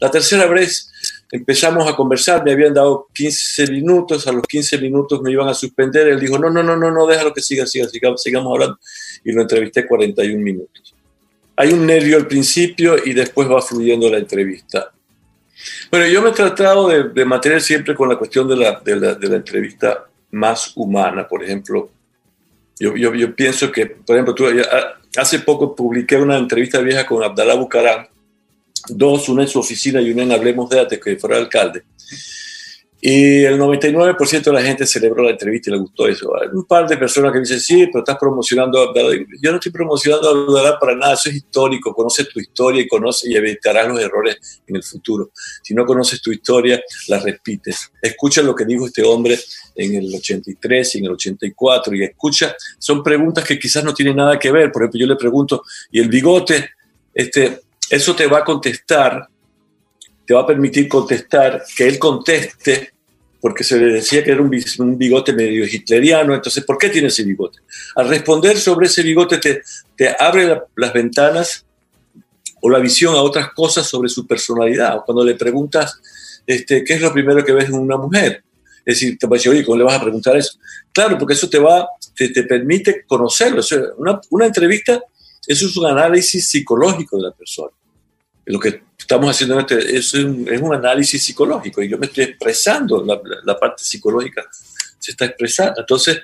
La 0.00 0.10
tercera 0.10 0.46
vez 0.46 0.90
empezamos 1.30 1.88
a 1.88 1.96
conversar, 1.96 2.44
me 2.44 2.52
habían 2.52 2.74
dado 2.74 3.08
15 3.12 3.70
minutos, 3.70 4.26
a 4.26 4.32
los 4.32 4.42
15 4.42 4.78
minutos 4.78 5.20
me 5.22 5.32
iban 5.32 5.48
a 5.48 5.54
suspender, 5.54 6.08
él 6.08 6.20
dijo, 6.20 6.38
no, 6.38 6.50
no, 6.50 6.62
no, 6.62 6.76
no, 6.76 6.90
no, 6.90 7.06
déjalo 7.06 7.32
que 7.32 7.40
siga, 7.40 7.66
siga, 7.66 7.88
sigamos, 7.88 8.22
sigamos 8.22 8.52
hablando. 8.52 8.78
Y 9.24 9.32
lo 9.32 9.42
entrevisté 9.42 9.86
41 9.86 10.40
minutos. 10.40 10.94
Hay 11.56 11.72
un 11.72 11.86
nervio 11.86 12.16
al 12.16 12.26
principio 12.26 12.96
y 13.04 13.12
después 13.12 13.50
va 13.50 13.60
fluyendo 13.62 14.10
la 14.10 14.18
entrevista. 14.18 14.92
Bueno, 15.90 16.06
yo 16.06 16.20
me 16.22 16.30
he 16.30 16.32
tratado 16.32 16.88
de, 16.88 17.24
mantener 17.24 17.60
siempre 17.60 17.94
con 17.94 18.08
la 18.08 18.16
cuestión 18.16 18.46
de 18.46 18.56
la, 18.56 18.80
de 18.80 18.96
la, 18.96 19.36
entrevista 19.36 20.06
más 20.32 20.76
humana, 20.76 21.26
por 21.26 21.42
ejemplo. 21.42 21.90
Yo, 22.78 22.94
yo, 22.94 23.14
yo, 23.14 23.34
pienso 23.34 23.72
que, 23.72 23.86
por 23.86 24.16
ejemplo, 24.16 24.34
tú, 24.34 24.44
hace 25.16 25.38
poco 25.40 25.74
publiqué 25.74 26.16
una 26.16 26.36
entrevista 26.36 26.78
vieja 26.80 27.06
con 27.06 27.24
Abdalá 27.24 27.54
Bucaram, 27.54 28.06
dos, 28.88 29.28
una 29.28 29.42
en 29.42 29.48
su 29.48 29.58
oficina 29.58 30.00
y 30.00 30.10
una 30.10 30.22
en 30.22 30.32
Hablemos 30.32 30.68
de 30.70 30.80
Arte, 30.80 31.00
que 31.00 31.16
fuera 31.16 31.36
alcalde. 31.36 31.84
Y 33.08 33.44
el 33.44 33.56
99% 33.60 34.42
de 34.42 34.52
la 34.52 34.62
gente 34.62 34.86
celebró 34.86 35.22
la 35.22 35.30
entrevista 35.30 35.70
y 35.70 35.74
le 35.74 35.78
gustó 35.78 36.08
eso. 36.08 36.32
Hay 36.40 36.48
un 36.52 36.64
par 36.64 36.88
de 36.88 36.96
personas 36.96 37.32
que 37.32 37.40
dicen, 37.40 37.60
sí, 37.60 37.86
pero 37.86 38.00
estás 38.00 38.16
promocionando 38.18 38.82
a 38.82 38.92
Yo 39.40 39.50
no 39.50 39.58
estoy 39.58 39.70
promocionando 39.70 40.28
a 40.28 40.32
Abdalá 40.32 40.78
para 40.78 40.96
nada, 40.96 41.14
eso 41.14 41.28
es 41.28 41.36
histórico. 41.36 41.94
Conoces 41.94 42.28
tu 42.28 42.40
historia 42.40 42.80
y 42.80 42.88
conoce 42.88 43.30
y 43.30 43.36
evitarás 43.36 43.86
los 43.86 44.00
errores 44.00 44.62
en 44.66 44.76
el 44.76 44.82
futuro. 44.82 45.30
Si 45.62 45.74
no 45.74 45.84
conoces 45.84 46.22
tu 46.22 46.32
historia, 46.32 46.82
la 47.08 47.20
repites. 47.20 47.92
Escucha 48.00 48.42
lo 48.42 48.54
que 48.54 48.64
dijo 48.64 48.86
este 48.86 49.04
hombre 49.04 49.38
en 49.76 49.94
el 49.94 50.12
83 50.12 50.94
y 50.94 50.98
en 50.98 51.04
el 51.04 51.12
84 51.12 51.94
y 51.94 52.02
escucha, 52.02 52.56
son 52.78 53.02
preguntas 53.02 53.44
que 53.44 53.58
quizás 53.58 53.84
no 53.84 53.92
tienen 53.92 54.16
nada 54.16 54.38
que 54.38 54.50
ver. 54.50 54.72
Por 54.72 54.82
ejemplo, 54.82 55.00
yo 55.00 55.06
le 55.06 55.16
pregunto, 55.16 55.62
¿y 55.92 56.00
el 56.00 56.08
bigote? 56.08 56.70
Este, 57.12 57.60
eso 57.90 58.14
te 58.14 58.26
va 58.26 58.38
a 58.38 58.44
contestar 58.44 59.28
te 60.26 60.34
va 60.34 60.40
a 60.40 60.46
permitir 60.46 60.88
contestar, 60.88 61.62
que 61.76 61.86
él 61.86 61.98
conteste, 61.98 62.92
porque 63.40 63.62
se 63.62 63.78
le 63.78 63.86
decía 63.94 64.24
que 64.24 64.32
era 64.32 64.42
un, 64.42 64.98
bigote 64.98 65.32
medio 65.32 65.64
hitleriano, 65.64 66.34
entonces, 66.34 66.64
¿por 66.64 66.76
qué 66.76 66.88
tiene 66.88 67.08
ese 67.08 67.22
bigote? 67.22 67.60
Al 67.94 68.08
responder 68.08 68.58
sobre 68.58 68.88
ese 68.88 69.02
bigote 69.02 69.38
te, 69.38 69.62
te 69.96 70.14
abre 70.18 70.62
las 70.74 70.92
ventanas 70.92 71.64
o 72.60 72.68
la 72.68 72.80
visión 72.80 73.14
a 73.14 73.22
otras 73.22 73.52
cosas 73.52 73.86
sobre 73.86 74.08
su 74.08 74.26
personalidad. 74.26 75.02
Cuando 75.04 75.24
le 75.24 75.36
preguntas, 75.36 76.00
este, 76.44 76.82
¿qué 76.82 76.94
es 76.94 77.00
lo 77.00 77.12
primero 77.12 77.44
que 77.44 77.52
ves 77.52 77.66
en 77.66 77.74
una 77.74 77.96
mujer? 77.96 78.42
Es 78.84 78.98
decir, 78.98 79.16
te 79.18 79.26
va 79.26 79.36
a 79.36 79.38
decir, 79.38 79.52
oye, 79.52 79.64
¿cómo 79.64 79.78
le 79.78 79.84
vas 79.84 79.96
a 79.96 80.02
preguntar 80.02 80.36
eso? 80.36 80.58
Claro, 80.92 81.16
porque 81.18 81.34
eso 81.34 81.48
te 81.48 81.58
va, 81.58 81.88
te, 82.16 82.30
te 82.30 82.42
permite 82.44 83.04
conocerlo. 83.06 83.62
una, 83.98 84.20
una 84.30 84.46
entrevista, 84.46 85.00
eso 85.46 85.66
es 85.66 85.76
un 85.76 85.86
análisis 85.86 86.48
psicológico 86.48 87.16
de 87.16 87.22
la 87.24 87.32
persona. 87.32 87.70
Lo 88.46 88.58
que 88.60 88.82
estamos 88.98 89.30
haciendo 89.30 89.58
este, 89.60 89.96
es, 89.96 90.14
un, 90.14 90.48
es 90.52 90.60
un 90.60 90.74
análisis 90.74 91.22
psicológico 91.22 91.82
y 91.82 91.88
yo 91.88 91.98
me 91.98 92.06
estoy 92.06 92.24
expresando, 92.24 93.04
la, 93.04 93.20
la, 93.44 93.58
parte 93.58 93.82
psicológica 93.82 94.44
se 94.98 95.12
está 95.12 95.26
expresando. 95.26 95.80
Entonces, 95.80 96.20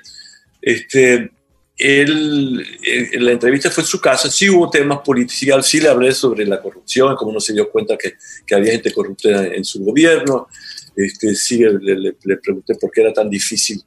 este, 0.61 1.31
él, 1.77 2.65
eh, 2.85 3.19
la 3.19 3.31
entrevista 3.31 3.71
fue 3.71 3.83
en 3.83 3.87
su 3.87 3.99
casa, 3.99 4.29
sí 4.29 4.49
hubo 4.49 4.69
temas 4.69 4.99
políticos, 4.99 5.65
sí 5.65 5.79
le 5.79 5.89
hablé 5.89 6.13
sobre 6.13 6.45
la 6.45 6.61
corrupción, 6.61 7.15
cómo 7.15 7.31
no 7.31 7.39
se 7.39 7.53
dio 7.53 7.69
cuenta 7.69 7.97
que, 7.97 8.13
que 8.45 8.55
había 8.55 8.73
gente 8.73 8.93
corrupta 8.93 9.47
en, 9.47 9.65
su 9.65 9.83
gobierno, 9.83 10.47
este, 10.95 11.35
sí 11.35 11.59
le, 11.59 11.95
le, 12.23 12.37
pregunté 12.37 12.75
por 12.75 12.91
qué 12.91 13.01
era 13.01 13.13
tan 13.13 13.29
difícil 13.29 13.81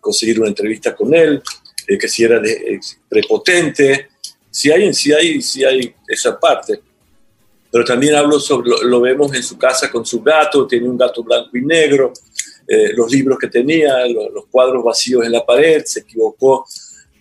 conseguir 0.00 0.40
una 0.40 0.48
entrevista 0.48 0.94
con 0.94 1.12
él, 1.14 1.42
eh, 1.86 1.98
que 1.98 2.08
si 2.08 2.24
era 2.24 2.38
de, 2.38 2.52
eh, 2.52 2.80
prepotente, 3.08 4.08
si 4.52 4.70
hay, 4.70 4.94
si, 4.94 5.12
hay, 5.12 5.42
si 5.42 5.64
hay 5.64 5.92
esa 6.06 6.38
parte. 6.38 6.80
Pero 7.72 7.84
también 7.84 8.14
hablo 8.14 8.38
sobre, 8.38 8.70
lo, 8.84 9.00
vemos 9.00 9.34
en 9.34 9.42
su 9.42 9.58
casa 9.58 9.90
con 9.90 10.06
su 10.06 10.22
gato, 10.22 10.68
tiene 10.68 10.88
un 10.88 10.96
gato 10.96 11.24
blanco 11.24 11.56
y 11.56 11.62
negro, 11.62 12.12
los 12.94 13.10
libros 13.10 13.38
que 13.38 13.48
tenía, 13.48 14.06
los 14.06 14.46
cuadros 14.50 14.84
vacíos 14.84 15.24
en 15.24 15.32
la 15.32 15.44
pared, 15.44 15.82
se 15.84 16.00
equivocó 16.00 16.64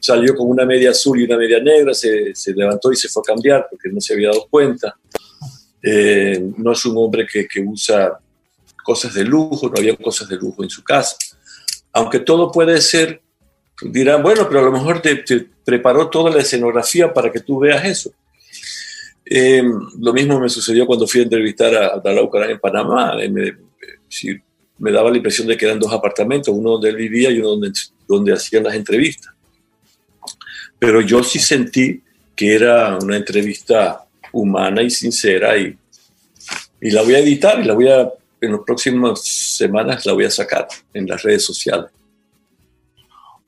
salió 0.01 0.35
con 0.35 0.49
una 0.49 0.65
media 0.65 0.89
azul 0.89 1.21
y 1.21 1.25
una 1.25 1.37
media 1.37 1.59
negra, 1.59 1.93
se, 1.93 2.33
levantó 2.55 2.91
y 2.91 2.95
se 2.95 3.07
fue 3.07 3.21
a 3.21 3.27
cambiar 3.27 3.67
porque 3.69 3.89
no 3.89 4.01
se 4.01 4.13
había 4.13 4.29
dado 4.29 4.47
cuenta. 4.49 4.97
Eh, 5.81 6.43
no 6.57 6.71
es 6.71 6.85
un 6.85 6.97
hombre 6.97 7.25
que, 7.27 7.47
usa 7.61 8.19
cosas 8.83 9.13
de 9.13 9.23
lujo, 9.23 9.67
no 9.67 9.75
había 9.77 9.95
cosas 9.95 10.27
de 10.27 10.37
lujo 10.37 10.63
en 10.63 10.69
su 10.69 10.83
casa. 10.83 11.15
Aunque 11.93 12.19
todo 12.19 12.51
puede 12.51 12.81
ser, 12.81 13.21
dirán, 13.81 14.21
bueno, 14.23 14.47
pero 14.47 14.61
a 14.61 14.63
lo 14.63 14.71
mejor 14.71 15.01
te, 15.01 15.23
preparó 15.63 16.09
toda 16.09 16.31
la 16.31 16.41
escenografía 16.41 17.13
para 17.13 17.31
que 17.31 17.39
tú 17.39 17.59
veas 17.59 17.85
eso. 17.85 18.11
Eh, 19.25 19.63
lo 19.99 20.13
mismo 20.13 20.39
me 20.39 20.49
sucedió 20.49 20.85
cuando 20.85 21.07
fui 21.07 21.21
a 21.21 21.23
entrevistar 21.23 21.73
a, 21.75 22.01
a 22.03 22.51
en 22.51 22.59
Panamá. 22.59 23.15
Eh, 23.19 23.29
me, 23.29 23.57
me 24.79 24.91
daba 24.91 25.09
la 25.09 25.17
impresión 25.17 25.47
de 25.47 25.55
que 25.55 25.65
eran 25.65 25.79
dos 25.79 25.93
apartamentos, 25.93 26.53
uno 26.53 26.71
donde 26.71 26.89
él 26.89 26.95
vivía 26.95 27.31
y 27.31 27.39
uno 27.39 27.49
donde, 27.49 27.71
donde 28.07 28.33
hacían 28.33 28.63
las 28.63 28.75
entrevistas 28.75 29.33
pero 30.81 30.99
yo 30.99 31.23
sí 31.23 31.37
sentí 31.37 32.01
que 32.35 32.55
era 32.55 32.97
una 32.97 33.15
entrevista 33.15 34.03
humana 34.31 34.81
y 34.81 34.89
sincera 34.89 35.55
y, 35.55 35.77
y 36.81 36.89
la 36.89 37.03
voy 37.03 37.13
a 37.13 37.19
editar 37.19 37.59
y 37.59 37.65
la 37.65 37.75
voy 37.75 37.87
a, 37.87 38.11
en 38.41 38.51
las 38.51 38.61
próximas 38.65 39.21
semanas 39.23 40.03
la 40.07 40.13
voy 40.13 40.25
a 40.25 40.31
sacar 40.31 40.67
en 40.91 41.05
las 41.05 41.21
redes 41.21 41.45
sociales. 41.45 41.91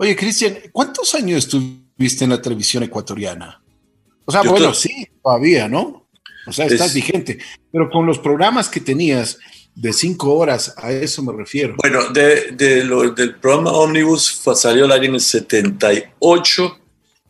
Oye, 0.03 0.17
Cristian, 0.17 0.57
¿cuántos 0.73 1.15
años 1.15 1.45
estuviste 1.45 2.25
en 2.25 2.31
la 2.31 2.41
televisión 2.41 2.83
ecuatoriana? 2.83 3.63
O 4.25 4.33
sea, 4.33 4.41
bueno, 4.41 4.73
sí, 4.73 5.07
todavía, 5.23 5.69
¿no? 5.69 6.09
O 6.45 6.51
sea, 6.51 6.65
estás 6.65 6.93
vigente, 6.93 7.39
pero 7.71 7.89
con 7.89 8.05
los 8.05 8.19
programas 8.19 8.67
que 8.67 8.81
tenías 8.81 9.39
de 9.73 9.93
cinco 9.93 10.33
horas, 10.33 10.73
a 10.75 10.91
eso 10.91 11.23
me 11.23 11.31
refiero. 11.31 11.77
Bueno, 11.77 12.09
de, 12.09 12.51
de 12.51 12.83
lo, 12.83 13.11
del 13.11 13.35
programa 13.35 13.71
Omnibus 13.71 14.41
salió 14.55 14.83
al 14.83 14.91
aire 14.91 15.05
en 15.05 15.13
el 15.13 15.21
78 15.21 16.79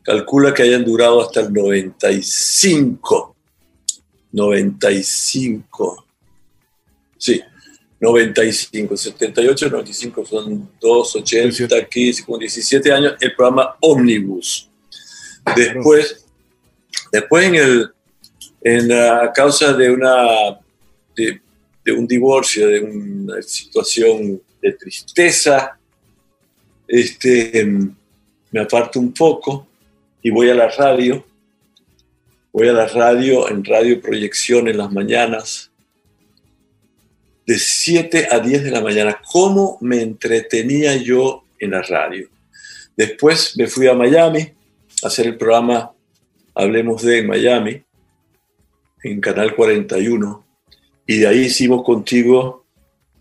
calcula 0.02 0.52
que 0.52 0.64
hayan 0.64 0.84
durado 0.84 1.22
hasta 1.22 1.42
el 1.42 1.54
95. 1.54 3.36
95. 4.32 6.08
Sí, 7.20 7.40
95, 8.04 8.98
78, 8.98 9.70
95 9.70 10.26
son 10.26 10.70
2, 10.82 11.16
80, 11.16 11.86
15, 11.86 12.26
como 12.26 12.38
17 12.38 12.92
años, 12.92 13.14
el 13.22 13.34
programa 13.34 13.78
Omnibus. 13.80 14.70
Después, 15.56 16.26
después 17.14 17.48
en, 17.48 17.56
el, 17.56 17.90
en 18.62 18.88
la 18.90 19.32
causa 19.34 19.72
de, 19.72 19.90
una, 19.90 20.60
de, 21.16 21.40
de 21.86 21.92
un 21.94 22.06
divorcio, 22.06 22.68
de 22.68 22.82
una 22.82 23.42
situación 23.42 24.42
de 24.62 24.74
tristeza, 24.74 25.80
este, 26.86 27.66
me 28.52 28.60
aparto 28.60 29.00
un 29.00 29.14
poco 29.14 29.66
y 30.22 30.30
voy 30.30 30.50
a 30.50 30.56
la 30.56 30.68
radio, 30.68 31.26
voy 32.52 32.68
a 32.68 32.74
la 32.74 32.88
radio, 32.88 33.50
en 33.50 33.64
radio 33.64 34.02
proyección 34.02 34.68
en 34.68 34.78
las 34.78 34.92
mañanas, 34.92 35.72
de 37.46 37.58
7 37.58 38.28
a 38.32 38.40
10 38.40 38.64
de 38.64 38.72
la 38.72 38.82
mañana. 38.82 39.22
¿Cómo 39.32 39.78
me 39.82 40.02
entretenía 40.02 40.96
yo 40.96 41.46
en 41.60 41.72
la 41.72 41.82
radio? 41.82 42.30
Después 42.96 43.58
me 43.58 43.68
fui 43.68 43.88
a 43.88 43.94
Miami 43.94 44.42
a 45.04 45.08
hacer 45.08 45.28
el 45.28 45.38
programa 45.38 45.92
Hablemos 46.56 47.02
de 47.02 47.24
Miami, 47.24 47.82
en 49.04 49.20
Canal 49.20 49.56
41, 49.56 50.46
y 51.08 51.18
de 51.18 51.28
ahí 51.28 51.40
hicimos 51.46 51.84
contigo 51.84 52.66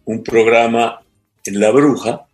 un 0.04 0.22
programa 0.22 1.00
en 1.44 1.58
La 1.58 1.70
Bruja, 1.70 2.26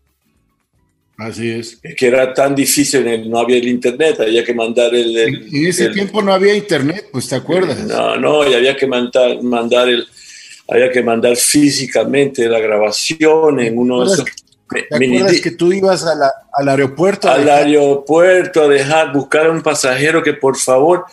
Así 1.18 1.50
es. 1.50 1.80
Que 1.96 2.06
era 2.06 2.32
tan 2.32 2.54
difícil, 2.54 3.28
no 3.28 3.40
había 3.40 3.58
el 3.58 3.66
internet, 3.66 4.20
había 4.20 4.44
que 4.44 4.54
mandar 4.54 4.94
el... 4.94 5.16
en 5.16 5.66
ese 5.66 5.88
tiempo 5.88 6.22
no 6.22 6.32
había 6.32 6.54
internet, 6.54 7.08
pues 7.10 7.28
te 7.28 7.34
acuerdas. 7.34 7.84
No, 7.86 8.16
no, 8.16 8.48
y 8.48 8.54
había 8.54 8.76
que 8.76 8.86
mandar, 8.86 9.42
mandar 9.42 9.88
el... 9.88 10.06
Había 10.68 10.90
que 10.90 11.02
mandar 11.02 11.36
físicamente 11.36 12.48
la 12.48 12.58
grabación 12.58 13.60
en 13.60 13.78
uno 13.78 14.04
de 14.04 14.12
esos... 14.12 14.24
¿Te 14.70 14.94
acuerdas 14.94 15.40
que 15.40 15.52
tú 15.52 15.72
ibas 15.72 16.04
al 16.04 16.68
aeropuerto? 16.68 17.30
Al 17.30 17.48
aeropuerto 17.48 18.62
a 18.62 18.68
dejar, 18.68 19.12
buscar 19.12 19.46
a 19.46 19.50
un 19.50 19.62
pasajero 19.62 20.22
que 20.22 20.34
por 20.34 20.58
favor, 20.58 21.06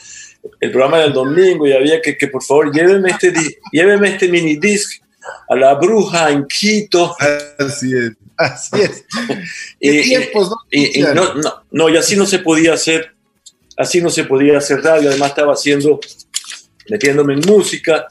el 0.60 0.72
programa 0.72 1.00
del 1.00 1.14
domingo 1.14 1.66
y 1.66 1.72
había 1.72 2.02
que, 2.02 2.18
que 2.18 2.28
por 2.28 2.44
favor 2.44 2.74
lléveme 2.74 3.12
este, 3.12 3.34
lléveme 3.72 4.10
este 4.10 4.28
mini 4.28 4.58
disc 4.58 5.02
a 5.50 5.56
la 5.56 5.74
bruja 5.76 6.30
en 6.32 6.46
Quito. 6.48 7.16
Así 7.58 7.92
es. 7.94 8.12
Así 8.38 8.82
es. 8.82 9.06
y, 9.80 10.02
tiempos, 10.02 10.50
¿no? 10.50 10.58
Y, 10.70 11.02
no, 11.02 11.64
no, 11.72 11.90
y 11.90 11.98
así 11.98 12.16
no 12.16 12.26
se 12.26 12.40
podía 12.40 12.74
hacer, 12.74 13.16
así 13.78 14.02
no 14.02 14.10
se 14.10 14.26
podía 14.26 14.58
hacer 14.58 14.82
radio. 14.82 15.10
Además 15.10 15.30
estaba 15.30 15.54
haciendo, 15.54 16.00
metiéndome 16.90 17.36
en 17.36 17.42
música. 17.48 18.06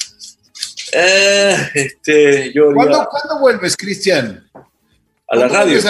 Eh, 0.94 1.56
este, 1.74 2.52
yo 2.52 2.72
¿Cuándo, 2.72 3.38
vuelves, 3.40 3.76
Cristian? 3.76 4.48
A 5.28 5.36
la 5.36 5.48
radio. 5.48 5.80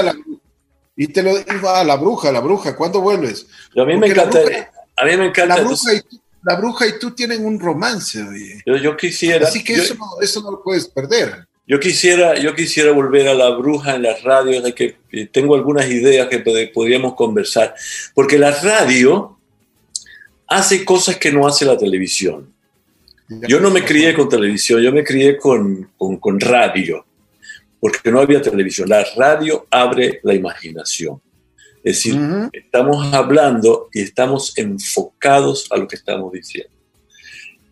y 0.97 1.09
te 1.09 1.23
lo 1.23 1.37
digo 1.37 1.69
a 1.69 1.85
la 1.85 1.97
bruja, 1.97 2.31
a 2.31 2.33
la 2.33 2.41
bruja, 2.41 2.75
¿cuándo 2.75 3.01
vuelves? 3.01 3.47
a 3.77 3.85
mí 3.85 3.97
me 3.97 4.07
encanta. 4.07 4.39
a 4.97 5.05
mí 5.05 5.17
me 5.17 5.27
encanta. 5.27 5.57
La 5.57 5.63
bruja, 5.63 5.95
y 5.95 6.01
tú, 6.01 6.21
la 6.43 6.57
bruja 6.57 6.87
y 6.87 6.99
tú 6.99 7.11
tienen 7.11 7.45
un 7.45 7.61
romance, 7.61 8.23
oye. 8.23 8.63
Yo, 8.65 8.77
yo 8.77 8.97
quisiera. 8.97 9.47
Así 9.47 9.63
que 9.63 9.75
eso, 9.75 9.95
no, 9.95 10.21
eso 10.23 10.41
no 10.41 10.53
lo 10.53 10.63
puedes 10.63 10.89
perder. 10.89 11.47
Yo 11.67 11.81
quisiera, 11.81 12.39
yo 12.39 12.55
quisiera 12.55 12.93
volver 12.93 13.29
a 13.29 13.35
la 13.35 13.51
bruja 13.51 13.95
en 13.95 14.03
las 14.03 14.23
radios, 14.23 14.63
de 14.63 14.75
que 14.75 14.97
tengo 15.33 15.55
algunas 15.55 15.87
ideas 15.89 16.29
que 16.29 16.39
podríamos 16.39 17.15
conversar, 17.15 17.75
porque 18.15 18.39
la 18.39 18.51
radio 18.51 19.39
hace 20.47 20.85
cosas 20.85 21.17
que 21.17 21.33
no 21.33 21.47
hace 21.47 21.65
la 21.65 21.77
televisión. 21.77 22.54
Yo 23.29 23.59
no 23.61 23.71
me 23.71 23.85
crié 23.85 24.15
con 24.15 24.29
televisión, 24.29 24.83
yo 24.83 24.93
me 24.93 25.03
crié 25.03 25.39
con, 25.39 25.91
con, 25.97 26.41
radio, 26.41 27.07
porque 27.81 28.11
no 28.11 28.21
había 28.21 28.43
televisión. 28.43 28.89
La 28.89 29.05
radio 29.17 29.67
abre 29.71 30.21
la 30.23 30.35
imaginación. 30.35 31.21
Es 31.83 31.97
decir, 31.97 32.19
estamos 32.53 33.13
hablando 33.13 33.89
y 33.93 34.03
estamos 34.03 34.57
enfocados 34.57 35.67
a 35.71 35.77
lo 35.77 35.89
que 35.89 35.97
estamos 35.97 36.33
diciendo. 36.33 36.75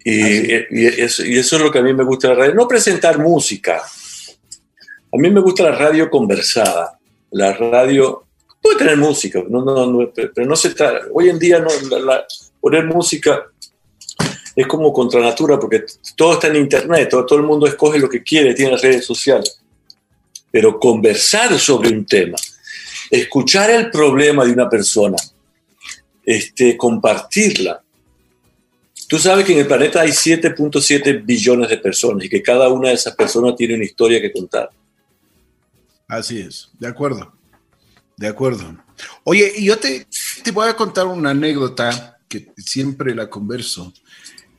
Y, 0.05 0.53
eso, 1.01 1.23
es 1.23 1.53
lo 1.53 1.71
que 1.71 1.79
a 1.79 1.83
mí 1.83 1.93
me 1.93 2.05
gusta 2.05 2.29
de 2.29 2.35
la 2.35 2.41
radio. 2.41 2.55
No 2.55 2.69
presentar 2.69 3.19
música. 3.19 3.83
A 3.83 5.17
mí 5.17 5.31
me 5.31 5.41
gusta 5.41 5.65
la 5.65 5.73
radio 5.73 6.11
conversada. 6.11 6.99
La 7.31 7.53
radio 7.53 8.25
puede 8.61 8.79
tener 8.79 8.97
música, 8.97 9.43
no, 9.49 9.65
no, 9.65 10.13
pero 10.15 10.47
no 10.47 10.57
se 10.57 10.69
está. 10.69 11.01
Hoy 11.13 11.29
en 11.29 11.39
día 11.39 11.59
no, 11.59 11.69
poner 12.61 12.87
música 12.87 13.52
es 14.55 14.67
como 14.67 14.93
contra 14.93 15.21
natura 15.21 15.59
porque 15.59 15.85
todo 16.17 16.35
está 16.35 16.49
en 16.49 16.57
internet, 16.57 17.09
todo, 17.11 17.25
todo 17.27 17.39
el 17.39 17.45
mundo 17.47 17.67
escoge 17.67 17.99
lo 17.99 18.09
que 18.09 18.23
quiere, 18.23 18.55
tiene 18.55 18.77
redes 18.77 19.05
sociales. 19.05 19.59
Pero 20.51 20.79
conversar 20.79 21.59
sobre 21.59 21.91
un 21.91 22.05
tema, 22.05 22.37
escuchar 23.11 23.71
el 23.71 23.91
problema 23.91 24.45
de 24.45 24.53
una 24.53 24.69
persona, 24.69 25.17
este, 26.25 26.77
compartirla, 26.77 27.83
Tú 29.13 29.19
sabes 29.19 29.45
que 29.45 29.53
en 29.53 29.59
el 29.59 29.67
planeta 29.67 30.01
hay 30.01 30.09
7.7 30.09 31.23
billones 31.23 31.69
de 31.69 31.77
personas 31.77 32.25
y 32.25 32.31
que 32.31 32.41
cada 32.41 32.71
una 32.71 32.89
de 32.89 32.95
esas 32.95 33.15
personas 33.15 33.55
tiene 33.57 33.75
una 33.75 33.85
historia 33.85 34.19
que 34.23 34.33
contar. 34.33 34.71
Así 36.09 36.41
es, 36.41 36.71
de 36.79 36.89
acuerdo, 36.89 37.31
de 38.17 38.27
acuerdo. 38.27 38.75
Oye, 39.25 39.53
yo 39.63 39.79
te, 39.79 40.07
te 40.43 40.51
voy 40.51 40.67
a 40.67 40.75
contar 40.75 41.09
una 41.09 41.29
anécdota 41.29 42.17
que 42.27 42.55
siempre 42.57 43.15
la 43.15 43.29
converso. 43.29 43.93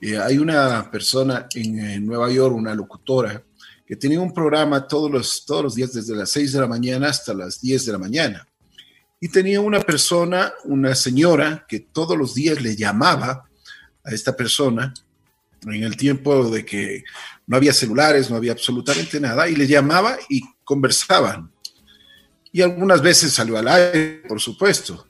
Eh, 0.06 0.20
hay 0.20 0.38
una 0.38 0.92
persona 0.92 1.48
en, 1.56 2.06
Nueva 2.06 2.30
York, 2.30 2.54
una 2.54 2.76
locutora, 2.76 3.42
que 3.88 3.96
tenía 3.96 4.20
un 4.20 4.34
programa 4.34 4.86
todos 4.86 5.10
los, 5.10 5.46
todos 5.46 5.64
los 5.64 5.76
días 5.76 5.94
desde 5.94 6.14
las 6.14 6.30
6 6.32 6.52
de 6.52 6.60
la 6.60 6.68
mañana 6.68 7.08
hasta 7.08 7.34
las 7.34 7.62
10 7.62 7.86
de 7.86 7.92
la 7.94 7.98
mañana. 7.98 8.46
Y 9.22 9.30
tenía 9.30 9.62
una 9.62 9.80
persona, 9.80 10.52
una 10.66 10.94
señora, 10.94 11.66
que 11.70 11.80
todos 11.80 12.18
los 12.18 12.36
días 12.36 12.62
le 12.62 12.76
llamaba 12.76 13.48
a 14.04 14.12
esta 14.12 14.36
persona 14.36 14.94
en 15.66 15.84
el 15.84 15.96
tiempo 15.96 16.50
de 16.50 16.66
que 16.66 17.06
no 17.48 17.56
había 17.56 17.72
celulares, 17.72 18.30
no 18.30 18.36
había 18.36 18.52
absolutamente 18.52 19.22
nada, 19.22 19.48
y 19.48 19.56
le 19.56 19.68
llamaba 19.68 20.18
y 20.28 20.42
conversaban. 20.66 21.50
Y 22.52 22.62
algunas 22.62 23.02
veces 23.02 23.32
salió 23.32 23.58
al 23.58 23.70
aire, 23.70 24.24
por 24.28 24.42
supuesto. 24.42 25.08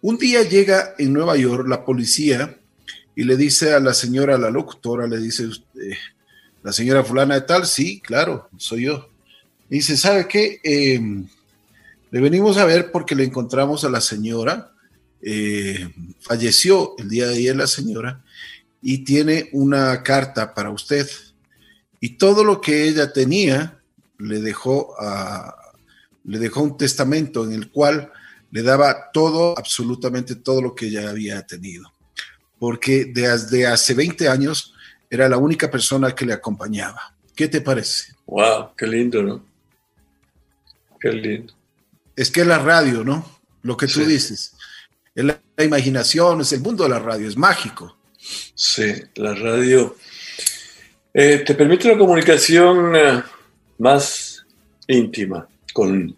Un 0.00 0.16
día 0.16 0.42
llega 0.44 0.94
en 0.96 1.12
Nueva 1.12 1.36
York 1.36 1.68
la 1.68 1.84
policía 1.84 2.59
y 3.14 3.24
le 3.24 3.36
dice 3.36 3.74
a 3.74 3.80
la 3.80 3.94
señora, 3.94 4.38
la 4.38 4.50
locutora, 4.50 5.06
le 5.06 5.18
dice, 5.18 5.44
eh, 5.44 5.96
la 6.62 6.72
señora 6.72 7.04
fulana 7.04 7.34
de 7.34 7.42
tal, 7.42 7.66
sí, 7.66 8.00
claro, 8.00 8.48
soy 8.56 8.84
yo. 8.84 9.08
dice, 9.68 9.96
¿sabe 9.96 10.26
qué? 10.26 10.60
Em, 10.62 11.28
le 12.10 12.20
venimos 12.20 12.56
a 12.56 12.64
ver 12.64 12.90
porque 12.90 13.14
le 13.14 13.24
encontramos 13.24 13.84
a 13.84 13.90
la 13.90 14.00
señora, 14.00 14.72
eh, 15.22 15.92
falleció 16.20 16.94
el 16.98 17.08
día 17.08 17.26
de 17.26 17.34
ayer 17.34 17.56
la 17.56 17.66
señora 17.66 18.22
y 18.82 18.98
tiene 18.98 19.48
una 19.52 20.02
carta 20.02 20.54
para 20.54 20.70
usted. 20.70 21.08
Y 22.00 22.16
todo 22.16 22.44
lo 22.44 22.60
que 22.60 22.88
ella 22.88 23.12
tenía 23.12 23.80
le 24.18 24.40
dejó, 24.40 24.94
a, 24.98 25.54
le 26.24 26.38
dejó 26.38 26.62
un 26.62 26.76
testamento 26.76 27.44
en 27.44 27.52
el 27.52 27.70
cual 27.70 28.10
le 28.50 28.62
daba 28.62 29.10
todo, 29.12 29.56
absolutamente 29.56 30.34
todo 30.34 30.62
lo 30.62 30.74
que 30.74 30.86
ella 30.86 31.10
había 31.10 31.46
tenido. 31.46 31.92
Porque 32.60 33.06
desde 33.06 33.66
hace 33.66 33.94
20 33.94 34.28
años 34.28 34.74
era 35.08 35.28
la 35.28 35.38
única 35.38 35.68
persona 35.70 36.14
que 36.14 36.26
le 36.26 36.34
acompañaba. 36.34 37.16
¿Qué 37.34 37.48
te 37.48 37.62
parece? 37.62 38.12
Wow, 38.26 38.76
qué 38.76 38.86
lindo, 38.86 39.22
¿no? 39.22 39.44
Qué 41.00 41.10
lindo. 41.10 41.54
Es 42.14 42.30
que 42.30 42.44
la 42.44 42.58
radio, 42.58 43.02
¿no? 43.02 43.40
Lo 43.62 43.78
que 43.78 43.86
tú 43.86 44.04
dices. 44.04 44.54
Es 45.14 45.24
la, 45.24 45.40
imaginación, 45.58 46.42
es 46.42 46.52
el 46.52 46.60
mundo 46.60 46.84
de 46.84 46.90
la 46.90 46.98
radio, 46.98 47.26
es 47.26 47.36
mágico. 47.36 47.96
Sí, 48.54 48.92
la 49.14 49.34
radio 49.34 49.96
eh, 51.14 51.42
te 51.46 51.54
permite 51.54 51.88
una 51.88 51.98
comunicación 51.98 52.94
eh, 52.94 53.22
más 53.78 54.44
íntima 54.86 55.48
con, 55.72 56.14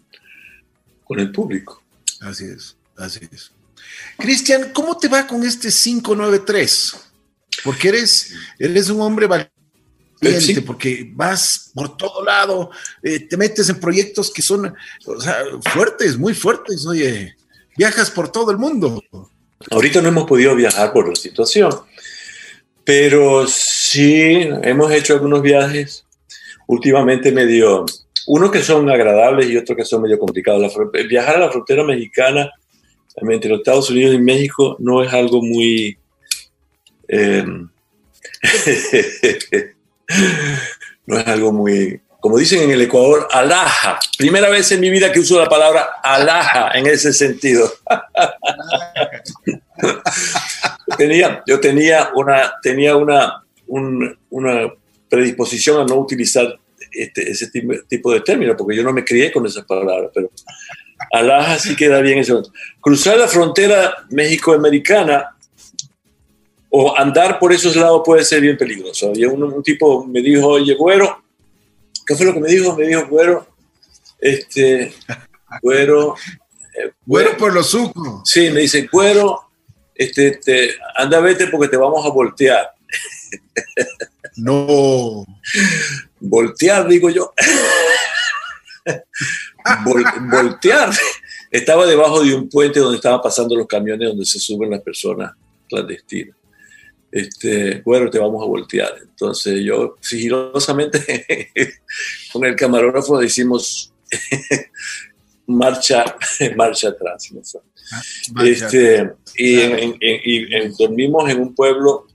con 1.05 1.19
el 1.21 1.31
público. 1.31 1.81
Así 2.19 2.43
es, 2.45 2.75
así 2.97 3.21
es. 3.31 3.52
Cristian, 4.17 4.71
¿cómo 4.73 4.97
te 4.97 5.07
va 5.07 5.27
con 5.27 5.43
este 5.43 5.69
593? 5.69 6.95
Porque 7.63 7.89
eres, 7.89 8.33
eres 8.59 8.89
un 8.89 9.01
hombre 9.01 9.27
valiente, 9.27 10.61
porque 10.61 11.09
vas 11.13 11.71
por 11.73 11.97
todo 11.97 12.23
lado, 12.23 12.71
eh, 13.01 13.19
te 13.19 13.37
metes 13.37 13.69
en 13.69 13.79
proyectos 13.79 14.31
que 14.31 14.41
son 14.41 14.73
fuertes, 15.71 16.17
muy 16.17 16.33
fuertes, 16.33 16.85
oye, 16.85 17.35
viajas 17.77 18.09
por 18.11 18.31
todo 18.31 18.51
el 18.51 18.57
mundo. 18.57 19.03
Ahorita 19.71 20.01
no 20.01 20.09
hemos 20.09 20.27
podido 20.27 20.55
viajar 20.55 20.93
por 20.93 21.09
la 21.09 21.15
situación, 21.15 21.73
pero 22.83 23.47
sí 23.47 24.47
hemos 24.63 24.91
hecho 24.91 25.13
algunos 25.13 25.41
viajes 25.41 26.05
últimamente 26.67 27.31
medio, 27.31 27.85
uno 28.27 28.51
que 28.51 28.63
son 28.63 28.89
agradables 28.89 29.49
y 29.49 29.57
otro 29.57 29.75
que 29.75 29.85
son 29.85 30.01
medio 30.01 30.19
complicados. 30.19 30.73
viajar 31.09 31.37
a 31.37 31.39
la 31.39 31.51
frontera 31.51 31.83
mexicana 31.83 32.51
entre 33.15 33.49
los 33.49 33.59
Estados 33.59 33.89
Unidos 33.89 34.15
y 34.15 34.19
México 34.19 34.75
no 34.79 35.03
es 35.03 35.13
algo 35.13 35.41
muy 35.41 35.97
Em, 37.07 37.69
no 41.05 41.19
es 41.19 41.27
algo 41.27 41.51
muy, 41.51 42.01
como 42.19 42.37
dicen 42.37 42.63
en 42.63 42.71
el 42.71 42.81
Ecuador, 42.81 43.27
alaja. 43.31 43.99
Primera 44.17 44.49
vez 44.49 44.71
en 44.71 44.79
mi 44.79 44.89
vida 44.89 45.11
que 45.11 45.19
uso 45.19 45.39
la 45.39 45.49
palabra 45.49 45.97
alaja 46.03 46.71
en 46.73 46.87
ese 46.87 47.13
sentido. 47.13 47.71
tenía, 50.97 51.43
yo 51.45 51.59
tenía 51.59 52.11
una, 52.15 52.53
tenía 52.61 52.95
una, 52.95 53.43
una 53.67 54.73
predisposición 55.09 55.81
a 55.81 55.85
no 55.85 55.95
utilizar 55.95 56.57
este, 56.91 57.29
ese 57.29 57.51
tipo 57.87 58.11
de 58.11 58.21
términos, 58.21 58.55
porque 58.57 58.77
yo 58.77 58.83
no 58.83 58.93
me 58.93 59.03
crié 59.03 59.31
con 59.31 59.45
esas 59.45 59.65
palabras, 59.65 60.09
pero 60.13 60.31
alaja 61.11 61.59
sí 61.59 61.75
queda 61.75 62.01
bien 62.01 62.19
eso. 62.19 62.43
Cruzar 62.81 63.17
la 63.17 63.27
frontera 63.27 64.05
México-Americana 64.09 65.35
o 66.69 66.97
andar 66.97 67.37
por 67.39 67.53
esos 67.53 67.75
lados 67.75 68.01
puede 68.03 68.23
ser 68.23 68.41
bien 68.41 68.57
peligroso. 68.57 69.09
Había 69.09 69.29
un, 69.29 69.61
tipo 69.61 70.05
me 70.05 70.21
dijo, 70.21 70.47
oye, 70.47 70.73
güero, 70.75 71.23
¿qué 72.05 72.15
fue 72.15 72.25
lo 72.25 72.33
que 72.33 72.39
me 72.39 72.49
dijo? 72.49 72.75
Me 72.75 72.87
dijo, 72.87 73.05
güero, 73.07 73.47
este, 74.19 74.93
güero. 75.61 76.15
Eh, 76.75 76.91
güero 77.05 77.37
por 77.37 77.53
los 77.53 77.69
sucos. 77.69 78.21
Sí, 78.25 78.49
me 78.49 78.61
dice, 78.61 78.89
güero, 78.91 79.41
este, 79.93 80.31
te, 80.37 80.75
anda, 80.95 81.19
vete 81.19 81.47
porque 81.47 81.67
te 81.67 81.77
vamos 81.77 82.05
a 82.05 82.09
voltear. 82.09 82.71
No. 84.35 85.25
Voltear, 86.19 86.87
digo 86.87 87.09
yo. 87.09 87.33
Voltear. 90.31 90.91
Estaba 91.51 91.85
debajo 91.85 92.23
de 92.23 92.33
un 92.33 92.49
puente 92.49 92.79
donde 92.79 92.97
estaban 92.97 93.21
pasando 93.21 93.55
los 93.55 93.67
camiones 93.67 94.09
donde 94.09 94.25
se 94.25 94.39
suben 94.39 94.69
las 94.69 94.81
personas 94.81 95.31
clandestinas 95.69 96.35
este, 97.13 97.81
bueno, 97.85 98.09
te 98.09 98.17
vamos 98.17 98.41
a 98.41 98.47
voltear. 98.47 98.91
Entonces 98.99 99.63
yo 99.63 99.95
sigilosamente 100.01 101.51
con 102.33 102.43
el 102.43 102.55
camarógrafo 102.55 103.19
decimos 103.19 103.93
marcha, 105.45 106.03
marcha 106.55 106.89
atrás. 106.89 107.29
Ah, 107.91 108.43
este, 108.43 109.11
y, 109.37 110.71
dormimos 110.75 111.29
en 111.29 111.39
un 111.39 111.53
pueblo, 111.53 112.07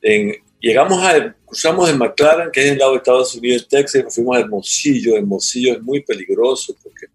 en, 0.00 0.36
llegamos 0.62 1.02
a, 1.02 1.34
cruzamos 1.44 1.88
de 1.88 1.94
McLaren, 1.94 2.50
que 2.50 2.64
es 2.64 2.72
el 2.72 2.78
lado 2.78 2.92
de 2.92 2.98
Estados 2.98 3.34
Unidos, 3.34 3.68
Texas, 3.68 4.00
y 4.00 4.04
nos 4.04 4.14
fuimos 4.14 4.36
a 4.36 4.40
Hermosillo. 4.40 5.16
Hermosillo 5.16 5.74
es 5.74 5.82
muy 5.82 6.02
peligroso 6.02 6.74
porque 6.82 7.06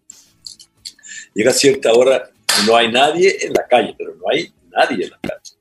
llega 1.34 1.50
a 1.50 1.54
cierta 1.54 1.92
hora, 1.92 2.30
no 2.66 2.76
hay 2.76 2.92
nadie 2.92 3.36
en 3.40 3.52
la 3.52 3.66
calle, 3.66 3.94
pero 3.98 4.14
no 4.14 4.22
hay 4.30 4.52
nadie 4.70 5.04
en 5.04 5.10
la 5.10 5.18
calle 5.20 5.58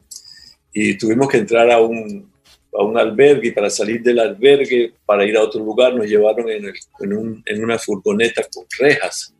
y 0.79 0.95
tuvimos 0.95 1.27
que 1.27 1.37
entrar 1.37 1.71
a 1.71 1.81
un, 1.81 2.31
a 2.71 2.83
un 2.83 2.95
albergue 2.99 3.47
y 3.47 3.51
para 3.51 3.67
salir 3.67 4.03
del 4.03 4.19
albergue, 4.19 4.93
para 5.07 5.25
ir 5.25 5.35
a 5.35 5.41
otro 5.41 5.59
lugar, 5.63 5.95
nos 5.95 6.05
llevaron 6.05 6.47
en, 6.51 6.71
en, 6.99 7.13
un, 7.13 7.41
en 7.43 7.63
una 7.63 7.79
furgoneta 7.79 8.43
con 8.53 8.63
rejas. 8.77 9.33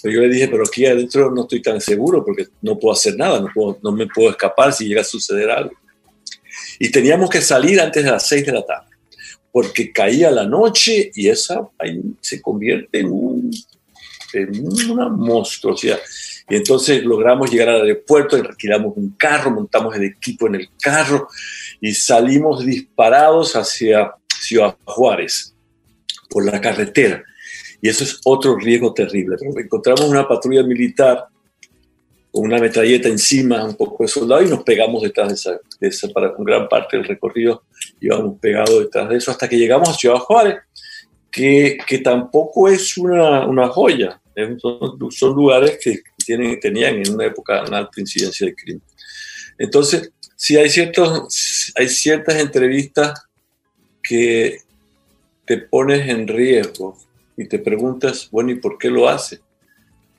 Pero 0.00 0.14
yo 0.14 0.20
le 0.20 0.28
dije, 0.28 0.46
pero 0.46 0.62
aquí 0.64 0.86
adentro 0.86 1.32
no 1.32 1.42
estoy 1.42 1.62
tan 1.62 1.80
seguro 1.80 2.24
porque 2.24 2.46
no 2.62 2.78
puedo 2.78 2.92
hacer 2.92 3.16
nada, 3.16 3.40
no, 3.40 3.48
puedo, 3.52 3.80
no 3.82 3.90
me 3.90 4.06
puedo 4.06 4.30
escapar 4.30 4.72
si 4.72 4.86
llega 4.86 5.00
a 5.00 5.04
suceder 5.04 5.50
algo. 5.50 5.74
Y 6.78 6.90
teníamos 6.90 7.30
que 7.30 7.40
salir 7.40 7.80
antes 7.80 8.04
de 8.04 8.10
las 8.10 8.26
seis 8.26 8.46
de 8.46 8.52
la 8.52 8.64
tarde, 8.64 8.90
porque 9.52 9.92
caía 9.92 10.30
la 10.30 10.46
noche 10.46 11.10
y 11.14 11.28
esa 11.28 11.68
ahí 11.78 12.00
se 12.20 12.40
convierte 12.40 13.00
en, 13.00 13.10
un, 13.10 13.50
en 14.32 14.90
una 14.90 15.08
monstruosidad. 15.08 15.98
Y 16.48 16.56
entonces 16.56 17.04
logramos 17.04 17.50
llegar 17.50 17.68
al 17.68 17.82
aeropuerto, 17.82 18.36
alquilamos 18.36 18.96
un 18.96 19.10
carro, 19.10 19.50
montamos 19.50 19.94
el 19.96 20.04
equipo 20.04 20.46
en 20.46 20.56
el 20.56 20.68
carro 20.80 21.28
y 21.80 21.92
salimos 21.92 22.64
disparados 22.64 23.54
hacia 23.54 24.12
Ciudad 24.40 24.76
Juárez 24.84 25.54
por 26.30 26.44
la 26.44 26.60
carretera. 26.60 27.22
Y 27.82 27.88
eso 27.88 28.04
es 28.04 28.20
otro 28.24 28.56
riesgo 28.56 28.92
terrible. 28.94 29.36
encontramos 29.56 30.02
una 30.02 30.26
patrulla 30.26 30.62
militar 30.62 31.26
con 32.30 32.44
una 32.44 32.58
metralleta 32.58 33.08
encima, 33.08 33.64
un 33.64 33.74
poco 33.74 34.04
de 34.04 34.08
soldado, 34.08 34.42
y 34.42 34.48
nos 34.48 34.62
pegamos 34.62 35.02
detrás 35.02 35.28
de 35.28 35.34
esa, 35.34 35.60
de 35.80 35.88
esa 35.88 36.08
para 36.08 36.34
gran 36.38 36.68
parte 36.68 36.96
del 36.96 37.06
recorrido 37.06 37.62
íbamos 38.00 38.38
pegados 38.38 38.80
detrás 38.80 39.08
de 39.08 39.16
eso 39.16 39.30
hasta 39.30 39.48
que 39.48 39.58
llegamos 39.58 39.88
a 39.88 39.94
Ciudad 39.94 40.16
Juárez, 40.16 40.56
que, 41.30 41.78
que 41.86 41.98
tampoco 41.98 42.68
es 42.68 42.96
una, 42.96 43.46
una 43.46 43.68
joya. 43.68 44.20
Son, 44.58 45.10
son 45.10 45.34
lugares 45.34 45.78
que 45.82 46.00
tenían 46.60 46.96
en 46.96 47.12
una 47.12 47.26
época 47.26 47.64
una 47.66 47.78
alta 47.78 48.00
incidencia 48.00 48.46
de 48.46 48.54
crimen. 48.54 48.82
Entonces, 49.58 50.12
si 50.36 50.56
hay, 50.56 50.70
ciertos, 50.70 51.72
hay 51.74 51.88
ciertas 51.88 52.36
entrevistas 52.36 53.20
que 54.02 54.58
te 55.44 55.58
pones 55.58 56.08
en 56.08 56.28
riesgo 56.28 56.96
y 57.36 57.48
te 57.48 57.58
preguntas, 57.58 58.28
bueno, 58.30 58.52
¿y 58.52 58.56
por 58.56 58.78
qué 58.78 58.90
lo 58.90 59.08
hace? 59.08 59.40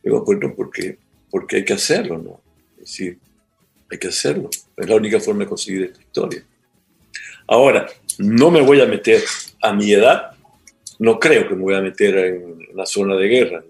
Digo, 0.03 0.23
bueno, 0.25 0.53
porque, 0.55 0.97
porque 1.29 1.57
hay 1.57 1.65
que 1.65 1.73
hacerlo, 1.73 2.17
¿no? 2.17 2.41
Es 2.73 2.89
decir, 2.89 3.19
hay 3.91 3.97
que 3.97 4.07
hacerlo. 4.07 4.49
Es 4.77 4.87
la 4.87 4.95
única 4.95 5.19
forma 5.19 5.43
de 5.43 5.49
conseguir 5.49 5.83
esta 5.83 6.01
historia. 6.01 6.43
Ahora, 7.47 7.87
no 8.17 8.51
me 8.51 8.61
voy 8.61 8.81
a 8.81 8.85
meter 8.85 9.23
a 9.61 9.73
mi 9.73 9.91
edad, 9.91 10.31
no 10.99 11.19
creo 11.19 11.47
que 11.47 11.55
me 11.55 11.61
voy 11.61 11.75
a 11.75 11.81
meter 11.81 12.17
en 12.17 12.67
la 12.73 12.85
zona 12.85 13.15
de 13.15 13.27
guerra 13.27 13.63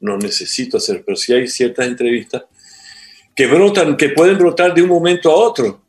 no 0.00 0.16
necesito 0.18 0.76
hacer, 0.76 1.02
pero 1.04 1.16
sí 1.16 1.32
hay 1.32 1.48
ciertas 1.48 1.86
entrevistas 1.86 2.44
que 3.34 3.46
brotan, 3.46 3.96
que 3.96 4.10
pueden 4.10 4.38
brotar 4.38 4.74
de 4.74 4.82
un 4.82 4.88
momento 4.88 5.30
a 5.30 5.34
otro. 5.34 5.82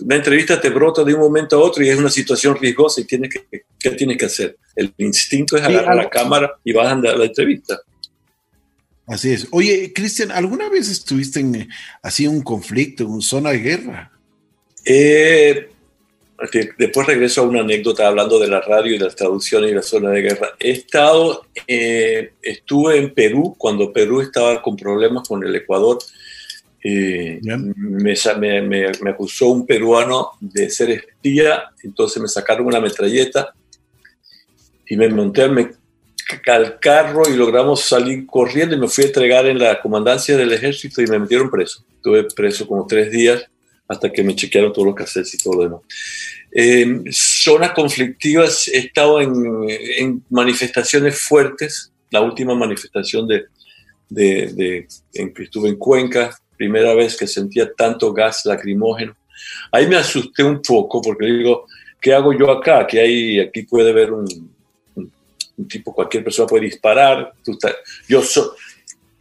Una 0.00 0.16
entrevista 0.16 0.60
te 0.60 0.68
brota 0.68 1.02
de 1.02 1.14
un 1.14 1.20
momento 1.20 1.56
a 1.56 1.60
otro 1.60 1.82
y 1.82 1.88
es 1.88 1.98
una 1.98 2.10
situación 2.10 2.56
riesgosa 2.60 3.00
y 3.00 3.04
tienes 3.04 3.32
que, 3.32 3.64
¿qué 3.78 3.90
tienes 3.92 4.18
que 4.18 4.26
hacer? 4.26 4.58
El 4.76 4.92
instinto 4.98 5.56
es 5.56 5.62
agarrar 5.62 5.96
la 5.96 6.10
cámara 6.10 6.52
y 6.62 6.72
vas 6.72 6.86
a 6.86 6.90
andar 6.90 7.16
la 7.16 7.24
entrevista. 7.24 7.80
Así 9.06 9.32
es. 9.32 9.48
Oye, 9.50 9.92
Cristian, 9.94 10.30
¿alguna 10.30 10.68
vez 10.68 10.88
estuviste 10.88 11.40
en 11.40 11.54
eh, 11.54 11.68
así 12.02 12.26
un 12.26 12.42
conflicto, 12.42 13.04
en 13.04 13.10
una 13.10 13.22
zona 13.22 13.50
de 13.50 13.58
guerra? 13.58 14.12
Eh, 14.84 15.68
después 16.78 17.06
regreso 17.06 17.42
a 17.42 17.44
una 17.44 17.60
anécdota 17.60 18.06
hablando 18.06 18.38
de 18.38 18.48
la 18.48 18.60
radio 18.60 18.94
y 18.94 18.98
las 18.98 19.14
traducciones 19.14 19.70
y 19.70 19.74
la 19.74 19.82
zona 19.82 20.10
de 20.10 20.22
guerra. 20.22 20.48
He 20.58 20.70
estado, 20.70 21.46
eh, 21.66 22.32
estuve 22.40 22.98
en 22.98 23.12
Perú 23.12 23.54
cuando 23.58 23.92
Perú 23.92 24.20
estaba 24.20 24.62
con 24.62 24.76
problemas 24.76 25.28
con 25.28 25.44
el 25.44 25.54
Ecuador 25.54 25.98
me, 26.84 28.14
me, 28.38 28.92
me, 29.00 29.10
acusó 29.10 29.48
un 29.48 29.66
peruano 29.66 30.32
de 30.40 30.68
ser 30.68 30.90
espía, 30.90 31.64
entonces 31.82 32.20
me 32.20 32.28
sacaron 32.28 32.66
una 32.66 32.80
metralleta 32.80 33.54
y 34.86 34.96
me 34.96 35.08
monté 35.08 35.48
al, 36.46 36.78
carro 36.78 37.28
y 37.28 37.36
logramos 37.36 37.82
salir 37.82 38.26
corriendo 38.26 38.74
y 38.74 38.78
me 38.78 38.88
fui 38.88 39.04
a 39.04 39.06
entregar 39.08 39.46
en 39.46 39.58
la 39.58 39.80
comandancia 39.80 40.36
del 40.36 40.52
ejército 40.52 41.02
y 41.02 41.06
me 41.06 41.18
metieron 41.18 41.50
preso. 41.50 41.84
Estuve 41.96 42.24
preso 42.24 42.66
como 42.66 42.86
tres 42.86 43.10
días 43.10 43.44
hasta 43.88 44.10
que 44.10 44.22
me 44.22 44.34
chequearon 44.34 44.72
todos 44.72 44.86
los 44.86 44.94
cassettes 44.94 45.34
y 45.34 45.38
todo 45.38 45.54
lo 45.54 45.62
demás. 45.62 45.80
Eh, 46.52 47.02
zonas 47.10 47.72
conflictivas, 47.72 48.68
he 48.68 48.78
estado 48.78 49.20
en, 49.20 49.66
en, 49.68 50.24
manifestaciones 50.30 51.20
fuertes. 51.20 51.92
La 52.10 52.20
última 52.20 52.54
manifestación 52.54 53.26
de, 53.26 53.46
de, 54.08 54.52
de, 54.54 54.88
en 55.14 55.34
que 55.34 55.44
estuve 55.44 55.68
en 55.68 55.76
Cuenca, 55.76 56.30
primera 56.56 56.94
vez 56.94 57.16
que 57.16 57.26
sentía 57.26 57.72
tanto 57.72 58.12
gas 58.12 58.44
lacrimógeno. 58.44 59.16
Ahí 59.72 59.86
me 59.88 59.96
asusté 59.96 60.44
un 60.44 60.62
poco 60.62 61.02
porque 61.02 61.26
digo, 61.26 61.66
¿qué 62.00 62.14
hago 62.14 62.32
yo 62.32 62.50
acá? 62.50 62.86
Que 62.86 63.00
hay, 63.00 63.40
aquí 63.40 63.62
puede 63.62 63.90
haber 63.90 64.12
un, 64.12 64.53
un 65.56 65.68
tipo, 65.68 65.94
cualquier 65.94 66.24
persona 66.24 66.46
puede 66.46 66.64
disparar. 66.64 67.32
yo 68.08 68.22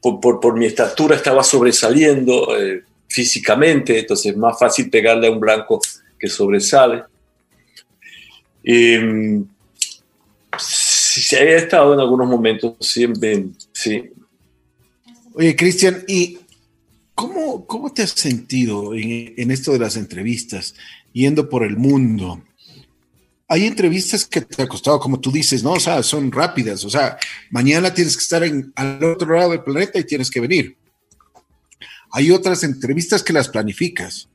por, 0.01 0.57
mi 0.57 0.65
estatura 0.65 1.15
estaba 1.15 1.43
sobresaliendo 1.43 2.57
eh, 2.59 2.83
físicamente, 3.07 3.99
entonces 3.99 4.31
es 4.31 4.37
más 4.37 4.57
fácil 4.59 4.89
pegarle 4.89 5.27
a 5.27 5.31
un 5.31 5.39
blanco 5.39 5.79
que 6.19 6.27
sobresale. 6.27 7.03
Mm, 8.65 9.43
sí, 10.57 11.35
he 11.35 11.55
estado 11.55 11.93
en 11.93 11.99
algunos 11.99 12.27
momentos, 12.27 12.75
siempre, 12.79 13.45
sí. 13.71 14.09
Oye, 15.33 15.55
Cristian, 15.55 16.03
¿y 16.07 16.39
cómo, 17.15 17.65
cómo 17.65 17.93
te 17.93 18.03
has 18.03 18.11
sentido 18.11 18.93
en, 18.93 19.33
en 19.37 19.51
esto 19.51 19.71
de 19.71 19.79
las 19.79 19.95
entrevistas, 19.95 20.75
yendo 21.11 21.49
por 21.49 21.63
el 21.63 21.77
mundo? 21.77 22.41
Hay 23.53 23.67
entrevistas 23.67 24.25
que 24.25 24.41
te 24.41 24.63
ha 24.63 24.67
costado, 24.67 24.99
como 24.99 25.19
tú 25.19 25.31
dices, 25.31 25.63
¿no? 25.63 25.73
O 25.73 25.79
sea, 25.79 26.01
son 26.01 26.31
rápidas. 26.31 26.83
O 26.85 26.89
sea, 26.89 27.19
mañana 27.51 27.93
tienes 27.93 28.17
que 28.17 28.23
estar 28.23 28.43
en, 28.43 28.73
al 28.75 29.03
otro 29.03 29.35
lado 29.37 29.51
del 29.51 29.61
planeta 29.61 29.99
y 29.99 30.03
tienes 30.05 30.31
que 30.31 30.39
venir. 30.39 30.75
Hay 32.11 32.31
otras 32.31 32.63
entrevistas 32.63 33.21
que 33.21 33.31
las 33.31 33.49
planificas. 33.49 34.27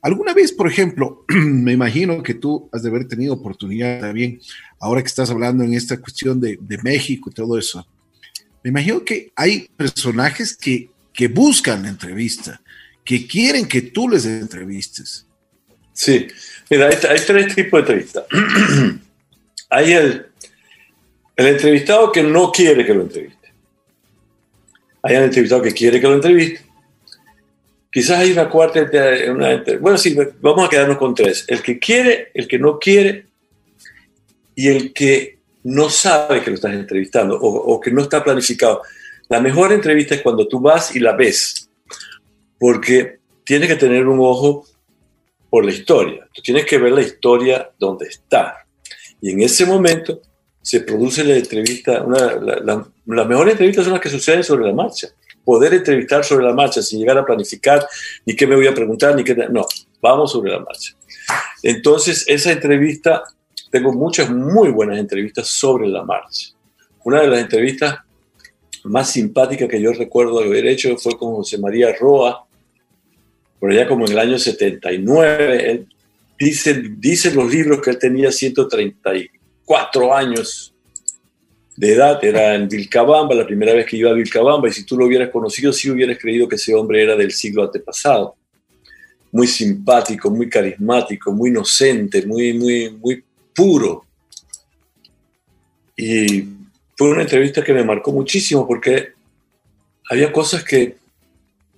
Alguna 0.00 0.32
vez, 0.32 0.52
por 0.52 0.66
ejemplo, 0.66 1.22
me 1.28 1.74
imagino 1.74 2.22
que 2.22 2.32
tú 2.32 2.70
has 2.72 2.82
de 2.82 2.88
haber 2.88 3.06
tenido 3.06 3.34
oportunidad 3.34 4.00
también, 4.00 4.40
ahora 4.78 5.02
que 5.02 5.08
estás 5.08 5.28
hablando 5.28 5.62
en 5.62 5.74
esta 5.74 6.00
cuestión 6.00 6.40
de, 6.40 6.58
México 6.82 7.28
y 7.28 7.34
todo 7.34 7.58
eso. 7.58 7.86
Me 8.64 8.70
imagino 8.70 9.04
que 9.04 9.32
hay 9.36 9.68
personajes 9.76 10.56
que, 10.56 10.88
que 11.12 11.28
buscan 11.28 11.84
entrevista, 11.84 12.62
que 13.04 13.26
quieren 13.26 13.68
que 13.68 13.82
tú 13.82 14.08
les 14.08 14.24
entrevistes. 14.24 15.26
Sí, 15.92 16.26
Mira, 16.70 16.88
hay, 16.88 17.18
tres 17.26 17.54
tipos 17.54 17.72
de 17.72 17.78
entrevistas. 17.80 18.24
hay 19.70 19.92
el, 19.92 20.26
el 21.34 21.46
entrevistado 21.46 22.12
que 22.12 22.22
no 22.22 22.52
quiere 22.52 22.86
que 22.86 22.94
lo 22.94 23.02
entreviste. 23.02 23.52
Hay 25.02 25.16
el 25.16 25.24
entrevistado 25.24 25.62
que 25.62 25.72
quiere 25.72 26.00
que 26.00 26.06
lo 26.06 26.14
entreviste. 26.14 26.64
Quizás 27.90 28.20
hay 28.20 28.30
una 28.30 28.48
cuarta, 28.48 28.86
una, 29.30 29.64
bueno, 29.80 29.98
sí, 29.98 30.16
vamos 30.40 30.64
a 30.64 30.70
quedarnos 30.70 30.96
con 30.96 31.12
tres. 31.12 31.44
El 31.48 31.60
que 31.60 31.80
quiere, 31.80 32.30
el 32.34 32.46
que 32.46 32.60
no 32.60 32.78
quiere 32.78 33.26
y 34.54 34.68
el 34.68 34.92
que 34.92 35.38
no 35.64 35.90
sabe 35.90 36.40
que 36.40 36.50
lo 36.50 36.54
estás 36.54 36.72
entrevistando 36.72 37.36
o, 37.36 37.48
o 37.48 37.80
que 37.80 37.90
no 37.90 38.02
está 38.02 38.22
planificado. 38.22 38.82
La 39.28 39.40
mejor 39.40 39.72
entrevista 39.72 40.14
es 40.14 40.22
cuando 40.22 40.46
tú 40.46 40.60
vas 40.60 40.94
y 40.94 41.00
la 41.00 41.16
ves, 41.16 41.68
porque 42.60 43.18
tienes 43.42 43.68
que 43.68 43.76
tener 43.76 44.06
un 44.06 44.20
ojo 44.20 44.66
por 45.50 45.64
la 45.64 45.72
historia. 45.72 46.28
Tú 46.32 46.40
tienes 46.40 46.64
que 46.64 46.78
ver 46.78 46.92
la 46.92 47.02
historia 47.02 47.70
donde 47.78 48.06
está. 48.06 48.64
Y 49.20 49.32
en 49.32 49.42
ese 49.42 49.66
momento 49.66 50.22
se 50.62 50.80
produce 50.80 51.24
la 51.24 51.36
entrevista, 51.36 52.02
una, 52.02 52.36
la, 52.36 52.86
las 53.06 53.26
mejores 53.26 53.52
entrevistas 53.52 53.84
son 53.84 53.94
las 53.94 54.02
que 54.02 54.08
suceden 54.08 54.44
sobre 54.44 54.66
la 54.66 54.72
marcha. 54.72 55.08
Poder 55.44 55.74
entrevistar 55.74 56.24
sobre 56.24 56.46
la 56.46 56.52
marcha 56.52 56.80
sin 56.80 57.00
llegar 57.00 57.18
a 57.18 57.24
planificar 57.24 57.86
ni 58.24 58.36
qué 58.36 58.46
me 58.46 58.54
voy 58.54 58.66
a 58.66 58.74
preguntar, 58.74 59.16
ni 59.16 59.24
qué... 59.24 59.34
No, 59.34 59.66
vamos 60.00 60.32
sobre 60.32 60.52
la 60.52 60.60
marcha. 60.60 60.94
Entonces, 61.62 62.24
esa 62.28 62.52
entrevista, 62.52 63.24
tengo 63.70 63.92
muchas 63.92 64.30
muy 64.30 64.70
buenas 64.70 64.98
entrevistas 64.98 65.48
sobre 65.48 65.88
la 65.88 66.04
marcha. 66.04 66.50
Una 67.04 67.22
de 67.22 67.28
las 67.28 67.40
entrevistas 67.40 67.98
más 68.84 69.10
simpáticas 69.10 69.68
que 69.68 69.80
yo 69.80 69.92
recuerdo 69.92 70.38
haber 70.40 70.66
hecho 70.66 70.96
fue 70.96 71.16
con 71.18 71.34
José 71.34 71.58
María 71.58 71.94
Roa, 71.98 72.46
por 73.60 73.70
allá 73.70 73.86
como 73.86 74.06
en 74.06 74.12
el 74.12 74.18
año 74.18 74.38
79, 74.38 75.70
él 75.70 75.86
dice, 76.38 76.82
dice 76.96 77.32
los 77.34 77.52
libros 77.52 77.82
que 77.82 77.90
él 77.90 77.98
tenía 77.98 78.32
134 78.32 80.14
años 80.14 80.74
de 81.76 81.92
edad, 81.92 82.24
era 82.24 82.54
en 82.54 82.68
Vilcabamba, 82.68 83.34
la 83.34 83.46
primera 83.46 83.74
vez 83.74 83.86
que 83.86 83.98
iba 83.98 84.10
a 84.10 84.14
Vilcabamba, 84.14 84.68
y 84.68 84.72
si 84.72 84.84
tú 84.84 84.96
lo 84.96 85.06
hubieras 85.06 85.28
conocido, 85.28 85.72
sí 85.72 85.90
hubieras 85.90 86.18
creído 86.18 86.48
que 86.48 86.56
ese 86.56 86.74
hombre 86.74 87.02
era 87.02 87.16
del 87.16 87.32
siglo 87.32 87.62
antepasado. 87.62 88.34
Muy 89.32 89.46
simpático, 89.46 90.30
muy 90.30 90.48
carismático, 90.48 91.32
muy 91.32 91.50
inocente, 91.50 92.26
muy, 92.26 92.54
muy, 92.54 92.90
muy 92.90 93.24
puro. 93.54 94.04
Y 95.96 96.44
fue 96.96 97.10
una 97.10 97.22
entrevista 97.22 97.62
que 97.62 97.72
me 97.72 97.84
marcó 97.84 98.12
muchísimo 98.12 98.66
porque 98.66 99.12
había 100.10 100.32
cosas 100.32 100.64
que 100.64 100.96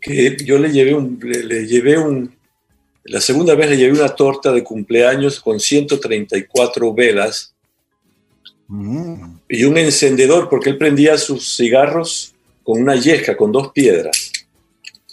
que 0.03 0.37
yo 0.45 0.59
le 0.59 0.71
llevé 0.71 0.95
un, 0.95 1.19
le, 1.23 1.67
llevé 1.67 1.97
un, 1.97 2.35
la 3.05 3.21
segunda 3.21 3.55
vez 3.55 3.71
le 3.71 3.77
llevé 3.77 3.93
una 3.93 4.09
torta 4.09 4.53
de 4.53 4.65
cumpleaños 4.65 5.41
con 5.41 5.61
134 5.61 6.93
velas 6.93 7.55
mm. 8.67 9.37
y 9.49 9.65
un 9.65 9.79
encendedor, 9.79 10.49
porque 10.51 10.71
él 10.71 10.77
prendía 10.77 11.17
sus 11.17 11.57
cigarros 11.57 12.35
con 12.65 12.83
una 12.83 12.97
yesca, 12.97 13.37
con 13.37 13.53
dos 13.53 13.71
piedras. 13.73 14.33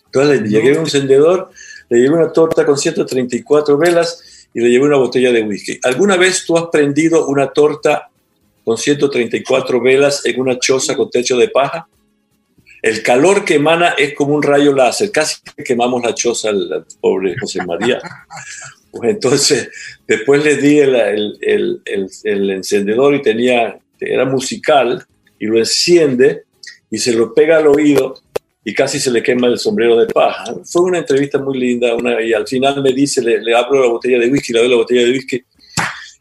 Entonces 0.06 0.42
le 0.42 0.50
llevé 0.50 0.72
un 0.72 0.86
encendedor, 0.86 1.52
le 1.88 2.00
llevé 2.00 2.16
una 2.16 2.34
torta 2.34 2.66
con 2.66 2.78
134 2.78 3.78
velas 3.78 4.48
y 4.56 4.60
le 4.60 4.72
llevé 4.72 4.86
una 4.86 4.98
botella 4.98 5.32
de 5.32 5.44
whisky. 5.44 5.80
¿Alguna 5.84 6.18
vez 6.18 6.46
tú 6.46 6.58
has 6.58 6.66
prendido 6.72 7.28
una 7.28 7.52
torta 7.52 8.10
con 8.66 8.76
134 8.76 9.82
velas 9.82 10.26
en 10.26 10.42
una 10.42 10.58
choza 10.58 10.98
con 10.98 11.12
techo 11.12 11.38
de 11.38 11.50
paja? 11.50 11.88
El 12.82 13.04
calor 13.04 13.44
que 13.44 13.56
emana 13.56 13.90
es 13.98 14.14
como 14.14 14.34
un 14.34 14.44
rayo 14.44 14.74
láser, 14.74 15.12
casi 15.12 15.38
quemamos 15.66 16.02
la 16.04 16.14
choza 16.14 16.50
al, 16.50 16.86
pobre 17.02 17.36
José 17.40 17.66
María. 17.66 18.00
Pues 18.92 19.12
entonces, 19.12 19.70
después 20.08 20.44
le 20.44 20.56
di 20.56 20.80
el, 20.80 21.82
encendedor 22.26 23.16
y 23.16 23.22
tenía, 23.22 23.80
era 24.00 24.26
musical, 24.26 25.06
y 25.38 25.46
lo 25.46 25.58
enciende 25.58 26.44
y 26.90 26.98
se 26.98 27.14
lo 27.14 27.34
pega 27.34 27.58
al 27.58 27.68
oído 27.68 28.16
y 28.64 28.74
casi 28.74 29.00
se 29.00 29.12
le 29.12 29.24
quema 29.24 29.48
el 29.48 29.60
sombrero 29.60 29.96
de 29.98 30.08
paja. 30.08 30.54
Fue 30.66 30.82
una 30.82 31.00
entrevista 31.00 31.38
muy 31.38 31.58
linda 31.58 31.96
y 32.22 32.34
al 32.34 32.48
final 32.48 32.82
me 32.82 32.92
dice, 32.92 33.22
le, 33.22 33.42
le 33.42 33.56
abro 33.56 33.82
la 33.82 33.90
botella 33.90 34.20
de 34.20 34.28
whisky, 34.28 34.54
le 34.54 34.60
doy 34.60 34.70
la 34.70 34.76
botella 34.76 35.04
de 35.04 35.12
whisky 35.12 35.42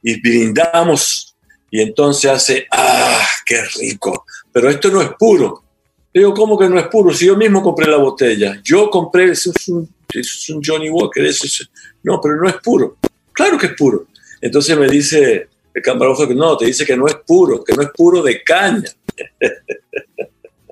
y 0.03 0.21
brindamos 0.21 1.37
y 1.71 1.81
entonces 1.81 2.31
hace, 2.31 2.67
ah, 2.71 3.27
qué 3.45 3.63
rico, 3.81 4.25
pero 4.53 4.71
esto 4.71 4.91
no 4.91 5.03
es 5.03 5.11
puro, 5.19 5.65
Digo, 6.13 6.33
¿cómo 6.35 6.59
que 6.59 6.69
no 6.69 6.79
es 6.79 6.87
puro? 6.89 7.13
Si 7.13 7.27
yo 7.27 7.37
mismo 7.37 7.63
compré 7.63 7.87
la 7.87 7.99
botella. 7.99 8.61
Yo 8.63 8.89
compré, 8.89 9.33
eso 9.33 9.53
es 9.55 9.69
un, 9.69 9.89
es 10.13 10.49
un 10.51 10.63
Johnny 10.65 10.89
Walker. 10.91 11.25
Eso 11.25 11.47
no, 12.03 12.21
pero 12.21 12.37
no 12.37 12.49
es 12.49 12.57
puro. 12.57 12.97
Claro 13.33 13.59
que 13.59 13.67
es 13.67 13.73
puro. 13.75 14.07
Entonces 14.41 14.77
me 14.79 14.89
dice 14.89 15.49
el 15.75 15.83
camarógrafo 15.83 16.27
que 16.27 16.35
no, 16.35 16.57
te 16.57 16.67
dice 16.67 16.87
que 16.87 16.97
no 16.97 17.07
es 17.07 17.17
puro, 17.27 17.63
que 17.63 17.75
no 17.75 17.83
es 17.83 17.91
puro 17.91 18.23
de 18.23 18.43
caña. 18.43 18.91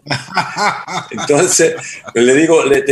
Entonces 1.10 1.74
le 2.14 2.34
digo, 2.34 2.64
le, 2.64 2.84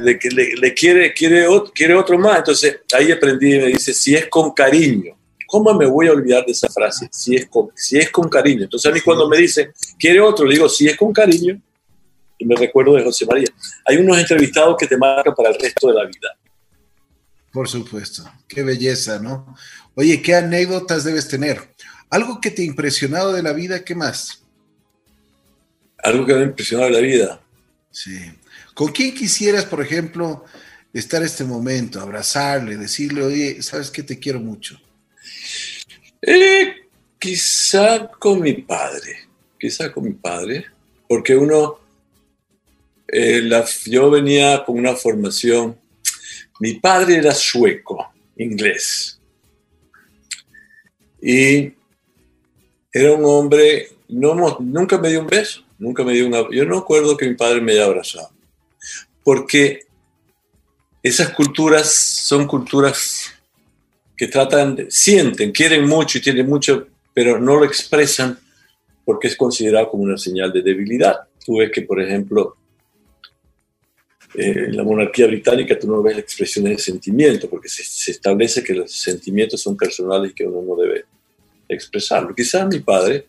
le, 0.00 0.74
quiere, 0.74 1.12
quiere, 1.12 1.46
otro, 1.46 1.72
quiere 1.72 1.94
otro 1.94 2.18
más. 2.18 2.38
Entonces 2.38 2.80
ahí 2.92 3.12
aprendí 3.12 3.54
y 3.54 3.58
me 3.58 3.66
dice, 3.66 3.94
si 3.94 4.14
es 4.14 4.26
con 4.28 4.52
cariño. 4.52 5.16
¿Cómo 5.46 5.74
me 5.74 5.84
voy 5.84 6.08
a 6.08 6.12
olvidar 6.12 6.46
de 6.46 6.52
esa 6.52 6.68
frase? 6.70 7.10
Si 7.12 7.36
es 7.36 7.46
con, 7.46 7.68
si 7.74 7.98
es 7.98 8.10
con 8.10 8.26
cariño. 8.26 8.64
Entonces 8.64 8.90
a 8.90 8.94
mí 8.94 9.02
cuando 9.02 9.28
me 9.28 9.36
dice, 9.36 9.72
quiere 9.98 10.18
otro, 10.18 10.46
le 10.46 10.54
digo, 10.54 10.66
si 10.66 10.88
es 10.88 10.96
con 10.96 11.12
cariño 11.12 11.60
y 12.42 12.44
me 12.44 12.56
recuerdo 12.56 12.94
de 12.94 13.04
José 13.04 13.24
María. 13.24 13.48
Hay 13.86 13.98
unos 13.98 14.18
entrevistados 14.18 14.76
que 14.76 14.88
te 14.88 14.96
marcan 14.96 15.32
para 15.32 15.50
el 15.50 15.60
resto 15.60 15.88
de 15.88 15.94
la 15.94 16.04
vida. 16.04 16.36
Por 17.52 17.68
supuesto, 17.68 18.28
qué 18.48 18.64
belleza, 18.64 19.20
¿no? 19.20 19.54
Oye, 19.94 20.20
¿qué 20.20 20.34
anécdotas 20.34 21.04
debes 21.04 21.28
tener? 21.28 21.60
Algo 22.10 22.40
que 22.40 22.50
te 22.50 22.62
ha 22.62 22.64
impresionado 22.64 23.32
de 23.32 23.44
la 23.44 23.52
vida, 23.52 23.84
¿qué 23.84 23.94
más? 23.94 24.42
Algo 25.98 26.26
que 26.26 26.34
me 26.34 26.40
ha 26.40 26.44
impresionado 26.44 26.90
de 26.90 26.96
la 26.96 27.06
vida. 27.06 27.40
Sí. 27.92 28.18
¿Con 28.74 28.90
quién 28.90 29.14
quisieras, 29.14 29.64
por 29.64 29.80
ejemplo, 29.80 30.44
estar 30.92 31.22
este 31.22 31.44
momento, 31.44 32.00
abrazarle, 32.00 32.76
decirle, 32.76 33.22
oye, 33.22 33.62
sabes 33.62 33.90
que 33.90 34.02
te 34.02 34.18
quiero 34.18 34.40
mucho? 34.40 34.80
Eh, 36.20 36.88
quizá 37.20 38.08
con 38.08 38.40
mi 38.40 38.54
padre, 38.54 39.28
quizá 39.60 39.92
con 39.92 40.04
mi 40.04 40.12
padre, 40.14 40.66
porque 41.06 41.36
uno 41.36 41.81
eh, 43.12 43.48
yo 43.84 44.10
venía 44.10 44.64
con 44.64 44.78
una 44.78 44.96
formación. 44.96 45.78
Mi 46.58 46.74
padre 46.74 47.16
era 47.16 47.34
sueco, 47.34 48.10
inglés. 48.36 49.20
Y 51.20 51.72
era 52.90 53.12
un 53.12 53.24
hombre, 53.24 53.90
nunca 54.08 54.98
me 54.98 55.10
dio 55.10 55.20
un 55.20 55.26
beso, 55.26 55.62
nunca 55.78 56.02
me 56.02 56.14
dio 56.14 56.26
una... 56.26 56.48
Yo 56.50 56.64
no 56.64 56.78
acuerdo 56.78 57.16
que 57.16 57.28
mi 57.28 57.34
padre 57.34 57.60
me 57.60 57.72
haya 57.72 57.84
abrazado. 57.84 58.30
Porque 59.22 59.80
esas 61.02 61.30
culturas 61.30 61.92
son 61.92 62.46
culturas 62.46 63.30
que 64.16 64.26
tratan, 64.26 64.86
sienten, 64.88 65.52
quieren 65.52 65.86
mucho 65.86 66.18
y 66.18 66.22
tienen 66.22 66.48
mucho, 66.48 66.86
pero 67.12 67.38
no 67.38 67.56
lo 67.56 67.64
expresan 67.64 68.38
porque 69.04 69.28
es 69.28 69.36
considerado 69.36 69.90
como 69.90 70.04
una 70.04 70.16
señal 70.16 70.52
de 70.52 70.62
debilidad. 70.62 71.20
Tú 71.44 71.58
ves 71.58 71.70
que, 71.72 71.82
por 71.82 72.00
ejemplo, 72.00 72.56
eh, 74.34 74.66
en 74.68 74.76
la 74.76 74.82
monarquía 74.82 75.26
británica 75.26 75.78
tú 75.78 75.86
no 75.88 76.02
ves 76.02 76.18
expresiones 76.18 76.76
de 76.76 76.82
sentimiento, 76.82 77.48
porque 77.48 77.68
se, 77.68 78.10
establece 78.10 78.62
que 78.62 78.74
los 78.74 78.92
sentimientos 78.92 79.60
son 79.60 79.76
personales 79.76 80.30
y 80.30 80.34
que 80.34 80.46
uno 80.46 80.62
no 80.62 80.80
debe 80.80 81.04
expresarlo. 81.68 82.34
Quizás 82.34 82.66
mi 82.68 82.80
padre, 82.80 83.26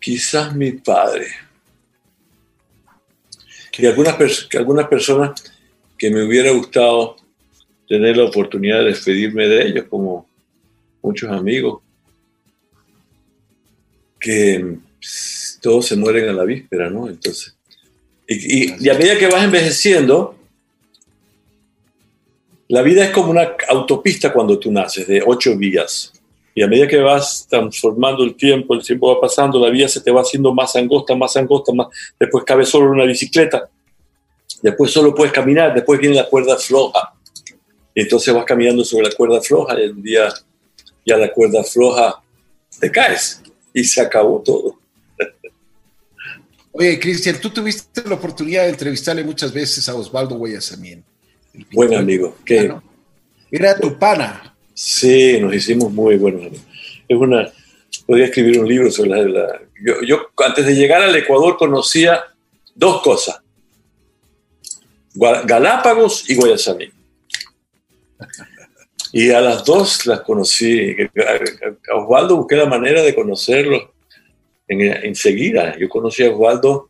quizás 0.00 0.54
mi 0.54 0.72
padre, 0.72 1.26
y 3.78 3.86
algunas, 3.86 4.16
algunas 4.54 4.88
personas 4.88 5.40
que 5.96 6.10
me 6.10 6.24
hubiera 6.24 6.50
gustado 6.50 7.16
tener 7.88 8.16
la 8.16 8.24
oportunidad 8.24 8.80
de 8.80 8.86
despedirme 8.86 9.46
de 9.46 9.68
ellos, 9.68 9.84
como 9.88 10.28
muchos 11.00 11.30
amigos, 11.30 11.80
que 14.18 14.78
todos 15.62 15.86
se 15.86 15.96
mueren 15.96 16.28
a 16.28 16.32
la 16.32 16.44
víspera, 16.44 16.90
¿no? 16.90 17.08
Entonces, 17.08 17.56
y, 18.28 18.88
a 18.90 18.94
medida 18.94 19.16
que 19.16 19.26
vas 19.26 19.42
envejeciendo, 19.42 20.36
la 22.68 22.82
vida 22.82 23.04
es 23.04 23.10
como 23.10 23.30
una 23.30 23.56
autopista 23.68 24.30
cuando 24.32 24.58
tú 24.58 24.70
naces, 24.70 25.06
de 25.06 25.22
ocho 25.24 25.56
vías. 25.56 26.12
Y 26.54 26.62
a 26.62 26.66
medida 26.66 26.86
que 26.86 26.98
vas 26.98 27.46
transformando 27.48 28.22
el 28.24 28.34
tiempo, 28.34 28.74
el 28.74 28.82
tiempo 28.82 29.14
va 29.14 29.20
pasando, 29.20 29.58
la 29.58 29.70
vía 29.70 29.88
se 29.88 30.02
te 30.02 30.10
va 30.10 30.20
haciendo 30.20 30.52
más 30.52 30.76
angosta, 30.76 31.14
más 31.14 31.34
angosta, 31.36 31.72
más. 31.72 31.86
Después 32.20 32.44
cabe 32.44 32.66
solo 32.66 32.90
una 32.90 33.04
bicicleta. 33.04 33.70
Después 34.60 34.90
solo 34.90 35.14
puedes 35.14 35.32
caminar, 35.32 35.72
después 35.72 35.98
viene 35.98 36.16
la 36.16 36.28
cuerda 36.28 36.56
floja. 36.58 37.14
Y 37.94 38.02
entonces 38.02 38.34
vas 38.34 38.44
caminando 38.44 38.84
sobre 38.84 39.08
la 39.08 39.14
cuerda 39.14 39.40
floja 39.40 39.80
y 39.80 39.86
un 39.86 40.02
día 40.02 40.28
ya 41.06 41.16
la 41.16 41.32
cuerda 41.32 41.64
floja 41.64 42.22
te 42.78 42.90
caes 42.90 43.42
y 43.72 43.84
se 43.84 44.02
acabó 44.02 44.42
todo. 44.44 44.77
Oye, 46.78 46.96
Cristian, 47.00 47.40
tú 47.40 47.50
tuviste 47.50 48.08
la 48.08 48.14
oportunidad 48.14 48.62
de 48.62 48.68
entrevistarle 48.68 49.24
muchas 49.24 49.52
veces 49.52 49.88
a 49.88 49.96
Osvaldo 49.96 50.36
Guayasamín. 50.36 51.02
Buen 51.72 51.92
amigo. 51.92 52.36
¿qué? 52.44 52.72
Era 53.50 53.76
tu 53.76 53.98
pana. 53.98 54.56
Sí, 54.74 55.40
nos 55.40 55.52
hicimos 55.52 55.92
muy 55.92 56.16
buenos 56.18 56.42
amigos. 56.42 56.64
Es 57.08 57.16
una, 57.16 57.50
podría 58.06 58.26
escribir 58.26 58.60
un 58.60 58.68
libro 58.68 58.92
sobre 58.92 59.28
la... 59.28 59.60
yo, 59.84 59.94
yo, 60.06 60.28
antes 60.46 60.66
de 60.66 60.76
llegar 60.76 61.02
al 61.02 61.16
Ecuador 61.16 61.56
conocía 61.56 62.22
dos 62.76 63.02
cosas. 63.02 63.40
Galápagos 65.16 66.30
y 66.30 66.36
Guayasamín. 66.36 66.92
Y 69.12 69.30
a 69.30 69.40
las 69.40 69.64
dos 69.64 70.06
las 70.06 70.20
conocí. 70.20 70.94
A 71.90 71.96
Osvaldo 71.96 72.36
busqué 72.36 72.54
la 72.54 72.66
manera 72.66 73.02
de 73.02 73.16
conocerlo 73.16 73.97
enseguida. 74.68 75.76
Yo 75.78 75.88
conocí 75.88 76.22
a 76.24 76.30
Osvaldo 76.30 76.88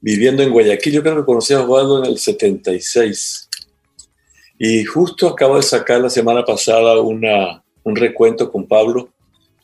viviendo 0.00 0.42
en 0.42 0.50
Guayaquil. 0.50 0.94
Yo 0.94 1.02
creo 1.02 1.16
que 1.16 1.24
conocí 1.24 1.54
a 1.54 1.62
Osvaldo 1.62 2.04
en 2.04 2.10
el 2.10 2.18
76. 2.18 3.48
Y 4.58 4.84
justo 4.84 5.28
acabo 5.28 5.56
de 5.56 5.62
sacar 5.62 6.00
la 6.00 6.10
semana 6.10 6.44
pasada 6.44 7.00
un 7.00 7.96
recuento 7.96 8.50
con 8.50 8.66
Pablo 8.66 9.08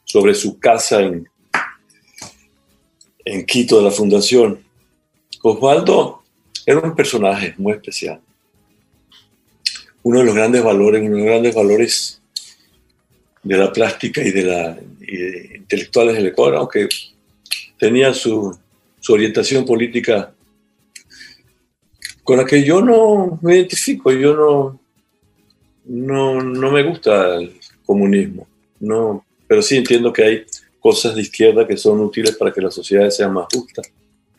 sobre 0.04 0.34
su 0.34 0.58
casa 0.58 1.00
en, 1.00 1.28
en 3.24 3.46
Quito 3.46 3.78
de 3.78 3.84
la 3.84 3.90
Fundación. 3.90 4.64
Osvaldo 5.42 6.22
era 6.64 6.80
un 6.80 6.94
personaje 6.94 7.54
muy 7.58 7.74
especial 7.74 8.20
uno 10.04 10.18
de 10.18 10.26
los 10.26 10.34
grandes 10.34 10.62
valores, 10.62 11.02
uno 11.02 11.16
de 11.16 11.22
los 11.22 11.26
grandes 11.26 11.54
valores 11.54 12.22
de 13.44 13.56
la 13.56 13.72
plástica 13.72 14.22
y 14.22 14.30
de 14.30 14.42
la 14.42 14.78
intelectuales 15.64 16.14
del 16.14 16.26
Ecuador, 16.26 16.56
aunque 16.56 16.88
tenía 17.78 18.12
su, 18.14 18.56
orientación 19.08 19.66
política 19.66 20.32
con 22.22 22.38
la 22.38 22.46
que 22.46 22.64
yo 22.64 22.80
no 22.80 23.38
me 23.42 23.56
identifico, 23.56 24.10
yo 24.10 24.34
no, 24.34 24.80
no, 25.84 26.42
no 26.42 26.70
me 26.70 26.82
gusta 26.82 27.36
el 27.36 27.54
comunismo, 27.84 28.46
no, 28.80 29.24
pero 29.46 29.60
sí 29.60 29.76
entiendo 29.76 30.10
que 30.10 30.24
hay 30.24 30.44
cosas 30.80 31.14
de 31.14 31.20
izquierda 31.20 31.66
que 31.66 31.76
son 31.76 32.00
útiles 32.00 32.34
para 32.36 32.50
que 32.50 32.62
la 32.62 32.70
sociedad 32.70 33.10
sea 33.10 33.28
más 33.28 33.46
justa. 33.52 33.82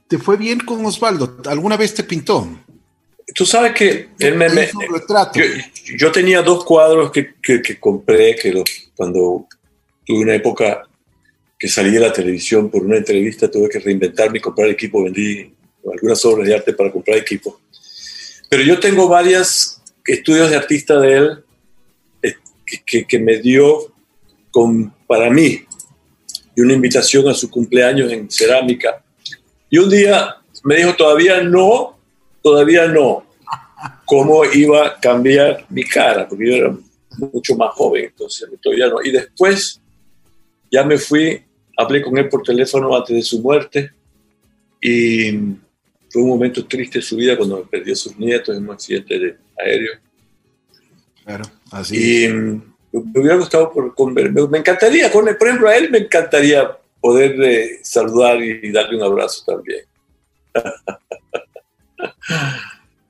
¿Te 0.08 0.18
fue 0.18 0.36
bien 0.36 0.60
con 0.60 0.84
Osvaldo? 0.84 1.38
¿Alguna 1.46 1.78
vez 1.78 1.94
te 1.94 2.04
pintó? 2.04 2.48
Tú 3.34 3.46
sabes 3.46 3.74
que 3.74 4.10
él 4.20 4.36
me, 4.36 4.48
yo, 5.98 6.12
tenía 6.12 6.42
dos 6.44 6.64
cuadros 6.64 7.12
que, 7.12 7.34
que, 7.42 7.80
compré 7.80 8.36
que 8.36 8.64
cuando 8.96 9.48
tuve 10.06 10.20
una 10.20 10.36
época 10.36 10.84
que 11.58 11.68
salí 11.68 11.92
de 11.92 12.02
la 12.02 12.14
televisión 12.14 12.70
por 12.70 12.84
una 12.84 12.98
entrevista, 12.98 13.50
tuve 13.50 13.70
que 13.70 13.80
reinventarme 13.80 14.38
y 14.38 14.42
comprar 14.42 14.70
equipo, 14.70 15.04
vendí 15.04 15.52
algunas 15.92 16.24
obras 16.26 16.48
de 16.48 16.56
arte 16.56 16.74
para 16.74 16.92
comprar 16.92 17.18
equipo. 17.18 17.60
Pero 18.50 18.64
yo 18.64 18.80
tengo 18.80 19.08
varios 19.08 19.82
estudios 20.06 20.52
de 20.52 20.56
artista 20.56 21.00
de 21.00 21.14
él 21.14 21.44
eh, 22.22 22.36
que, 22.86 23.06
que 23.08 23.20
me 23.20 23.40
dio 23.40 23.92
con, 24.52 24.94
para 25.08 25.30
mí 25.32 25.66
y 26.56 26.62
una 26.62 26.74
invitación 26.74 27.28
a 27.28 27.34
su 27.34 27.50
cumpleaños 27.50 28.12
en 28.12 28.30
cerámica. 28.32 29.04
Y 29.70 29.78
un 29.78 29.90
día 29.90 30.38
me 30.64 30.78
dijo, 30.78 30.96
todavía 30.96 31.42
no, 31.42 31.95
todavía 32.46 32.88
no 32.88 33.26
cómo 34.06 34.46
iba 34.46 34.86
a 34.86 35.00
cambiar 35.00 35.66
mi 35.68 35.84
cara, 35.84 36.28
porque 36.28 36.48
yo 36.48 36.54
era 36.54 36.78
mucho 37.34 37.56
más 37.56 37.74
joven, 37.74 38.06
entonces 38.06 38.48
todavía 38.62 38.88
no. 38.88 39.02
Y 39.04 39.10
después 39.10 39.82
ya 40.72 40.84
me 40.84 41.00
fui, 41.00 41.42
hablé 41.76 42.04
con 42.04 42.16
él 42.20 42.30
por 42.30 42.44
teléfono 42.44 42.96
antes 42.96 43.16
de 43.16 43.24
su 43.24 43.42
muerte 43.42 43.90
y 44.80 45.32
fue 46.12 46.22
un 46.22 46.30
momento 46.30 46.64
triste 46.68 47.00
en 47.00 47.04
su 47.04 47.16
vida 47.16 47.36
cuando 47.36 47.64
perdió 47.64 47.94
a 47.94 47.96
sus 47.96 48.16
nietos 48.16 48.56
en 48.56 48.64
un 48.64 48.76
accidente 48.76 49.18
de 49.18 49.38
aéreo. 49.58 49.94
Claro, 51.24 51.46
así. 51.72 52.26
Y 52.26 52.28
me 52.30 53.22
hubiera 53.22 53.38
gustado 53.38 53.72
por, 53.74 54.14
me, 54.14 54.30
me 54.30 54.58
encantaría, 54.60 55.12
por 55.12 55.28
ejemplo, 55.28 55.68
a 55.68 55.76
él 55.76 55.90
me 55.90 55.98
encantaría 55.98 56.78
poder 57.02 57.42
eh, 57.42 57.80
saludar 57.82 58.40
y 58.40 58.72
darle 58.72 58.98
un 58.98 59.04
abrazo 59.04 59.44
también. 59.48 59.86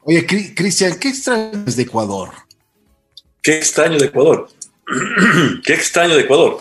Oye, 0.03 0.25
Cristian, 0.25 0.99
¿qué 0.99 1.09
extrañas 1.09 1.75
de 1.75 1.83
Ecuador? 1.83 2.29
¿Qué 3.41 3.57
extraño 3.57 3.97
de 3.97 4.05
Ecuador? 4.05 4.49
¿Qué 5.63 5.73
extraño 5.73 6.15
de 6.15 6.21
Ecuador? 6.21 6.59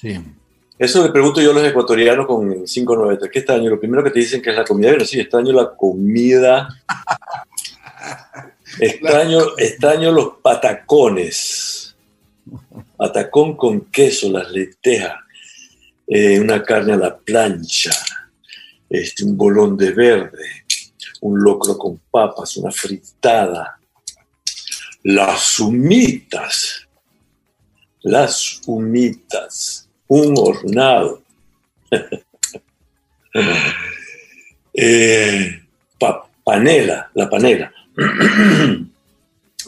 Sí. 0.00 0.20
Eso 0.78 1.04
le 1.04 1.12
pregunto 1.12 1.40
yo 1.40 1.52
a 1.52 1.54
los 1.54 1.64
ecuatorianos 1.64 2.26
con 2.26 2.64
590. 2.64 3.28
¿Qué 3.30 3.38
extraño? 3.38 3.70
Lo 3.70 3.78
primero 3.78 4.02
que 4.02 4.10
te 4.10 4.18
dicen 4.18 4.42
que 4.42 4.50
es 4.50 4.56
la 4.56 4.64
comida. 4.64 4.90
Bueno, 4.90 5.04
sí, 5.04 5.20
extraño 5.20 5.52
la 5.52 5.74
comida. 5.76 6.68
extraño, 8.80 9.56
extraño 9.56 10.12
los 10.12 10.34
patacones. 10.42 11.94
Patacón 12.96 13.56
con 13.56 13.80
queso, 13.86 14.30
las 14.30 14.50
lentejas, 14.50 15.16
eh, 16.06 16.38
una 16.38 16.62
carne 16.62 16.92
a 16.92 16.96
la 16.96 17.16
plancha, 17.16 17.92
este, 18.88 19.24
un 19.24 19.36
bolón 19.36 19.76
de 19.76 19.92
verde, 19.92 20.63
un 21.24 21.42
locro 21.42 21.76
con 21.78 21.98
papas, 22.10 22.56
una 22.58 22.70
fritada, 22.70 23.80
las 25.02 25.58
humitas, 25.58 26.86
las 28.02 28.60
humitas, 28.66 29.88
un 30.06 30.34
hornado, 30.36 31.22
eh, 34.74 35.62
panela, 36.44 37.10
la 37.14 37.30
panela, 37.30 37.72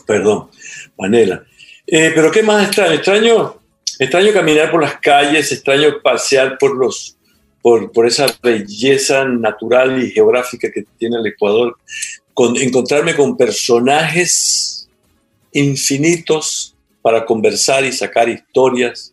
perdón, 0.06 0.50
panela. 0.94 1.42
Eh, 1.86 2.12
pero 2.14 2.30
¿qué 2.30 2.42
más 2.42 2.66
extraño? 2.66 2.92
Extraño, 2.92 3.60
extraño 3.98 4.32
caminar 4.34 4.70
por 4.70 4.82
las 4.82 5.00
calles, 5.00 5.50
extraño 5.52 6.02
pasear 6.02 6.58
por 6.58 6.76
los 6.76 7.15
por, 7.92 8.06
esa 8.06 8.26
belleza 8.40 9.24
natural 9.24 10.00
y 10.00 10.12
geográfica 10.12 10.70
que 10.70 10.84
tiene 10.98 11.16
el 11.16 11.26
Ecuador, 11.26 11.76
con, 12.32 12.56
encontrarme 12.56 13.16
con 13.16 13.36
personajes 13.36 14.88
infinitos 15.50 16.76
para 17.02 17.26
conversar 17.26 17.84
y 17.84 17.90
sacar 17.90 18.28
historias. 18.28 19.10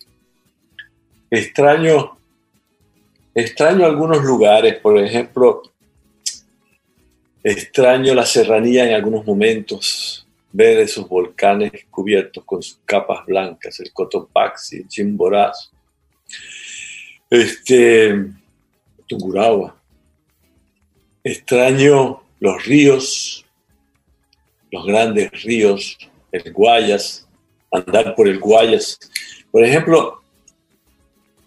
Extraño, 1.32 2.16
extraño 3.34 3.88
algunos 3.88 4.24
lugares, 4.24 4.76
por 4.76 5.00
ejemplo, 5.00 5.64
Extraño 7.46 8.14
la 8.14 8.26
serranía 8.26 8.88
en 8.88 8.94
algunos 8.94 9.26
momentos, 9.26 10.26
ver 10.54 10.80
esos 10.80 11.10
volcanes 11.10 11.72
cubiertos 11.90 12.46
con 12.46 12.64
sus 12.64 12.80
capas 12.86 13.26
blancas, 13.26 13.82
el 13.82 13.92
Cotopaxi, 13.92 14.78
el 14.78 14.88
Chimborazo, 14.88 15.72
este, 17.30 18.16
Tungurahua. 19.14 19.76
Extraño 21.24 22.22
los 22.40 22.66
ríos, 22.66 23.46
los 24.72 24.86
grandes 24.86 25.32
ríos, 25.44 25.98
el 26.32 26.52
Guayas, 26.52 27.28
andar 27.72 28.16
por 28.16 28.28
el 28.28 28.40
Guayas. 28.40 29.00
Por 29.52 29.64
ejemplo, 29.64 30.22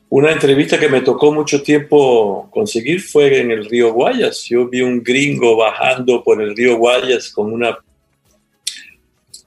una 0.08 0.32
entrevista 0.32 0.78
que 0.78 0.88
me 0.88 1.00
tocó 1.00 1.32
mucho 1.32 1.62
tiempo 1.62 2.48
conseguir 2.50 3.00
fue 3.00 3.40
en 3.40 3.50
el 3.50 3.66
río 3.66 3.92
Guayas. 3.92 4.44
Yo 4.44 4.68
vi 4.68 4.80
un 4.80 5.02
gringo 5.02 5.56
bajando 5.56 6.22
por 6.22 6.40
el 6.40 6.56
río 6.56 6.76
Guayas 6.76 7.30
con 7.30 7.52
una, 7.52 7.76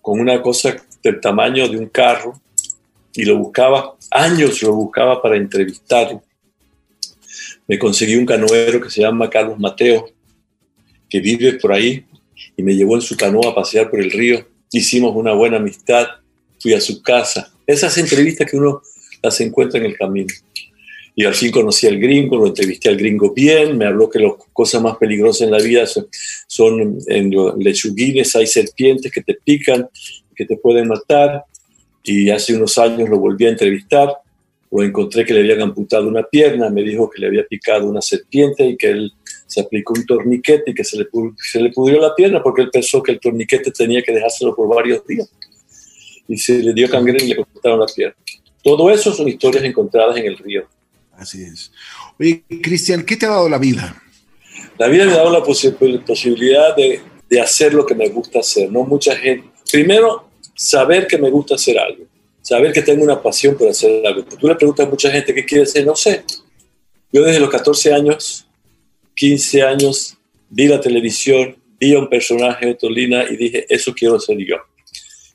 con 0.02 0.20
una 0.20 0.42
cosa 0.42 0.76
del 1.02 1.22
tamaño 1.22 1.68
de 1.70 1.78
un 1.78 1.88
carro 1.88 2.40
y 3.14 3.24
lo 3.24 3.38
buscaba, 3.38 3.96
años 4.12 4.62
lo 4.62 4.74
buscaba 4.74 5.22
para 5.22 5.38
entrevistarlo. 5.38 6.22
Me 7.70 7.78
conseguí 7.78 8.16
un 8.16 8.26
canoero 8.26 8.82
que 8.82 8.90
se 8.90 9.02
llama 9.02 9.30
Carlos 9.30 9.60
Mateo, 9.60 10.10
que 11.08 11.20
vive 11.20 11.54
por 11.54 11.72
ahí 11.72 12.04
y 12.58 12.64
me 12.64 12.76
llevó 12.76 12.96
en 12.96 13.02
su 13.04 13.16
canoa 13.16 13.52
a 13.52 13.56
pasear 13.56 13.92
por 13.92 14.02
el 14.02 14.10
río. 14.10 14.44
Hicimos 14.72 15.16
una 15.16 15.34
buena 15.34 15.58
amistad, 15.58 16.08
fui 16.60 16.74
a 16.74 16.82
su 16.82 17.04
casa. 17.04 17.54
Esas 17.68 17.96
entrevistas 18.00 18.50
que 18.50 18.58
uno 18.58 18.82
las 19.22 19.40
encuentra 19.42 19.80
en 19.80 19.86
el 19.86 19.96
camino. 19.96 20.34
Y 21.16 21.26
al 21.26 21.36
fin 21.36 21.52
conocí 21.52 21.86
al 21.86 22.00
gringo, 22.00 22.38
lo 22.38 22.48
entrevisté 22.48 22.90
al 22.90 22.98
gringo 22.98 23.36
bien, 23.36 23.78
me 23.78 23.86
habló 23.86 24.10
que 24.10 24.18
las 24.18 24.32
cosas 24.52 24.82
más 24.82 24.98
peligrosas 24.98 25.42
en 25.42 25.52
la 25.52 25.60
vida 25.60 25.86
son, 26.48 26.98
en 27.06 27.30
los 27.30 27.56
lechuguines, 27.56 28.36
hay 28.36 28.48
serpientes 28.48 29.12
que 29.12 29.22
te 29.22 29.36
pican, 29.36 29.88
que 30.36 30.46
te 30.46 30.58
pueden 30.58 30.88
matar. 30.88 31.44
Y 32.04 32.32
hace 32.32 32.56
unos 32.56 32.80
años 32.80 33.10
lo 33.10 33.20
volví 33.20 33.46
a 33.46 33.50
entrevistar, 33.50 34.10
lo 34.72 34.84
encontré 34.84 35.26
que 35.26 35.34
le 35.34 35.40
habían 35.42 35.62
amputado 35.62 36.08
una 36.08 36.24
pierna, 36.24 36.70
me 36.70 36.84
dijo 36.84 37.10
que 37.10 37.22
le 37.22 37.28
había 37.28 37.44
picado 37.44 37.88
una 37.88 38.02
serpiente 38.02 38.66
y 38.66 38.78
que 38.78 38.90
él 38.90 39.14
se 39.48 39.62
aplicó 39.62 39.94
un 39.94 40.06
torniquete 40.06 40.72
y 40.72 40.74
que 40.76 40.84
se 40.84 40.98
le, 40.98 41.08
se 41.38 41.60
le 41.60 41.72
pudrió 41.72 42.00
la 42.00 42.14
pierna 42.14 42.42
porque 42.44 42.62
él 42.62 42.70
pensó 42.72 43.02
que 43.02 43.14
el 43.14 43.20
torniquete 43.20 43.72
tenía 43.72 44.04
que 44.04 44.14
dejárselo 44.14 44.56
por 44.56 44.74
varios 44.74 45.06
días. 45.08 45.30
Y 46.28 46.38
se 46.38 46.62
le 46.62 46.74
dio 46.74 46.88
gangrena 46.88 47.24
y 47.24 47.30
le 47.30 47.36
cortaron 47.38 47.80
la 47.80 47.88
pierna. 47.88 48.16
Todo 48.64 48.92
eso 48.92 49.12
son 49.12 49.28
historias 49.28 49.64
encontradas 49.64 50.18
en 50.18 50.26
el 50.26 50.38
río. 50.38 50.68
Así 51.14 51.42
es. 51.44 51.72
Oye, 52.20 52.44
Cristian, 52.62 53.04
¿qué 53.04 53.18
te 53.18 53.26
ha 53.26 53.30
dado 53.30 53.50
la 53.50 53.58
vida? 53.58 54.02
La 54.78 54.88
vida 54.88 55.06
me 55.06 55.14
ha 55.14 55.18
dado 55.18 55.32
la 55.32 55.44
posibilidad 55.44 56.76
de, 56.76 57.02
de, 57.28 57.42
hacer 57.42 57.74
lo 57.74 57.86
que 57.86 57.96
me 57.96 58.08
gusta 58.10 58.40
hacer. 58.40 58.72
No 58.72 58.84
mucha 58.84 59.16
gente. 59.16 59.50
Primero, 59.72 60.30
saber 60.56 61.08
que 61.08 61.18
me 61.18 61.30
gusta 61.30 61.56
hacer 61.56 61.80
algo. 61.80 62.06
Saber 62.50 62.74
que 62.74 62.82
tengo 62.82 63.04
una 63.04 63.22
pasión 63.22 63.56
por 63.56 63.70
hacer 63.70 64.08
algo. 64.08 64.24
Tú 64.24 64.48
le 64.48 64.56
preguntas 64.56 64.88
a 64.88 64.90
mucha 64.90 65.12
gente 65.12 65.36
qué 65.36 65.46
quiere 65.46 65.66
hacer, 65.66 65.86
no 65.86 65.96
sé. 65.96 66.24
Yo 67.14 67.22
desde 67.22 67.40
los 67.40 67.50
14 67.52 67.94
años, 67.94 68.48
15 69.14 69.62
años, 69.62 70.18
vi 70.50 70.68
la 70.68 70.82
televisión, 70.82 71.56
vi 71.80 71.94
a 71.94 72.00
un 72.00 72.10
personaje 72.10 72.66
de 72.66 72.74
Tolina 72.74 73.24
y 73.30 73.38
dije, 73.38 73.68
eso 73.70 73.94
quiero 73.94 74.20
ser 74.20 74.40
yo. 74.40 74.56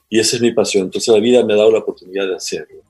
Y 0.09 0.19
esa 0.19 0.35
es 0.35 0.43
mi 0.43 0.51
pasión. 0.51 0.87
Entonces 0.87 1.15
la 1.15 1.21
vida 1.21 1.45
me 1.45 1.55
ha 1.55 1.57
dado 1.57 1.71
la 1.71 1.79
oportunidad 1.79 2.27
de 2.27 2.35
hacerlo 2.35 2.83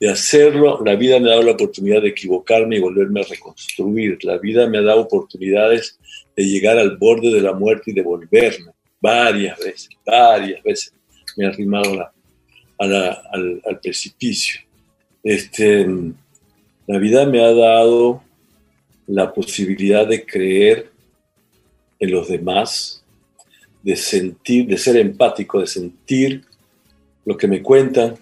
de 0.00 0.10
hacerlo, 0.10 0.82
la 0.84 0.96
vida 0.96 1.20
me 1.20 1.28
ha 1.28 1.34
dado 1.34 1.44
la 1.44 1.52
oportunidad 1.52 2.02
de 2.02 2.08
equivocarme 2.08 2.74
y 2.74 2.80
volverme 2.80 3.20
a 3.20 3.24
reconstruir. 3.24 4.18
La 4.24 4.36
vida 4.36 4.66
me 4.66 4.78
ha 4.78 4.82
dado 4.82 5.02
oportunidades 5.02 5.96
de 6.34 6.42
llegar 6.42 6.76
al 6.76 6.96
borde 6.96 7.30
de 7.30 7.40
la 7.40 7.52
muerte 7.52 7.92
y 7.92 7.94
de 7.94 8.02
volverme. 8.02 8.72
Varias 9.00 9.56
veces, 9.60 9.90
varias 10.04 10.60
veces 10.64 10.92
me 11.36 11.46
ha 11.46 11.50
arrimado 11.50 11.94
al, 12.82 13.80
precipicio. 13.82 14.60
Este, 15.22 15.86
la 16.86 16.98
vida 16.98 17.26
me 17.26 17.44
ha 17.44 17.52
dado 17.52 18.22
la 19.06 19.32
posibilidad 19.32 20.06
de 20.06 20.24
creer 20.24 20.90
en 21.98 22.10
los 22.10 22.28
demás, 22.28 23.04
de 23.82 23.96
sentir, 23.96 24.66
de 24.66 24.78
ser 24.78 24.96
empático, 24.96 25.60
de 25.60 25.66
sentir 25.66 26.44
lo 27.24 27.36
que 27.36 27.46
me 27.46 27.62
cuentan, 27.62 28.16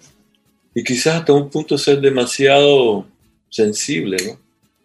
y 0.73 0.83
quizás 0.83 1.15
hasta 1.17 1.33
un 1.33 1.49
punto 1.49 1.77
ser 1.77 1.99
demasiado 1.99 3.05
sensible. 3.49 4.37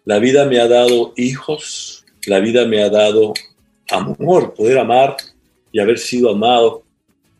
La 0.05 0.19
vida 0.19 0.45
me 0.45 0.59
ha 0.59 0.67
dado 0.67 1.13
hijos, 1.15 2.05
la 2.25 2.39
vida 2.39 2.65
me 2.65 2.81
ha 2.81 2.89
dado 2.89 3.33
amor, 3.89 4.53
poder 4.53 4.79
amar 4.79 5.15
y 5.71 5.79
haber 5.79 5.97
sido 5.97 6.31
amado. 6.31 6.83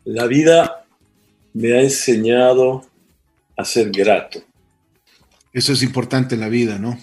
La 0.04 0.26
vida 0.26 0.86
me 1.52 1.72
ha 1.72 1.82
enseñado 1.82 2.84
a 3.56 3.64
ser 3.64 3.90
grato. 3.90 4.42
Eso 5.52 5.72
es 5.72 5.82
importante 5.82 6.34
en 6.34 6.42
la 6.42 6.48
vida, 6.48 6.78
¿no? 6.78 6.98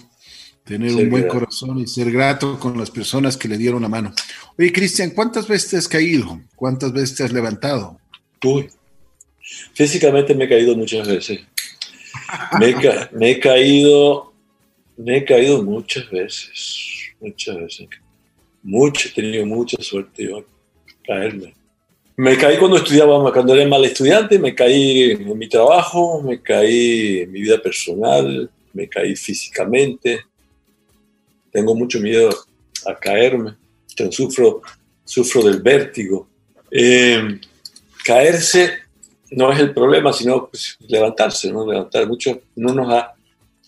Tener 0.64 0.94
un 0.94 1.10
buen 1.10 1.28
corazón 1.28 1.78
y 1.78 1.86
ser 1.86 2.10
grato 2.10 2.58
con 2.58 2.76
las 2.76 2.90
personas 2.90 3.36
que 3.36 3.48
le 3.48 3.56
dieron 3.56 3.82
la 3.82 3.88
mano. 3.88 4.12
Oye, 4.58 4.72
Cristian, 4.72 5.10
¿cuántas 5.10 5.46
veces 5.46 5.70
te 5.70 5.76
has 5.76 5.88
caído? 5.88 6.40
¿Cuántas 6.56 6.92
veces 6.92 7.16
te 7.16 7.24
has 7.24 7.32
levantado? 7.32 8.00
Uy, 8.42 8.68
Físicamente 9.74 10.34
me 10.34 10.44
he 10.44 10.48
caído 10.48 10.76
muchas 10.76 11.06
veces. 11.06 11.40
Me 12.58 12.70
he, 12.70 12.74
caído, 13.40 14.32
me 14.96 15.18
he 15.18 15.24
caído 15.24 15.62
muchas 15.62 16.10
veces, 16.10 17.14
muchas 17.20 17.56
veces. 17.56 17.88
Mucho, 18.62 19.08
he 19.08 19.12
tenido 19.12 19.46
mucha 19.46 19.80
suerte 19.80 20.24
yo 20.24 20.44
caerme. 21.04 21.54
Me 22.18 22.38
caí 22.38 22.56
cuando 22.56 22.78
estudiaba, 22.78 23.30
cuando 23.30 23.54
era 23.54 23.68
mal 23.68 23.84
estudiante, 23.84 24.38
me 24.38 24.54
caí 24.54 25.10
en 25.10 25.36
mi 25.36 25.48
trabajo, 25.48 26.22
me 26.22 26.40
caí 26.40 27.20
en 27.20 27.30
mi 27.30 27.42
vida 27.42 27.60
personal, 27.60 28.50
me 28.72 28.88
caí 28.88 29.14
físicamente. 29.14 30.20
Tengo 31.52 31.74
mucho 31.74 32.00
miedo 32.00 32.30
a 32.86 32.94
caerme, 32.94 33.54
sufro, 34.10 34.62
sufro 35.04 35.42
del 35.42 35.60
vértigo. 35.60 36.26
Eh, 36.70 37.38
caerse 38.02 38.78
no 39.30 39.52
es 39.52 39.60
el 39.60 39.74
problema, 39.74 40.10
sino 40.12 40.48
pues, 40.48 40.78
levantarse, 40.88 41.52
¿no? 41.52 41.70
Levantar 41.70 42.06
mucho, 42.06 42.40
no 42.54 42.72
nos 42.72 42.92
ha, 42.92 43.14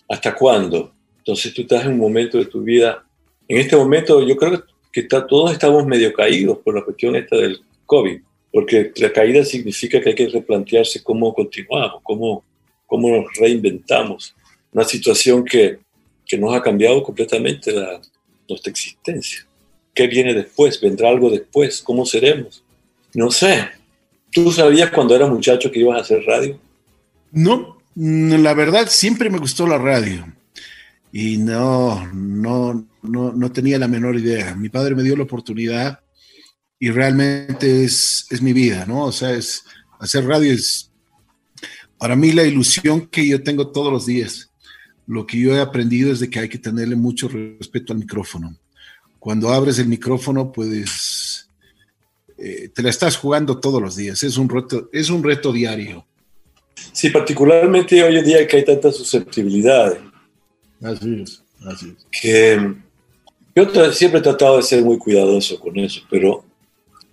¿hasta 0.07 0.33
cuándo? 0.33 0.91
Entonces 1.19 1.53
tú 1.53 1.61
estás 1.61 1.85
en 1.85 1.91
un 1.91 1.99
momento 1.99 2.39
de 2.39 2.45
tu 2.45 2.61
vida, 2.61 3.05
en 3.47 3.57
este 3.57 3.75
momento 3.75 4.25
yo 4.25 4.35
creo 4.35 4.63
que 4.91 5.01
está, 5.01 5.25
todos 5.27 5.51
estamos 5.51 5.85
medio 5.85 6.11
caídos 6.13 6.57
por 6.59 6.73
la 6.75 6.83
cuestión 6.83 7.15
esta 7.15 7.35
del 7.35 7.61
COVID, 7.85 8.21
porque 8.51 8.91
la 8.97 9.11
caída 9.11 9.43
significa 9.43 10.01
que 10.01 10.09
hay 10.09 10.15
que 10.15 10.27
replantearse 10.27 11.03
cómo 11.03 11.33
continuamos, 11.33 12.01
cómo, 12.03 12.43
cómo 12.85 13.09
nos 13.09 13.25
reinventamos. 13.37 14.35
Una 14.71 14.83
situación 14.83 15.43
que, 15.43 15.79
que 16.25 16.37
nos 16.37 16.53
ha 16.55 16.61
cambiado 16.61 17.01
completamente 17.03 17.71
la, 17.71 18.01
nuestra 18.47 18.71
existencia. 18.71 19.45
¿Qué 19.93 20.07
viene 20.07 20.33
después? 20.33 20.79
¿Vendrá 20.79 21.09
algo 21.09 21.29
después? 21.29 21.81
¿Cómo 21.81 22.05
seremos? 22.05 22.63
No 23.13 23.31
sé, 23.31 23.69
¿Tú 24.31 24.51
sabías 24.51 24.91
cuando 24.91 25.15
eras 25.15 25.29
muchacho 25.29 25.71
que 25.71 25.79
ibas 25.79 25.97
a 25.97 26.01
hacer 26.01 26.23
radio? 26.23 26.59
No, 27.31 27.77
la 27.95 28.53
verdad 28.53 28.87
siempre 28.87 29.29
me 29.29 29.39
gustó 29.39 29.67
la 29.67 29.77
radio 29.77 30.25
y 31.11 31.37
no, 31.37 32.07
no, 32.13 32.85
no, 33.01 33.33
no 33.33 33.51
tenía 33.51 33.79
la 33.79 33.87
menor 33.87 34.15
idea. 34.15 34.55
Mi 34.55 34.69
padre 34.69 34.95
me 34.95 35.03
dio 35.03 35.15
la 35.15 35.23
oportunidad 35.23 35.99
y 36.79 36.89
realmente 36.89 37.83
es, 37.83 38.25
es 38.29 38.41
mi 38.41 38.53
vida, 38.53 38.85
¿no? 38.85 39.05
O 39.05 39.11
sea, 39.11 39.31
es, 39.31 39.63
hacer 39.99 40.25
radio 40.25 40.53
es 40.53 40.91
para 41.97 42.15
mí 42.15 42.31
la 42.31 42.43
ilusión 42.43 43.07
que 43.07 43.27
yo 43.27 43.43
tengo 43.43 43.71
todos 43.71 43.91
los 43.91 44.05
días. 44.05 44.49
Lo 45.05 45.25
que 45.25 45.39
yo 45.39 45.53
he 45.53 45.59
aprendido 45.59 46.11
es 46.11 46.19
de 46.19 46.29
que 46.29 46.39
hay 46.39 46.47
que 46.49 46.59
tenerle 46.59 46.95
mucho 46.95 47.27
respeto 47.27 47.93
al 47.93 47.99
micrófono. 47.99 48.55
Cuando 49.17 49.49
abres 49.49 49.79
el 49.79 49.87
micrófono, 49.87 50.51
puedes 50.51 51.49
eh, 52.41 52.69
te 52.73 52.81
la 52.81 52.89
estás 52.89 53.17
jugando 53.17 53.59
todos 53.59 53.81
los 53.81 53.97
días, 53.97 54.23
es 54.23 54.37
un 54.37 54.47
reto, 54.47 54.89
es 54.93 55.09
un 55.09 55.21
reto 55.21 55.51
diario. 55.51 56.05
Sí, 56.93 57.09
particularmente 57.09 58.01
hoy 58.01 58.17
en 58.17 58.23
día 58.23 58.47
que 58.47 58.57
hay 58.57 58.65
tantas 58.65 58.95
susceptibilidades. 58.95 59.99
Así 60.81 61.21
es, 61.21 61.43
así 61.65 61.93
es. 61.97 62.07
Que 62.09 62.75
yo 63.53 63.91
siempre 63.91 64.21
he 64.21 64.23
tratado 64.23 64.55
de 64.55 64.63
ser 64.63 64.81
muy 64.85 64.97
cuidadoso 64.97 65.59
con 65.59 65.77
eso, 65.77 66.01
pero, 66.09 66.45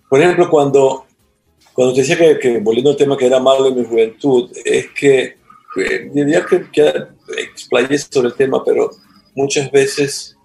por 0.09 0.21
ejemplo, 0.21 0.49
cuando, 0.49 1.05
cuando 1.73 1.93
te 1.93 2.01
decía 2.01 2.39
que, 2.39 2.59
volviendo 2.59 2.91
al 2.91 2.97
tema 2.97 3.17
que 3.17 3.25
era 3.25 3.39
malo 3.39 3.67
en 3.67 3.75
mi 3.75 3.85
juventud, 3.85 4.51
es 4.63 4.87
que 4.91 5.37
eh, 5.77 6.09
diría 6.13 6.45
que, 6.45 6.69
que 6.71 6.93
explayé 7.37 7.97
sobre 7.97 8.29
el 8.29 8.35
tema, 8.35 8.63
pero 8.63 8.89
muchas 9.35 9.69
veces 9.71 10.37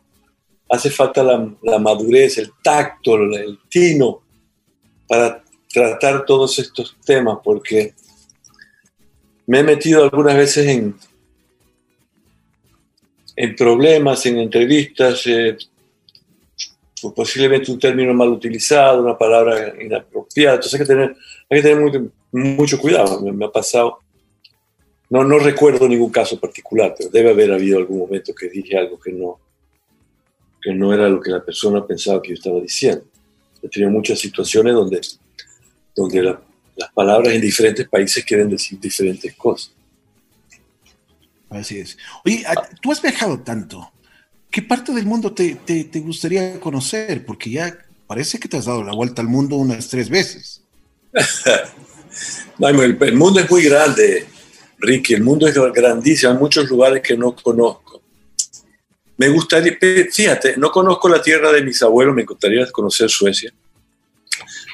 hace 0.69 0.91
falta 0.91 1.23
la, 1.23 1.79
madurez, 1.79 2.39
el 2.39 2.53
tacto, 2.63 3.17
el 3.17 3.59
tino 3.69 4.23
para 5.07 5.45
tratar 5.71 6.25
todos 6.25 6.59
estos 6.59 6.97
temas, 7.05 7.39
porque 7.45 7.95
me 9.47 9.61
he 9.61 9.63
metido 9.63 10.05
algunas 10.05 10.37
veces 10.37 10.67
en, 10.67 10.97
en 13.37 13.57
problemas, 13.57 14.25
en 14.25 14.39
entrevistas, 14.39 15.27
eh, 15.27 15.57
posiblemente 17.11 17.73
un 17.73 17.79
término 17.79 18.15
mal 18.15 18.29
utilizado, 18.29 19.03
una 19.03 19.19
palabra 19.19 19.75
inapropiada. 19.83 20.57
Entonces 20.57 20.81
hay 20.81 20.87
que 20.87 20.93
tener, 20.93 21.17
hay 21.51 21.63
que 21.63 21.69
tener 21.69 22.03
mucho 22.31 22.79
cuidado. 22.79 23.21
Me, 23.21 23.45
ha 23.45 23.51
pasado, 23.51 23.99
no, 25.11 25.25
no 25.25 25.39
recuerdo 25.39 25.89
ningún 25.89 26.11
caso 26.11 26.39
particular, 26.39 26.95
pero 26.97 27.11
debe 27.11 27.31
haber 27.31 27.53
habido 27.53 27.79
algún 27.79 27.99
momento 27.99 28.35
que 28.35 28.49
dije 28.49 28.79
algo 28.79 29.01
que 29.01 29.13
no, 29.13 29.39
que 30.61 30.73
no 30.73 30.95
era 30.95 31.09
lo 31.09 31.21
que 31.21 31.31
la 31.31 31.45
persona 31.45 31.85
pensaba 31.85 32.23
que 32.23 32.31
yo 32.31 32.35
estaba 32.35 32.61
diciendo. 32.61 33.05
He 33.63 33.69
tenido 33.69 33.91
muchas 33.91 34.19
situaciones 34.19 34.75
donde, 34.75 35.01
donde 35.95 36.23
las 36.23 36.93
palabras 36.93 37.33
en 37.35 37.41
diferentes 37.41 37.89
países 37.89 38.25
quieren 38.25 38.49
decir 38.49 38.79
diferentes 38.79 39.35
cosas. 39.35 39.73
Así 41.51 41.79
es. 41.79 41.99
Oye, 42.25 42.45
tú 42.81 42.93
has 42.93 43.03
viajado 43.03 43.39
tanto. 43.41 43.93
¿Qué 44.53 44.61
parte 44.61 44.93
del 44.93 45.07
mundo 45.07 45.33
te, 45.33 45.55
te, 45.55 46.01
gustaría 46.01 46.61
conocer? 46.61 47.25
Porque 47.25 47.49
ya 47.49 47.75
parece 48.07 48.39
que 48.39 48.49
te 48.49 48.59
has 48.59 48.67
dado 48.67 48.85
la 48.85 48.93
vuelta 48.93 49.23
al 49.23 49.29
mundo 49.29 49.57
unas 49.57 49.89
tres 49.89 50.11
veces. 50.11 50.63
el, 52.61 53.15
mundo 53.15 53.41
es 53.41 53.51
muy 53.51 53.65
grande, 53.65 54.27
Ricky. 54.79 55.15
El 55.15 55.23
mundo 55.23 55.49
es 55.49 55.55
grandísimo. 55.55 56.33
Hay 56.33 56.39
muchos 56.39 56.69
lugares 56.69 57.03
que 57.03 57.17
no 57.17 57.35
conozco. 57.35 58.03
Me 59.17 59.31
gustaría, 59.31 59.79
fíjate, 60.13 60.59
no 60.59 60.71
conozco 60.71 61.09
la 61.09 61.23
tierra 61.23 61.51
de 61.51 61.63
mis 61.63 61.83
abuelos, 61.83 62.15
me 62.15 62.25
gustaría 62.25 62.71
conocer 62.71 63.09
Suecia. 63.09 63.55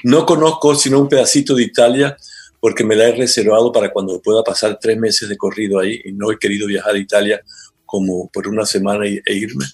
No 0.03 0.27
conozco 0.27 0.75
sino 0.75 0.99
un 0.99 1.09
pedacito 1.09 1.55
de 1.55 1.63
Italia 1.63 2.17
porque 2.59 2.83
me 2.83 2.97
la 2.97 3.09
he 3.09 3.15
reservado 3.15 3.71
para 3.71 3.93
cuando 3.93 4.21
pueda 4.21 4.43
pasar 4.43 4.77
tres 4.81 4.99
meses 4.99 5.29
de 5.29 5.37
corrido 5.37 5.79
ahí 5.79 6.01
y 6.05 6.11
no 6.11 6.33
he 6.33 6.39
querido 6.39 6.67
viajar 6.67 6.97
a 6.97 6.99
Italia 6.99 7.41
como 7.89 8.29
por 8.29 8.47
una 8.47 8.67
semana 8.67 9.07
e 9.07 9.35
irme. 9.35 9.65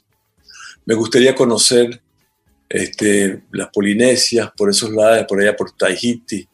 Me 0.86 0.94
gustaría 0.94 1.34
conocer 1.34 2.00
este, 2.68 3.42
las 3.50 3.70
Polinesias, 3.70 4.52
por 4.56 4.70
esos 4.70 4.90
lados, 4.90 5.26
por 5.28 5.40
allá 5.40 5.56
por 5.56 5.72
Tahiti. 5.72 6.48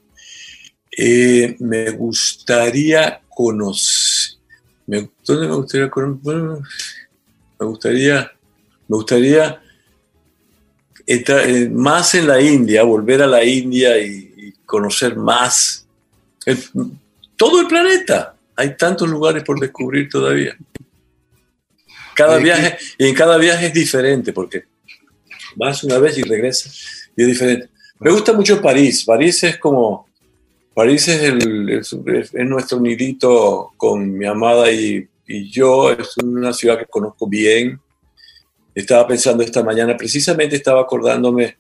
Eh, 0.97 1.57
me 1.59 1.91
gustaría 1.91 3.21
conocer... 3.29 4.39
¿Dónde 4.87 5.49
me 5.49 5.55
gustaría 5.55 5.91
conocer? 5.91 6.63
me 7.59 7.67
gustaría... 7.67 8.33
Me 8.89 8.97
gustaría 8.97 9.63
más 11.73 12.15
en 12.15 12.27
la 12.27 12.41
India, 12.41 12.85
volver 12.85 13.21
a 13.21 13.27
la 13.27 13.45
India 13.45 13.99
y, 13.99 14.33
y 14.35 14.53
conocer 14.65 15.15
más 15.15 15.87
todo 17.37 17.61
el 17.61 17.67
planeta. 17.67 18.35
Hay 18.57 18.77
tantos 18.79 19.11
lugares 19.11 19.45
por 19.45 19.61
descubrir 19.61 20.09
todavía. 20.09 20.57
Cada 22.21 22.37
viaje, 22.37 22.77
y 22.99 23.07
en 23.07 23.15
cada 23.15 23.39
viaje 23.39 23.67
es 23.67 23.73
diferente, 23.73 24.33
porque 24.33 24.65
vas 25.57 25.83
una 25.85 25.99
vez 25.99 26.19
y 26.19 26.23
regresas 26.23 27.11
y 27.17 27.23
es 27.23 27.29
diferente. 27.29 27.71
Me 27.99 28.11
gusta 28.11 28.35
mucho 28.35 28.61
París. 28.61 29.05
París 29.05 29.43
es 29.45 29.57
como, 29.57 30.07
París 30.75 31.09
es, 31.09 31.23
el, 31.23 31.69
es, 31.71 31.95
nuestro 32.47 32.79
nidito 32.79 33.73
con 33.77 34.19
mi 34.19 34.27
amada 34.27 34.71
y, 34.71 35.09
y, 35.27 35.51
yo. 35.51 35.93
Es 35.93 36.17
una 36.19 36.53
ciudad 36.53 36.79
que 36.79 36.85
conozco 36.85 37.27
bien. 37.27 37.81
Estaba 38.75 39.07
pensando 39.07 39.43
esta 39.43 39.63
mañana, 39.63 39.97
precisamente 39.97 40.57
estaba 40.57 40.83
acordándome, 40.83 41.57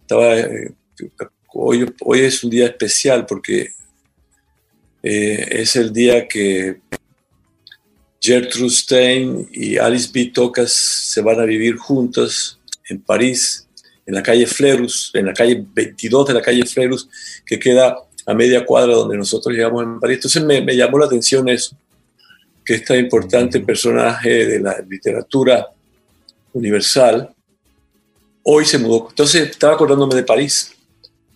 estaba, 0.00 0.36
eh, 0.38 0.72
hoy, 1.52 1.94
hoy 2.00 2.20
es 2.20 2.42
un 2.42 2.50
día 2.50 2.66
especial 2.66 3.26
porque 3.26 3.68
eh, 5.02 5.46
es 5.50 5.76
el 5.76 5.92
día 5.92 6.26
que 6.26 6.80
Gertrude 8.20 8.70
Stein 8.70 9.48
y 9.50 9.78
Alice 9.78 10.10
B. 10.12 10.30
Tocas 10.34 10.72
se 10.72 11.22
van 11.22 11.40
a 11.40 11.44
vivir 11.44 11.76
juntos 11.76 12.60
en 12.88 13.00
París, 13.00 13.66
en 14.04 14.14
la 14.14 14.22
calle 14.22 14.46
Flerus, 14.46 15.10
en 15.14 15.26
la 15.26 15.32
calle 15.32 15.64
22 15.72 16.28
de 16.28 16.34
la 16.34 16.42
calle 16.42 16.66
Flerus, 16.66 17.08
que 17.46 17.58
queda 17.58 17.96
a 18.26 18.34
media 18.34 18.64
cuadra 18.66 18.94
donde 18.94 19.16
nosotros 19.16 19.54
llegamos 19.54 19.82
en 19.82 19.98
París. 19.98 20.16
Entonces 20.18 20.44
me, 20.44 20.60
me 20.60 20.76
llamó 20.76 20.98
la 20.98 21.06
atención 21.06 21.48
eso, 21.48 21.74
que 22.64 22.74
este 22.74 22.98
importante 22.98 23.60
personaje 23.60 24.46
de 24.46 24.60
la 24.60 24.76
literatura 24.86 25.68
universal 26.52 27.34
hoy 28.42 28.66
se 28.66 28.78
mudó. 28.78 29.06
Entonces 29.08 29.50
estaba 29.50 29.74
acordándome 29.74 30.14
de 30.14 30.24
París, 30.24 30.72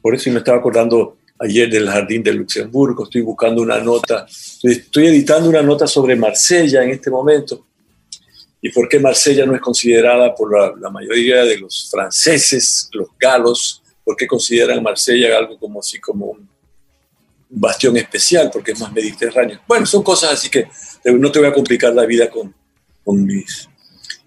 por 0.03 0.15
eso 0.15 0.31
me 0.31 0.39
estaba 0.39 0.59
acordando 0.59 1.17
ayer 1.39 1.69
del 1.69 1.89
Jardín 1.89 2.23
de 2.23 2.33
Luxemburgo, 2.33 3.05
estoy 3.05 3.23
buscando 3.23 3.63
una 3.63 3.79
nota, 3.81 4.27
estoy 4.63 5.07
editando 5.07 5.49
una 5.49 5.63
nota 5.63 5.87
sobre 5.87 6.17
Marsella 6.17 6.83
en 6.83 6.91
este 6.91 7.11
momento 7.11 7.67
y 8.65 8.71
por 8.71 8.89
qué 8.89 8.99
Marsella 8.99 9.45
no 9.45 9.55
es 9.55 9.61
considerada 9.61 10.35
por 10.35 10.81
la, 10.81 10.89
mayoría 10.89 11.45
de 11.45 11.59
los 11.59 11.87
franceses, 11.91 12.89
los 12.93 13.09
galos, 13.21 13.83
por 14.03 14.17
qué 14.17 14.27
consideran 14.27 14.83
Marsella 14.83 15.37
algo 15.37 15.59
como 15.59 15.81
así 15.81 16.01
como 16.01 16.31
un 16.31 16.49
bastión 17.51 17.95
especial, 17.99 18.49
porque 18.51 18.73
es 18.73 18.81
más 18.81 18.91
mediterráneo. 18.91 19.61
Bueno, 19.69 19.85
son 19.85 20.03
cosas 20.03 20.33
así 20.33 20.49
que 20.49 20.67
no 21.05 21.31
te 21.31 21.41
voy 21.41 21.49
a 21.49 21.53
complicar 21.53 21.93
la 21.95 22.07
vida 22.07 22.31
con, 22.31 22.55
con 23.05 23.23
mis 23.23 23.69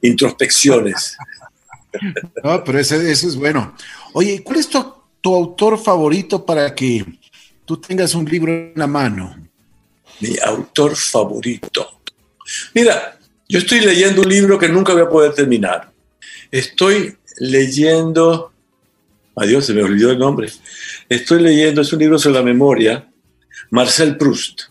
introspecciones. 0.01 1.17
No, 2.43 2.63
pero 2.63 2.77
eso, 2.77 2.93
eso 2.93 3.27
es 3.27 3.35
bueno. 3.35 3.75
Oye, 4.13 4.43
¿cuál 4.43 4.59
es 4.59 4.67
tu 4.67 4.77
tu 5.27 5.35
autor 5.35 5.77
favorito 5.77 6.45
para 6.45 6.73
que 6.73 7.05
tú 7.65 7.75
tengas 7.75 8.15
un 8.15 8.23
libro 8.23 8.49
en 8.49 8.71
la 8.77 8.87
mano? 8.87 9.35
Mi 10.21 10.37
autor 10.41 10.95
favorito. 10.95 11.99
Mira, 12.73 13.19
yo 13.49 13.59
estoy 13.59 13.81
leyendo 13.81 14.21
un 14.21 14.29
libro 14.29 14.57
que 14.57 14.69
nunca 14.69 14.93
voy 14.93 15.01
a 15.01 15.09
poder 15.09 15.33
terminar. 15.33 15.91
Estoy 16.49 17.17
leyendo, 17.39 18.53
adiós, 19.35 19.65
se 19.65 19.73
me 19.73 19.83
olvidó 19.83 20.11
el 20.11 20.19
nombre. 20.19 20.49
Estoy 21.09 21.41
leyendo, 21.41 21.81
es 21.81 21.91
un 21.91 21.99
libro 21.99 22.17
sobre 22.17 22.37
la 22.37 22.43
memoria, 22.43 23.11
Marcel 23.69 24.15
Proust. 24.15 24.61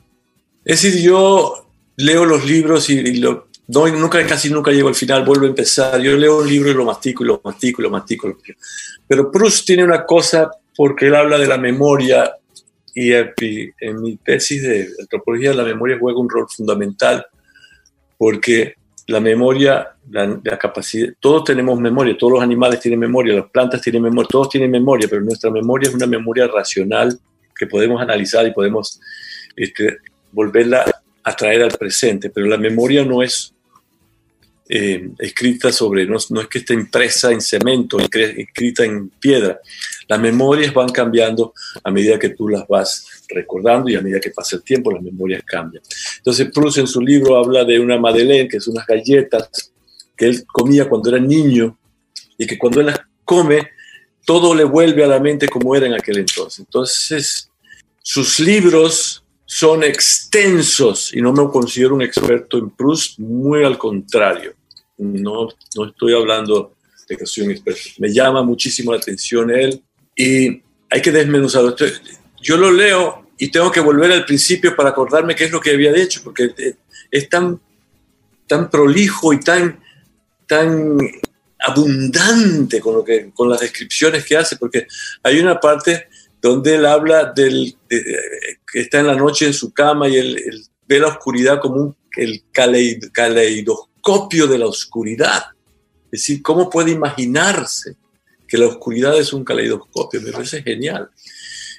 Es 0.65 0.81
decir, 0.81 1.03
yo 1.03 1.69
leo 1.97 2.25
los 2.25 2.47
libros 2.47 2.89
y, 2.89 3.19
lo, 3.19 3.46
nunca, 3.69 4.25
casi 4.27 4.51
nunca 4.51 4.71
llego 4.71 4.89
al 4.89 4.95
final, 4.95 5.25
vuelvo 5.25 5.47
a 5.47 5.49
empezar. 5.49 6.01
Yo 6.01 6.17
leo 6.17 6.39
un 6.39 6.49
libro 6.49 6.71
y 6.71 6.75
lo 6.75 6.85
mastico 6.85 7.25
y 7.25 7.27
lo 7.27 7.41
mastico 7.45 7.83
y 7.83 7.85
lo 7.85 7.91
mastico. 7.91 8.37
Pero 9.07 9.31
Proust 9.31 9.67
tiene 9.67 9.85
una 9.85 10.05
cosa 10.05 10.51
porque 10.77 11.07
él 11.07 11.15
habla 11.15 11.39
de 11.39 11.47
la 11.47 11.59
memoria 11.59 12.33
y 12.95 13.13
en 13.13 14.01
mi 14.01 14.17
tesis 14.17 14.63
de 14.63 14.89
antropología 15.01 15.53
la 15.53 15.65
memoria 15.65 15.99
juega 16.01 16.19
un 16.19 16.31
rol 16.31 16.47
fundamental 16.49 17.27
porque 18.17 18.75
la 19.07 19.21
memoria, 19.21 19.95
la, 20.11 20.59
capacidad, 20.59 21.13
todos 21.21 21.45
tenemos 21.45 21.79
memoria, 21.79 22.17
todos 22.19 22.35
los 22.35 22.43
animales 22.43 22.81
tienen 22.81 22.99
memoria, 22.99 23.35
las 23.35 23.51
plantas 23.51 23.81
tienen 23.81 24.03
memoria, 24.03 24.29
todos 24.29 24.49
tienen 24.49 24.71
memoria, 24.71 25.07
pero 25.09 25.23
nuestra 25.23 25.51
memoria 25.51 25.89
es 25.89 25.95
una 25.95 26.07
memoria 26.07 26.49
racional 26.49 27.19
que 27.55 27.67
podemos 27.67 28.01
analizar 28.01 28.47
y 28.47 28.53
podemos 28.53 29.01
este, 29.55 29.99
volverla 30.33 30.85
a 31.23 31.37
traer 31.37 31.63
al 31.63 31.77
presente, 31.79 32.31
pero 32.31 32.47
la 32.47 32.59
memoria 32.59 33.05
no 33.05 33.23
es 33.23 33.55
eh, 34.69 35.11
escrita 35.19 35.71
sobre, 35.71 36.07
no, 36.07 36.17
es 36.17 36.49
que 36.51 36.59
esté 36.59 36.75
impresa 36.75 37.31
en 37.31 37.41
cemento, 37.41 37.99
escrita 38.01 38.85
en 38.85 39.11
piedra. 39.11 39.61
Las 40.09 40.21
memorias 40.21 40.75
van 40.75 40.89
cambiando 40.89 41.55
a 41.85 41.91
medida 41.91 42.19
que 42.19 42.31
tú 42.31 42.49
las 42.49 42.67
vas 42.67 43.07
recordando 43.29 43.89
y 43.89 43.97
a 43.97 44.01
medida 44.01 44.21
que 44.21 44.31
pasa 44.31 44.57
el 44.57 44.63
tiempo 44.63 44.91
las 44.91 45.03
memorias 45.03 45.43
cambian. 45.45 45.83
Entonces 46.19 46.51
Proust 46.53 46.79
en 46.79 46.87
su 46.87 47.01
libro 47.01 47.37
habla 47.37 47.65
de 47.65 47.79
una 47.79 47.99
madeleine, 47.99 48.49
que 48.49 48.57
es 48.57 48.67
unas 48.67 48.87
galletas 48.87 49.73
que 50.17 50.27
él 50.27 50.45
comía 50.47 50.89
cuando 50.89 51.11
era 51.11 51.19
niño 51.21 51.79
y 52.39 52.47
que 52.47 52.59
cuando 52.59 52.81
él 52.81 52.87
las 52.87 53.01
come, 53.25 53.69
todo 54.25 54.55
le 54.55 54.65
vuelve 54.65 55.05
a 55.05 55.09
la 55.09 55.21
mente 55.21 55.49
como 55.49 55.77
era 55.77 55.87
en 55.87 55.95
aquel 55.95 56.19
entonces. 56.19 56.61
Entonces, 56.61 57.51
sus 58.03 58.41
libros 58.41 59.23
son 59.47 59.85
extensos 59.85 61.15
y 61.15 61.23
no 61.23 61.33
me 61.33 61.49
considero 61.51 61.95
un 61.95 62.03
experto 62.03 62.59
en 62.59 62.71
Proust, 62.71 63.21
muy 63.21 63.65
al 63.65 63.79
contrario. 63.79 64.55
No, 64.99 65.49
no 65.77 65.85
estoy 65.87 66.15
hablando 66.15 66.75
de 67.09 67.17
que 67.17 67.27
soy 67.27 67.45
un 67.45 67.53
experto. 67.53 67.81
Me 67.99 68.13
llama 68.13 68.43
muchísimo 68.43 68.93
la 68.93 68.99
atención 68.99 69.51
él 69.51 69.81
y 70.17 70.61
hay 70.91 71.01
que 71.01 71.13
desmenuzarlo. 71.13 71.77
Yo 72.43 72.57
lo 72.57 72.73
leo 72.73 73.29
y 73.39 73.49
tengo 73.51 73.71
que 73.71 73.81
volver 73.81 74.11
al 74.11 74.25
principio 74.25 74.75
para 74.75 74.91
acordarme 74.91 75.37
qué 75.37 75.45
es 75.45 75.53
lo 75.53 75.61
que 75.61 75.71
había 75.71 75.95
hecho, 75.95 76.23
porque 76.25 76.53
es 77.11 77.29
tan, 77.29 77.61
tan 78.49 78.69
prolijo 78.69 79.33
y 79.33 79.41
tan, 79.41 79.79
tan 80.49 80.99
abundante 81.61 82.81
con, 82.81 82.95
lo 82.95 83.05
que, 83.05 83.31
con 83.33 83.49
las 83.49 83.61
descripciones 83.61 84.25
que 84.25 84.37
hace, 84.37 84.57
porque 84.57 84.89
hay 85.23 85.39
una 85.39 85.61
parte 85.61 86.09
donde 86.41 86.77
él 86.77 86.87
habla 86.87 87.33
del 87.33 87.77
que 87.89 88.81
está 88.81 89.01
en 89.01 89.07
la 89.07 89.17
noche 89.17 89.47
en 89.47 89.55
su 89.55 89.73
cama 89.73 90.09
y 90.09 90.17
él, 90.17 90.63
ve 90.89 91.01
la 91.01 91.09
oscuridad 91.09 91.61
como 91.61 91.77
un, 91.77 91.97
el 92.17 92.45
caleidoscopio 92.53 94.47
de 94.47 94.59
la 94.59 94.67
oscuridad. 94.67 95.45
Es 96.05 96.21
decir, 96.23 96.43
¿cómo 96.43 96.71
puede 96.71 96.93
imaginarse 96.93 97.97
que 98.47 98.57
la 98.57 98.67
oscuridad 98.67 99.19
es 99.19 99.33
un 99.33 99.45
caleidoscopio? 99.45 100.21
Me 100.21 100.31
parece 100.31 100.63
genial. 100.63 101.11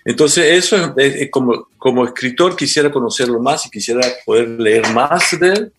Entonces, 0.04 0.46
eso 0.64 0.94
es, 0.98 1.30
como, 1.32 1.68
como 1.78 2.06
escritor 2.06 2.56
quisiera 2.56 2.92
conocerlo 2.92 3.42
más 3.42 3.66
y 3.66 3.70
quisiera 3.70 4.02
poder 4.26 4.48
leer 4.50 4.88
más 4.94 5.38
de 5.40 5.50
él, 5.50 5.74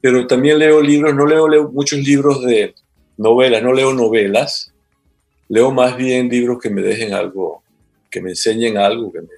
pero 0.00 0.26
también 0.26 0.58
leo 0.58 0.80
libros, 0.80 1.14
no 1.14 1.26
leo, 1.26 1.48
leo 1.48 1.68
muchos 1.70 1.98
libros 1.98 2.42
de 2.42 2.74
novelas, 3.16 3.62
no 3.62 3.72
leo 3.72 3.92
novelas, 3.92 4.72
leo 5.48 5.72
más 5.72 5.96
bien 5.96 6.28
libros 6.28 6.58
que 6.60 6.70
me 6.70 6.80
dejen 6.80 7.12
algo, 7.12 7.62
que 8.10 8.20
me 8.20 8.30
enseñen 8.30 8.76
algo, 8.76 9.12
que 9.12 9.20
me, 9.20 9.28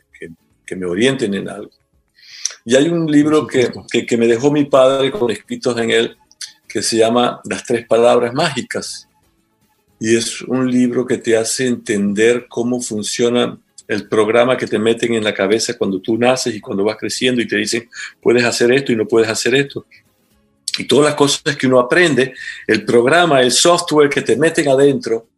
que, 0.67 0.77
me 0.77 0.87
orienten 0.87 1.35
en 1.35 1.49
algo. 1.49 1.71
Y 2.65 2.75
hay 2.77 2.89
un 2.89 3.11
libro 3.11 3.47
que, 3.47 3.71
que, 4.07 4.17
me 4.17 4.27
dejó 4.27 4.51
mi 4.51 4.65
padre 4.65 5.11
con 5.11 5.31
escritos 5.31 5.77
en 5.79 5.91
él 5.91 6.17
que 6.67 6.83
se 6.83 6.97
llama 6.97 7.41
Las 7.45 7.65
tres 7.65 7.87
palabras 7.87 8.33
mágicas. 8.33 9.07
Y 10.01 10.17
es 10.17 10.41
un 10.43 10.71
libro 10.71 11.07
que 11.07 11.19
te 11.19 11.37
hace 11.37 11.67
entender 11.67 12.47
cómo 12.49 12.81
funciona 12.81 13.59
el 13.87 14.09
programa 14.09 14.57
que 14.57 14.67
te 14.67 14.79
meten 14.79 15.15
en 15.15 15.25
la 15.25 15.35
cabeza 15.35 15.77
cuando 15.77 16.01
tú 16.01 16.17
naces 16.17 16.55
y 16.55 16.61
cuando 16.61 16.85
vas 16.85 16.97
creciendo 16.97 17.43
y 17.43 17.47
te 17.49 17.57
dicen, 17.57 17.89
puedes 18.21 18.45
hacer 18.45 18.73
esto 18.73 18.93
y 18.93 18.97
no 18.97 19.07
puedes 19.07 19.29
hacer 19.29 19.55
esto. 19.55 19.87
Y 20.79 20.85
todas 20.85 21.07
las 21.07 21.15
cosas 21.15 21.57
que 21.57 21.67
uno 21.67 21.79
aprende, 21.79 22.33
el 22.67 22.85
programa, 22.85 23.43
el 23.43 23.53
software 23.53 24.09
que 24.09 24.23
te 24.23 24.37
meten 24.37 24.69
adentro, 24.69 25.29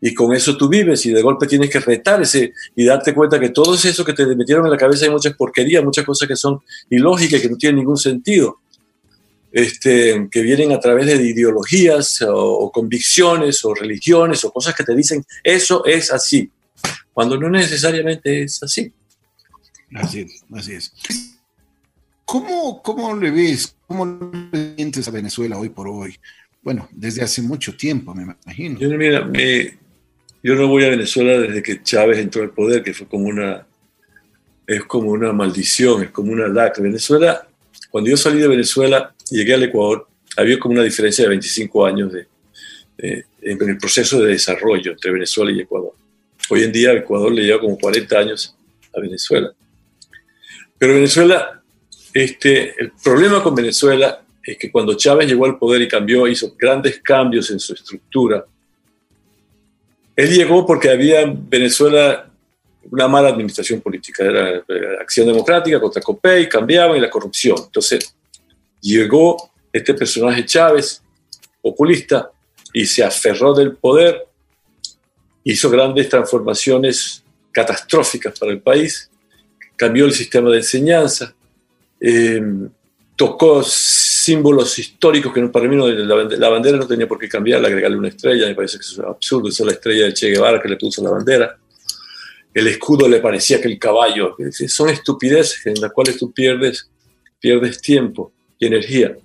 y 0.00 0.12
con 0.14 0.34
eso 0.34 0.56
tú 0.56 0.68
vives 0.68 1.04
y 1.06 1.10
de 1.10 1.22
golpe 1.22 1.46
tienes 1.46 1.70
que 1.70 1.80
retar 1.80 2.20
ese 2.22 2.52
y 2.74 2.84
darte 2.84 3.14
cuenta 3.14 3.40
que 3.40 3.48
todo 3.48 3.74
eso 3.74 4.04
que 4.04 4.12
te 4.12 4.26
metieron 4.36 4.66
en 4.66 4.72
la 4.72 4.76
cabeza 4.76 5.06
hay 5.06 5.10
muchas 5.10 5.34
porquerías, 5.34 5.82
muchas 5.82 6.04
cosas 6.04 6.28
que 6.28 6.36
son 6.36 6.60
ilógicas, 6.90 7.40
que 7.40 7.48
no 7.48 7.56
tienen 7.56 7.76
ningún 7.76 7.96
sentido, 7.96 8.58
este, 9.52 10.28
que 10.30 10.42
vienen 10.42 10.72
a 10.72 10.80
través 10.80 11.06
de 11.06 11.14
ideologías 11.26 12.22
o, 12.28 12.70
convicciones 12.70 13.64
o 13.64 13.74
religiones 13.74 14.44
o 14.44 14.52
cosas 14.52 14.74
que 14.74 14.84
te 14.84 14.94
dicen 14.94 15.24
eso 15.42 15.84
es 15.86 16.12
así, 16.12 16.50
cuando 17.12 17.38
no 17.38 17.48
necesariamente 17.48 18.42
es 18.42 18.62
así. 18.62 18.92
Así 19.94 20.20
es, 20.20 20.44
así 20.52 20.72
es. 20.74 20.92
¿Cómo, 22.26 22.82
cómo 22.82 23.16
le 23.16 23.30
ves, 23.30 23.76
cómo 23.86 24.04
le 24.04 24.74
sientes 24.74 25.08
a 25.08 25.12
Venezuela 25.12 25.56
hoy 25.56 25.70
por 25.70 25.88
hoy? 25.88 26.18
Bueno, 26.60 26.88
desde 26.90 27.22
hace 27.22 27.40
mucho 27.40 27.76
tiempo, 27.76 28.12
me 28.12 28.24
imagino. 28.24 28.80
Yo, 28.80 28.88
mira, 28.90 29.24
me, 29.24 29.78
yo 30.46 30.54
no 30.54 30.68
voy 30.68 30.84
a 30.84 30.90
Venezuela 30.90 31.40
desde 31.40 31.60
que 31.60 31.82
Chávez 31.82 32.18
entró 32.18 32.40
al 32.40 32.50
poder, 32.50 32.84
que 32.84 32.94
fue 32.94 33.08
como 33.08 33.24
una, 33.24 33.66
es 34.64 34.84
como 34.84 35.10
una 35.10 35.32
maldición, 35.32 36.04
es 36.04 36.10
como 36.10 36.30
una 36.30 36.46
lacra. 36.46 36.84
Venezuela, 36.84 37.48
cuando 37.90 38.10
yo 38.10 38.16
salí 38.16 38.38
de 38.38 38.46
Venezuela 38.46 39.12
y 39.28 39.38
llegué 39.38 39.54
al 39.54 39.64
Ecuador, 39.64 40.06
había 40.36 40.56
como 40.60 40.74
una 40.74 40.84
diferencia 40.84 41.24
de 41.24 41.30
25 41.30 41.84
años 41.84 42.12
de, 42.12 42.28
en 43.42 43.68
el 43.68 43.76
proceso 43.76 44.22
de 44.22 44.28
desarrollo 44.28 44.92
entre 44.92 45.10
Venezuela 45.10 45.50
y 45.50 45.58
Ecuador. 45.58 45.94
Hoy 46.48 46.62
en 46.62 46.70
día 46.70 46.92
Ecuador 46.92 47.32
le 47.32 47.42
lleva 47.42 47.58
como 47.58 47.76
40 47.76 48.16
años 48.16 48.56
a 48.94 49.00
Venezuela. 49.00 49.52
Pero 50.78 50.94
Venezuela, 50.94 51.60
este, 52.14 52.72
el 52.80 52.92
problema 53.02 53.42
con 53.42 53.52
Venezuela 53.52 54.22
es 54.44 54.56
que 54.58 54.70
cuando 54.70 54.96
Chávez 54.96 55.26
llegó 55.26 55.44
al 55.44 55.58
poder 55.58 55.82
y 55.82 55.88
cambió, 55.88 56.28
hizo 56.28 56.54
grandes 56.56 57.00
cambios 57.02 57.50
en 57.50 57.58
su 57.58 57.74
estructura, 57.74 58.46
él 60.16 60.34
llegó 60.34 60.66
porque 60.66 60.90
había 60.90 61.20
en 61.20 61.48
Venezuela 61.48 62.30
una 62.90 63.06
mala 63.06 63.28
administración 63.28 63.80
política, 63.80 64.24
era 64.24 64.62
acción 65.00 65.26
democrática 65.26 65.78
contra 65.80 66.00
COPEI, 66.00 66.48
cambiaba 66.48 66.96
y 66.96 67.00
la 67.00 67.10
corrupción. 67.10 67.56
Entonces 67.64 68.16
llegó 68.80 69.50
este 69.72 69.92
personaje 69.92 70.44
Chávez, 70.46 71.02
populista, 71.60 72.30
y 72.72 72.86
se 72.86 73.02
aferró 73.02 73.54
del 73.54 73.76
poder, 73.76 74.26
hizo 75.44 75.70
grandes 75.70 76.08
transformaciones 76.08 77.22
catastróficas 77.52 78.38
para 78.38 78.52
el 78.52 78.60
país, 78.60 79.10
cambió 79.76 80.04
el 80.04 80.12
sistema 80.12 80.50
de 80.50 80.58
enseñanza, 80.58 81.34
eh, 82.00 82.40
tocó 83.16 83.62
símbolos 84.26 84.76
históricos 84.76 85.32
que 85.32 85.40
para 85.42 85.68
mí 85.68 85.76
no, 85.76 85.86
la, 85.86 86.48
bandera 86.48 86.76
no 86.76 86.86
tenía 86.86 87.06
por 87.06 87.16
qué 87.16 87.28
cambiar, 87.28 87.64
agregarle 87.64 87.96
una 87.96 88.08
estrella, 88.08 88.48
me 88.48 88.56
parece 88.56 88.76
que 88.78 88.82
es 88.82 88.98
absurdo, 88.98 89.48
esa 89.48 89.62
es 89.62 89.66
la 89.66 89.72
estrella 89.72 90.06
de 90.06 90.14
Che 90.14 90.30
Guevara 90.30 90.60
que 90.60 90.68
le 90.68 90.76
puso 90.76 91.02
la 91.02 91.10
bandera. 91.10 91.56
El 92.52 92.66
escudo 92.66 93.08
le 93.08 93.20
parecía 93.20 93.60
que 93.60 93.68
el 93.68 93.78
caballo, 93.78 94.34
son 94.66 94.88
estupideces 94.88 95.64
en 95.66 95.80
las 95.80 95.92
cuales 95.92 96.18
tú 96.18 96.32
pierdes, 96.32 96.90
pierdes 97.38 97.80
tiempo 97.80 98.32
y 98.58 98.66
energía. 98.66 99.16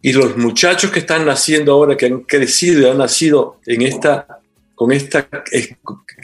Y 0.00 0.12
los 0.12 0.36
muchachos 0.36 0.92
que 0.92 1.00
están 1.00 1.26
naciendo 1.26 1.72
ahora, 1.72 1.96
que 1.96 2.06
han 2.06 2.20
crecido 2.20 2.82
y 2.82 2.84
han 2.84 2.98
nacido 2.98 3.58
en 3.66 3.82
esta, 3.82 4.40
con 4.76 4.92
esta 4.92 5.28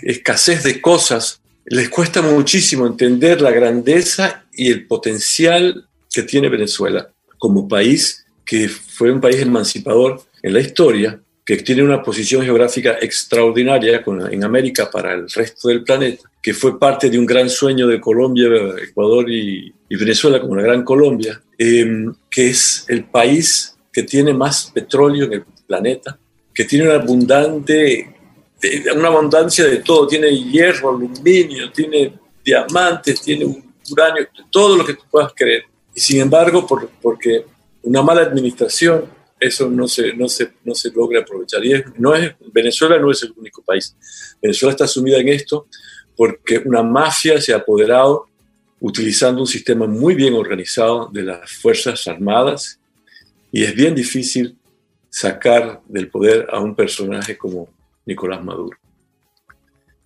escasez 0.02 0.62
de 0.62 0.80
cosas, 0.80 1.40
les 1.64 1.88
cuesta 1.88 2.22
muchísimo 2.22 2.86
entender 2.86 3.40
la 3.40 3.50
grandeza 3.50 4.44
y 4.52 4.70
el 4.70 4.86
potencial 4.86 5.88
que 6.12 6.22
tiene 6.22 6.48
Venezuela 6.48 7.11
como 7.42 7.66
país 7.66 8.24
que 8.44 8.68
fue 8.68 9.10
un 9.10 9.20
país 9.20 9.42
emancipador 9.42 10.22
en 10.44 10.54
la 10.54 10.60
historia, 10.60 11.20
que 11.44 11.56
tiene 11.56 11.82
una 11.82 12.00
posición 12.00 12.44
geográfica 12.44 12.98
extraordinaria 13.00 14.00
en 14.30 14.44
América 14.44 14.88
para 14.88 15.12
el 15.12 15.28
resto 15.28 15.66
del 15.66 15.82
planeta, 15.82 16.30
que 16.40 16.54
fue 16.54 16.78
parte 16.78 17.10
de 17.10 17.18
un 17.18 17.26
gran 17.26 17.50
sueño 17.50 17.88
de 17.88 18.00
Colombia, 18.00 18.46
Ecuador 18.80 19.28
y, 19.28 19.74
Venezuela 19.90 20.40
como 20.40 20.52
una 20.52 20.62
gran 20.62 20.84
Colombia, 20.84 21.42
em, 21.58 22.14
que 22.30 22.50
es 22.50 22.86
el 22.88 23.06
país 23.06 23.76
que 23.92 24.04
tiene 24.04 24.32
más 24.32 24.70
petróleo 24.72 25.24
en 25.24 25.32
el 25.32 25.44
planeta, 25.66 26.16
que 26.54 26.64
tiene 26.64 26.86
una 26.86 26.94
abundante 26.94 28.14
una 28.94 29.08
abundancia 29.08 29.64
de 29.64 29.78
todo, 29.78 30.06
tiene 30.06 30.30
hierro, 30.30 30.90
aluminio, 30.90 31.72
tiene 31.72 32.14
diamantes, 32.44 33.20
tiene 33.20 33.44
uranio, 33.90 34.28
todo 34.48 34.76
lo 34.76 34.84
que 34.84 34.94
tú 34.94 35.02
puedas 35.10 35.32
creer. 35.34 35.64
Y 35.94 36.00
sin 36.00 36.20
embargo, 36.20 36.66
por, 36.66 36.88
porque 37.00 37.44
una 37.82 38.02
mala 38.02 38.22
administración, 38.22 39.04
eso 39.38 39.68
no 39.68 39.88
se, 39.88 40.14
no 40.14 40.28
se, 40.28 40.52
no 40.64 40.74
se 40.74 40.90
logra 40.90 41.20
aprovechar. 41.20 41.64
Y 41.64 41.82
no 41.98 42.14
es, 42.14 42.34
Venezuela 42.52 42.98
no 42.98 43.10
es 43.10 43.22
el 43.22 43.32
único 43.36 43.62
país. 43.62 43.96
Venezuela 44.40 44.72
está 44.72 44.86
sumida 44.86 45.18
en 45.18 45.28
esto 45.28 45.66
porque 46.16 46.58
una 46.58 46.82
mafia 46.82 47.40
se 47.40 47.52
ha 47.52 47.56
apoderado 47.56 48.26
utilizando 48.80 49.40
un 49.40 49.46
sistema 49.46 49.86
muy 49.86 50.14
bien 50.14 50.34
organizado 50.34 51.08
de 51.12 51.22
las 51.22 51.50
Fuerzas 51.50 52.06
Armadas 52.06 52.80
y 53.50 53.64
es 53.64 53.74
bien 53.74 53.94
difícil 53.94 54.56
sacar 55.08 55.80
del 55.86 56.08
poder 56.08 56.48
a 56.50 56.58
un 56.58 56.74
personaje 56.74 57.36
como 57.36 57.68
Nicolás 58.06 58.42
Maduro. 58.42 58.76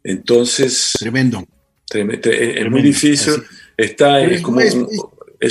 Entonces... 0.02 0.92
Tremendo. 0.98 1.46
es 1.92 2.70
muy 2.70 2.82
difícil. 2.82 3.34
Está, 3.76 4.22
es 4.22 4.42
como 4.42 4.60
es 4.60 4.76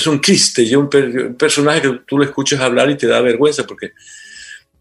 un 0.08 0.20
quiste 0.20 0.64
y 0.64 0.76
un, 0.76 0.90
personaje 0.90 1.82
que 1.82 2.00
tú 2.08 2.18
le 2.18 2.26
escuchas 2.26 2.60
hablar 2.60 2.90
y 2.90 2.98
te 2.98 3.08
da 3.08 3.22
vergüenza 3.22 3.66
porque 3.66 3.92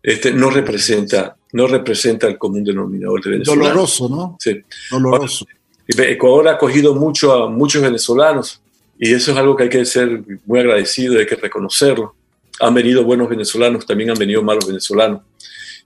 este, 0.02 0.32
no 0.32 0.50
representa 0.50 1.36
no 1.54 1.68
representa 1.68 2.26
el 2.26 2.36
común 2.36 2.64
denominador 2.64 3.22
de 3.22 3.30
Venezuela. 3.30 3.68
Doloroso, 3.68 4.08
¿no? 4.08 4.36
Sí. 4.40 4.60
Doloroso. 4.90 5.46
Ecuador 5.86 6.48
ha 6.48 6.52
acogido 6.52 6.96
mucho 6.96 7.32
a 7.32 7.48
muchos 7.48 7.80
venezolanos 7.80 8.60
y 8.98 9.14
eso 9.14 9.30
es 9.30 9.36
algo 9.36 9.54
que 9.54 9.62
hay 9.64 9.68
que 9.68 9.84
ser 9.84 10.20
muy 10.46 10.58
agradecido, 10.58 11.16
hay 11.16 11.26
que 11.26 11.36
reconocerlo. 11.36 12.16
Han 12.58 12.74
venido 12.74 13.04
buenos 13.04 13.28
venezolanos, 13.28 13.86
también 13.86 14.10
han 14.10 14.18
venido 14.18 14.42
malos 14.42 14.66
venezolanos. 14.66 15.22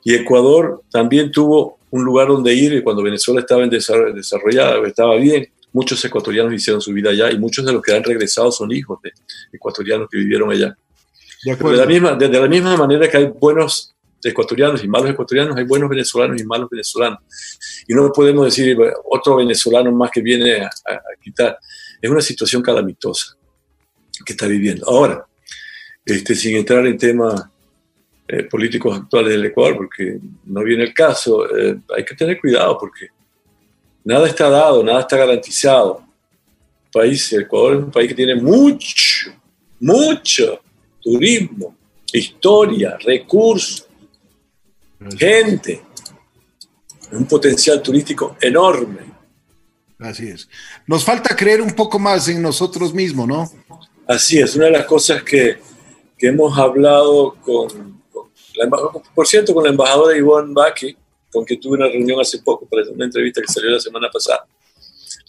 Y 0.03 0.15
Ecuador 0.15 0.83
también 0.91 1.31
tuvo 1.31 1.79
un 1.91 2.03
lugar 2.03 2.29
donde 2.29 2.55
ir 2.55 2.73
y 2.73 2.83
cuando 2.83 3.03
Venezuela 3.03 3.41
estaba 3.41 3.65
en 3.65 3.69
desarrollada, 3.71 4.87
estaba 4.87 5.17
bien, 5.17 5.51
muchos 5.73 6.05
ecuatorianos 6.05 6.53
hicieron 6.53 6.81
su 6.81 6.93
vida 6.93 7.11
allá 7.11 7.31
y 7.31 7.39
muchos 7.39 7.65
de 7.65 7.73
los 7.73 7.83
que 7.83 7.95
han 7.95 8.05
regresado 8.05 8.51
son 8.51 8.73
hijos 8.73 8.99
de 9.03 9.13
ecuatorianos 9.53 10.09
que 10.11 10.19
vivieron 10.19 10.51
allá. 10.51 10.77
De, 11.45 11.77
la 11.77 11.87
misma, 11.87 12.15
de, 12.15 12.29
la 12.29 12.49
misma 12.49 12.77
manera 12.77 13.09
que 13.09 13.17
hay 13.17 13.27
buenos 13.27 13.95
ecuatorianos 14.23 14.83
y 14.83 14.89
malos 14.89 15.11
ecuatorianos, 15.11 15.57
hay 15.57 15.65
buenos 15.65 15.89
venezolanos 15.89 16.41
y 16.41 16.45
malos 16.45 16.69
venezolanos. 16.69 17.21
Y 17.87 17.95
no 17.95 18.11
podemos 18.13 18.47
decir 18.47 18.77
otro 19.05 19.37
venezolano 19.37 19.93
más 19.93 20.11
que 20.11 20.21
viene 20.21 20.63
a, 20.63 20.71
quitar. 21.21 21.59
Es 22.01 22.11
una 22.11 22.21
situación 22.21 22.63
calamitosa 22.63 23.37
que 24.25 24.33
está 24.33 24.47
viviendo. 24.47 24.89
Ahora, 24.89 25.25
este, 26.05 26.35
sin 26.35 26.57
entrar 26.57 26.85
en 26.87 26.99
temas 26.99 27.45
eh, 28.27 28.45
políticos 28.45 28.99
actuales 28.99 29.33
del 29.33 29.47
Ecuador, 29.47 29.77
porque 29.77 30.19
no 30.45 30.65
viene 30.65 30.85
el 30.85 30.95
caso, 30.95 31.47
eh, 31.57 31.79
hay 31.97 32.05
que 32.05 32.17
tener 32.17 32.41
cuidado 32.41 32.77
porque 32.79 33.09
nada 34.09 34.27
está 34.27 34.49
dado, 34.49 34.83
nada 34.83 35.01
está 35.01 35.19
garantizado. 35.19 36.03
El 36.87 36.91
país, 36.91 37.31
el 37.35 37.43
Ecuador 37.43 37.75
es 37.75 37.85
un 37.85 37.91
país 37.91 38.09
que 38.09 38.15
tiene 38.15 38.37
mucho, 38.37 39.31
mucho 39.81 40.61
turismo, 41.03 41.77
historia, 42.11 42.97
recursos, 43.05 43.87
gente, 45.19 45.83
un 47.13 47.27
potencial 47.27 47.83
turístico 47.83 48.35
enorme. 48.41 49.01
Así 49.99 50.29
es. 50.29 50.49
Nos 50.87 51.05
falta 51.05 51.37
creer 51.37 51.61
un 51.61 51.73
poco 51.73 51.99
más 51.99 52.29
en 52.29 52.41
nosotros 52.41 52.95
mismos, 52.95 53.29
¿no? 53.29 53.51
Así 54.07 54.39
es, 54.39 54.57
una 54.57 54.67
de 54.67 54.71
las 54.71 54.87
cosas 54.87 55.23
que, 55.23 55.59
que 56.17 56.29
hemos 56.29 56.57
hablado 56.57 57.35
con, 57.43 58.03
por 59.15 59.27
cierto, 59.27 59.53
con 59.53 59.65
la 59.65 59.71
embajadora 59.71 60.17
Ivonne 60.17 60.55
Baki, 60.55 60.97
con 61.31 61.45
quien 61.45 61.61
tuve 61.61 61.77
una 61.77 61.89
reunión 61.89 62.21
hace 62.21 62.39
poco 62.39 62.67
para 62.67 62.83
una 62.91 63.05
entrevista 63.05 63.41
que 63.41 63.53
salió 63.53 63.71
la 63.71 63.81
semana 63.81 64.09
pasada, 64.11 64.47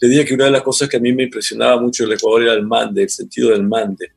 le 0.00 0.08
dije 0.08 0.24
que 0.24 0.34
una 0.34 0.46
de 0.46 0.50
las 0.52 0.62
cosas 0.62 0.88
que 0.88 0.96
a 0.96 1.00
mí 1.00 1.12
me 1.12 1.24
impresionaba 1.24 1.80
mucho 1.80 2.04
del 2.04 2.14
Ecuador 2.14 2.42
era 2.42 2.54
el 2.54 2.66
mande, 2.66 3.02
el 3.02 3.10
sentido 3.10 3.50
del 3.50 3.64
mande. 3.64 4.12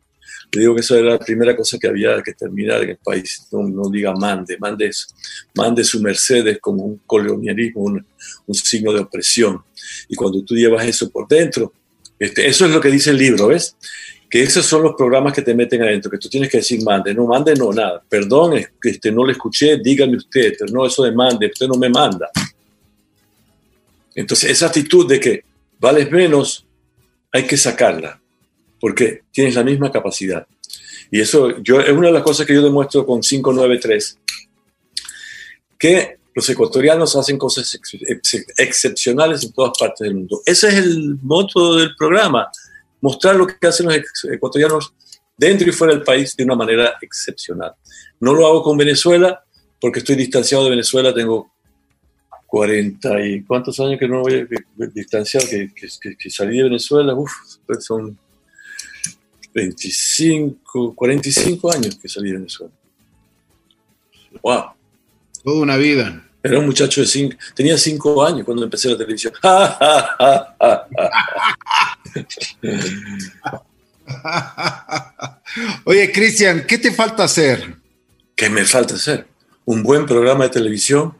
Le 0.53 0.61
digo 0.61 0.75
que 0.75 0.81
eso 0.81 0.95
era 0.95 1.11
la 1.11 1.19
primera 1.19 1.55
cosa 1.55 1.77
que 1.79 1.87
había 1.87 2.21
que 2.21 2.33
terminar 2.33 2.83
en 2.83 2.91
el 2.91 2.97
país. 2.97 3.47
No, 3.51 3.89
diga 3.89 4.13
mande, 4.13 4.55
mande, 4.59 4.91
mande 5.55 5.83
su 5.83 5.99
Mercedes 5.99 6.59
como 6.61 6.83
un 6.85 7.01
colonialismo, 7.05 7.81
un, 7.81 8.05
un, 8.45 8.53
signo 8.53 8.93
de 8.93 8.99
opresión. 8.99 9.61
Y 10.07 10.15
cuando 10.15 10.43
tú 10.43 10.55
llevas 10.55 10.85
eso 10.85 11.09
por 11.09 11.27
dentro, 11.27 11.73
este, 12.19 12.47
eso 12.47 12.65
es 12.65 12.71
lo 12.71 12.79
que 12.79 12.89
dice 12.89 13.09
el 13.09 13.17
libro, 13.17 13.47
¿ves? 13.47 13.75
Que 14.33 14.41
esos 14.41 14.65
son 14.65 14.81
los 14.81 14.95
programas 14.95 15.31
que 15.31 15.43
te 15.43 15.53
meten 15.53 15.83
adentro, 15.83 16.09
que 16.09 16.17
tú 16.17 16.27
tienes 16.27 16.49
que 16.49 16.57
decir 16.57 16.83
mande, 16.83 17.13
no 17.13 17.27
mande, 17.27 17.53
no, 17.53 17.71
nada. 17.71 18.01
Perdón, 18.09 18.55
este, 18.81 19.11
no 19.11 19.23
le 19.27 19.33
escuché, 19.33 19.77
dígame 19.77 20.17
usted, 20.17 20.55
no, 20.71 20.87
eso 20.87 21.03
de 21.03 21.11
mande, 21.11 21.51
usted 21.53 21.67
no 21.67 21.75
me 21.75 21.87
manda. 21.87 22.31
Entonces, 24.15 24.49
esa 24.49 24.65
actitud 24.65 25.07
de 25.07 25.19
que 25.19 25.43
vales 25.79 26.09
menos, 26.09 26.65
hay 27.31 27.45
que 27.45 27.55
sacarla 27.55 28.19
porque 28.79 29.21
tienes 29.31 29.53
la 29.53 29.63
misma 29.63 29.91
capacidad. 29.91 30.47
Y 31.11 31.19
eso 31.19 31.61
yo, 31.61 31.79
es 31.79 31.91
una 31.91 32.07
de 32.07 32.13
las 32.13 32.23
cosas 32.23 32.47
que 32.47 32.55
yo 32.55 32.63
demuestro 32.63 33.05
con 33.05 33.21
593, 33.21 34.17
que 35.77 36.17
los 36.33 36.49
ecuatorianos 36.49 37.15
hacen 37.15 37.37
cosas 37.37 37.79
excepcionales 38.57 39.43
en 39.43 39.51
todas 39.51 39.73
partes 39.79 39.99
del 39.99 40.15
mundo. 40.15 40.41
Ese 40.43 40.69
es 40.69 40.73
el 40.73 41.19
moto 41.21 41.75
del 41.75 41.95
programa, 41.95 42.49
mostrar 43.03 43.35
lo 43.35 43.45
que 43.45 43.67
hacen 43.67 43.85
los 43.85 43.97
ecuatorianos 44.31 44.93
dentro 45.37 45.67
y 45.67 45.73
fuera 45.73 45.93
del 45.93 46.03
país 46.03 46.33
de 46.37 46.45
una 46.45 46.55
manera 46.55 46.93
excepcional. 47.01 47.73
No 48.21 48.33
lo 48.33 48.47
hago 48.47 48.63
con 48.63 48.77
Venezuela 48.77 49.43
porque 49.81 49.99
estoy 49.99 50.15
distanciado 50.15 50.63
de 50.63 50.69
Venezuela, 50.69 51.13
tengo 51.13 51.51
40 52.47 53.25
y 53.25 53.43
cuántos 53.43 53.77
años 53.81 53.99
que 53.99 54.07
no 54.07 54.21
voy 54.21 54.35
a 54.35 54.85
distanciar, 54.93 55.43
que, 55.43 55.69
que, 55.73 56.29
salí 56.29 56.57
de 56.57 56.63
Venezuela, 56.63 57.13
Uf, 57.13 57.31
pues 57.67 57.83
son 57.83 58.17
25, 59.53 60.95
45 60.95 61.73
años 61.73 61.95
que 62.01 62.07
salí 62.07 62.29
de 62.29 62.37
Venezuela. 62.37 62.71
¡Wow! 64.41 64.63
Toda 65.43 65.61
una 65.61 65.75
vida. 65.75 66.25
Era 66.41 66.59
un 66.59 66.67
muchacho 66.67 67.01
de 67.01 67.07
5, 67.07 67.35
tenía 67.53 67.77
5 67.77 68.25
años 68.25 68.45
cuando 68.45 68.63
empecé 68.63 68.89
la 68.89 68.97
televisión. 68.97 69.33
Oye, 75.85 76.11
Cristian, 76.11 76.65
¿qué 76.67 76.77
te 76.77 76.91
falta 76.91 77.23
hacer? 77.23 77.75
¿Qué 78.35 78.49
me 78.49 78.65
falta 78.65 78.95
hacer? 78.95 79.27
Un 79.65 79.83
buen 79.83 80.05
programa 80.05 80.45
de 80.45 80.49
televisión, 80.49 81.15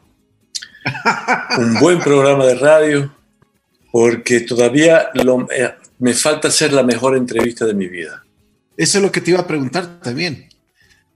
un 1.58 1.78
buen 1.80 2.00
programa 2.00 2.44
de 2.46 2.54
radio, 2.56 3.14
porque 3.90 4.40
todavía 4.40 5.08
lo, 5.14 5.50
eh, 5.50 5.74
me 5.98 6.14
falta 6.14 6.48
hacer 6.48 6.72
la 6.72 6.82
mejor 6.82 7.16
entrevista 7.16 7.64
de 7.64 7.74
mi 7.74 7.88
vida. 7.88 8.24
Eso 8.76 8.98
es 8.98 9.04
lo 9.04 9.12
que 9.12 9.20
te 9.20 9.30
iba 9.30 9.40
a 9.40 9.46
preguntar 9.46 10.00
también. 10.00 10.48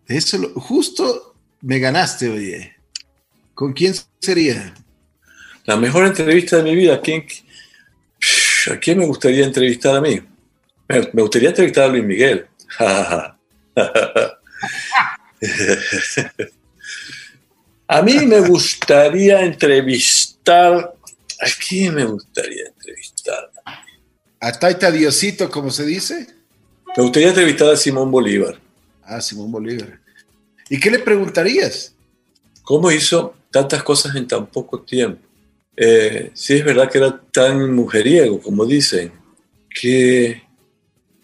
Eso 0.06 0.38
justo 0.54 1.34
me 1.60 1.78
ganaste, 1.78 2.30
oye. 2.30 2.76
¿Con 3.54 3.72
quién 3.72 3.94
sería? 4.20 4.72
La 5.64 5.76
mejor 5.76 6.06
entrevista 6.06 6.58
de 6.58 6.62
mi 6.62 6.76
vida. 6.76 6.94
¿A 6.94 7.00
quién, 7.00 7.26
¿a 8.72 8.78
quién 8.78 8.98
me 8.98 9.06
gustaría 9.06 9.44
entrevistar 9.44 9.96
a 9.96 10.00
mí? 10.00 10.20
Me 10.88 11.22
gustaría 11.22 11.50
entrevistar 11.50 11.84
a 11.84 11.88
Luis 11.88 12.04
Miguel. 12.04 12.46
a 17.88 18.02
mí 18.02 18.26
me 18.26 18.40
gustaría 18.40 19.42
entrevistar. 19.42 20.94
¿A 21.40 21.46
quién 21.68 21.94
me 21.94 22.04
gustaría 22.04 22.66
entrevistar? 22.66 23.50
¿A 24.40 24.52
Taita 24.52 24.90
Diosito, 24.90 25.50
como 25.50 25.70
se 25.70 25.84
dice? 25.84 26.26
Me 26.96 27.02
gustaría 27.02 27.28
entrevistar 27.28 27.70
a 27.70 27.76
Simón 27.76 28.10
Bolívar. 28.10 28.58
Ah, 29.02 29.20
Simón 29.20 29.52
Bolívar. 29.52 30.00
¿Y 30.70 30.80
qué 30.80 30.90
le 30.90 30.98
preguntarías? 30.98 31.94
¿Cómo 32.62 32.90
hizo 32.90 33.34
tantas 33.50 33.82
cosas 33.82 34.16
en 34.16 34.26
tan 34.26 34.46
poco 34.46 34.80
tiempo? 34.80 35.27
Eh, 35.80 36.32
sí, 36.34 36.54
es 36.54 36.64
verdad 36.64 36.90
que 36.90 36.98
era 36.98 37.22
tan 37.32 37.72
mujeriego, 37.72 38.40
como 38.40 38.66
dicen. 38.66 39.12
¿Qué, 39.70 40.42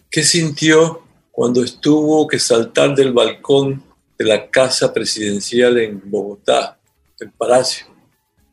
¿Qué 0.09 0.23
sintió 0.23 1.03
cuando 1.31 1.61
estuvo 1.61 2.25
que 2.25 2.39
saltar 2.39 2.95
del 2.95 3.11
balcón 3.11 3.83
de 4.17 4.23
la 4.23 4.49
casa 4.49 4.93
presidencial 4.93 5.77
en 5.77 6.01
Bogotá, 6.05 6.79
el 7.19 7.31
palacio, 7.31 7.87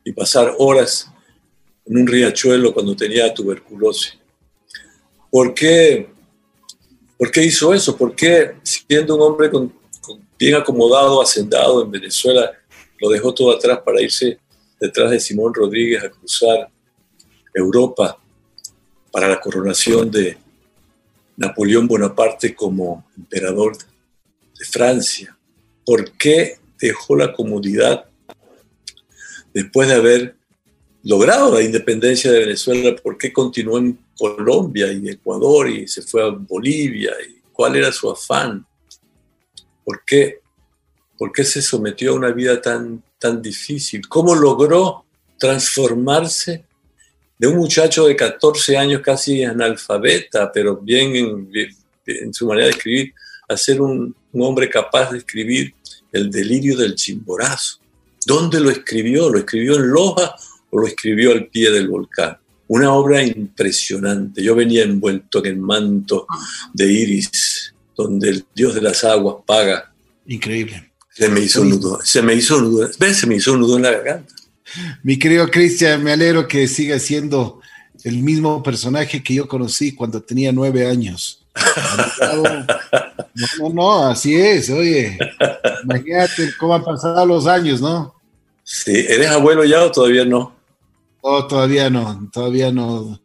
y 0.03 0.11
pasar 0.11 0.53
horas 0.57 1.09
en 1.85 1.97
un 1.97 2.07
riachuelo 2.07 2.73
cuando 2.73 2.95
tenía 2.97 3.33
tuberculosis? 3.33 4.17
¿Por 5.31 5.53
qué 5.53 6.13
¿Por 7.17 7.31
qué 7.31 7.41
hizo 7.41 7.73
eso? 7.73 7.95
¿Por 7.95 8.13
qué, 8.15 8.55
siendo 8.63 9.15
un 9.15 9.21
hombre 9.21 9.49
bien 10.37 10.55
acomodado, 10.55 11.21
hacendado 11.21 11.81
en 11.81 11.89
Venezuela, 11.89 12.51
lo 12.99 13.09
dejó 13.09 13.33
todo 13.33 13.55
atrás 13.55 13.79
para 13.85 14.01
irse 14.01 14.39
detrás 14.83 15.11
de 15.11 15.19
Simón 15.19 15.53
Rodríguez 15.53 16.03
a 16.03 16.09
cruzar 16.09 16.69
Europa 17.53 18.17
para 19.11 19.29
la 19.29 19.39
coronación 19.39 20.11
de 20.11 20.37
Napoleón 21.37 21.87
Bonaparte 21.87 22.53
como 22.53 23.05
emperador 23.17 23.77
de 23.77 24.65
Francia? 24.65 25.37
¿Por 25.85 26.11
qué 26.11 26.57
dejó 26.79 27.15
la 27.15 27.31
comodidad 27.31 28.05
después 29.53 29.87
de 29.87 29.95
haber 29.95 30.35
logrado 31.03 31.53
la 31.53 31.61
independencia 31.61 32.31
de 32.31 32.39
Venezuela? 32.39 32.95
¿Por 33.01 33.17
qué 33.17 33.31
continuó 33.31 33.77
en 33.77 33.97
Colombia 34.17 34.91
y 34.91 35.09
Ecuador 35.09 35.69
y 35.69 35.87
se 35.87 36.01
fue 36.01 36.23
a 36.23 36.29
Bolivia. 36.29 37.11
Y 37.27 37.41
¿Cuál 37.51 37.75
era 37.75 37.91
su 37.91 38.09
afán? 38.09 38.65
¿Por 39.83 40.03
qué, 40.05 40.39
¿Por 41.17 41.31
qué 41.31 41.43
se 41.43 41.61
sometió 41.61 42.11
a 42.11 42.15
una 42.15 42.31
vida 42.31 42.61
tan, 42.61 43.03
tan 43.23 43.41
difícil? 43.41 44.05
¿Cómo 44.09 44.35
logró 44.35 45.05
transformarse 45.37 46.65
de 47.39 47.47
un 47.47 47.55
muchacho 47.55 48.05
de 48.05 48.17
14 48.17 48.77
años 48.77 49.01
casi 49.01 49.43
analfabeta, 49.43 50.51
pero 50.51 50.75
bien 50.75 51.49
en, 52.05 52.33
su 52.33 52.47
manera 52.47 52.67
de 52.67 52.73
escribir, 52.73 53.13
a 53.47 53.55
ser 53.55 53.81
un, 53.81 54.13
un 54.33 54.41
hombre 54.41 54.69
capaz 54.69 55.11
de 55.11 55.19
escribir 55.19 55.73
el 56.11 56.29
delirio 56.29 56.75
del 56.75 56.95
chimborazo? 56.95 57.79
¿Dónde 58.25 58.59
lo 58.59 58.69
escribió? 58.69 59.29
¿Lo 59.29 59.39
escribió 59.39 59.75
en 59.77 59.87
Loja 59.87 60.35
o 60.69 60.79
lo 60.79 60.87
escribió 60.87 61.31
al 61.31 61.47
pie 61.47 61.71
del 61.71 61.87
volcán? 61.87 62.37
Una 62.67 62.93
obra 62.93 63.23
impresionante. 63.23 64.43
Yo 64.43 64.53
venía 64.53 64.83
envuelto 64.83 65.39
en 65.39 65.45
el 65.45 65.57
manto 65.57 66.27
de 66.73 66.91
Iris, 66.91 67.73
donde 67.95 68.29
el 68.29 68.45
dios 68.53 68.75
de 68.75 68.81
las 68.81 69.03
aguas 69.05 69.37
paga. 69.45 69.93
Increíble. 70.27 70.92
Se 71.15 71.29
me 71.29 71.41
hizo 71.41 71.61
un 71.61 71.69
nudo, 71.69 71.99
se 72.03 72.21
me 72.21 72.33
hizo 72.33 72.57
un 72.57 72.63
nudo, 72.63 72.89
¿ves? 72.99 73.17
Se 73.17 73.27
me 73.27 73.35
hizo 73.35 73.53
un 73.53 73.59
nudo 73.59 73.77
en 73.77 73.83
la 73.83 73.91
garganta. 73.91 74.33
Mi 75.03 75.19
querido 75.19 75.47
Cristian, 75.49 76.03
me 76.03 76.11
alegro 76.11 76.47
que 76.47 76.67
siga 76.67 76.97
siendo 76.97 77.61
el 78.03 78.17
mismo 78.23 78.63
personaje 78.63 79.21
que 79.21 79.35
yo 79.35 79.47
conocí 79.47 79.93
cuando 79.93 80.21
tenía 80.21 80.51
nueve 80.51 80.87
años. 80.87 81.39
No, 83.55 83.69
no, 83.69 83.73
no, 83.73 84.07
así 84.07 84.35
es, 84.35 84.69
oye. 84.69 85.17
Imagínate 85.83 86.51
cómo 86.59 86.75
han 86.75 86.83
pasado 86.83 87.25
los 87.25 87.47
años, 87.47 87.81
¿no? 87.81 88.13
Sí, 88.63 88.91
¿eres 88.91 89.29
abuelo 89.29 89.65
ya 89.65 89.83
o 89.83 89.91
todavía 89.91 90.23
no? 90.23 90.55
No, 91.23 91.47
todavía 91.47 91.89
no, 91.89 92.29
todavía 92.31 92.71
no. 92.71 93.19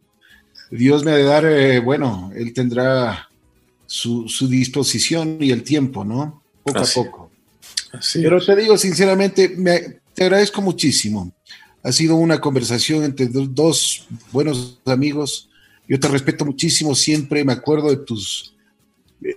Dios 0.71 1.05
me 1.05 1.13
ha 1.13 1.17
de 1.17 1.25
dar, 1.25 1.45
eh, 1.47 1.81
bueno, 1.81 2.31
Él 2.35 2.53
tendrá 2.53 3.29
su, 3.87 4.27
disposición 4.49 5.39
y 5.41 5.51
el 5.51 5.63
tiempo, 5.63 6.05
¿no? 6.05 6.43
Poco 6.63 6.81
a 6.81 6.87
poco. 6.95 7.28
Pero 8.15 8.45
te 8.45 8.57
digo 8.57 8.77
sinceramente, 8.77 9.57
te 10.15 10.25
agradezco 10.25 10.61
muchísimo. 10.61 11.33
Ha 11.83 11.93
sido 11.93 12.17
una 12.17 12.41
conversación 12.41 13.05
entre 13.05 13.27
dos 13.27 14.07
buenos 14.33 14.81
amigos. 14.85 15.49
Yo 15.89 15.99
te 15.99 16.09
respeto 16.09 16.45
muchísimo 16.45 16.95
siempre, 16.95 17.45
me 17.45 17.53
acuerdo 17.53 17.89
de 17.89 17.99
tus, 17.99 18.55
eh, 19.23 19.33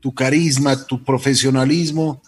tu 0.00 0.12
carisma, 0.14 0.86
tu 0.86 1.02
profesionalismo 1.02 2.22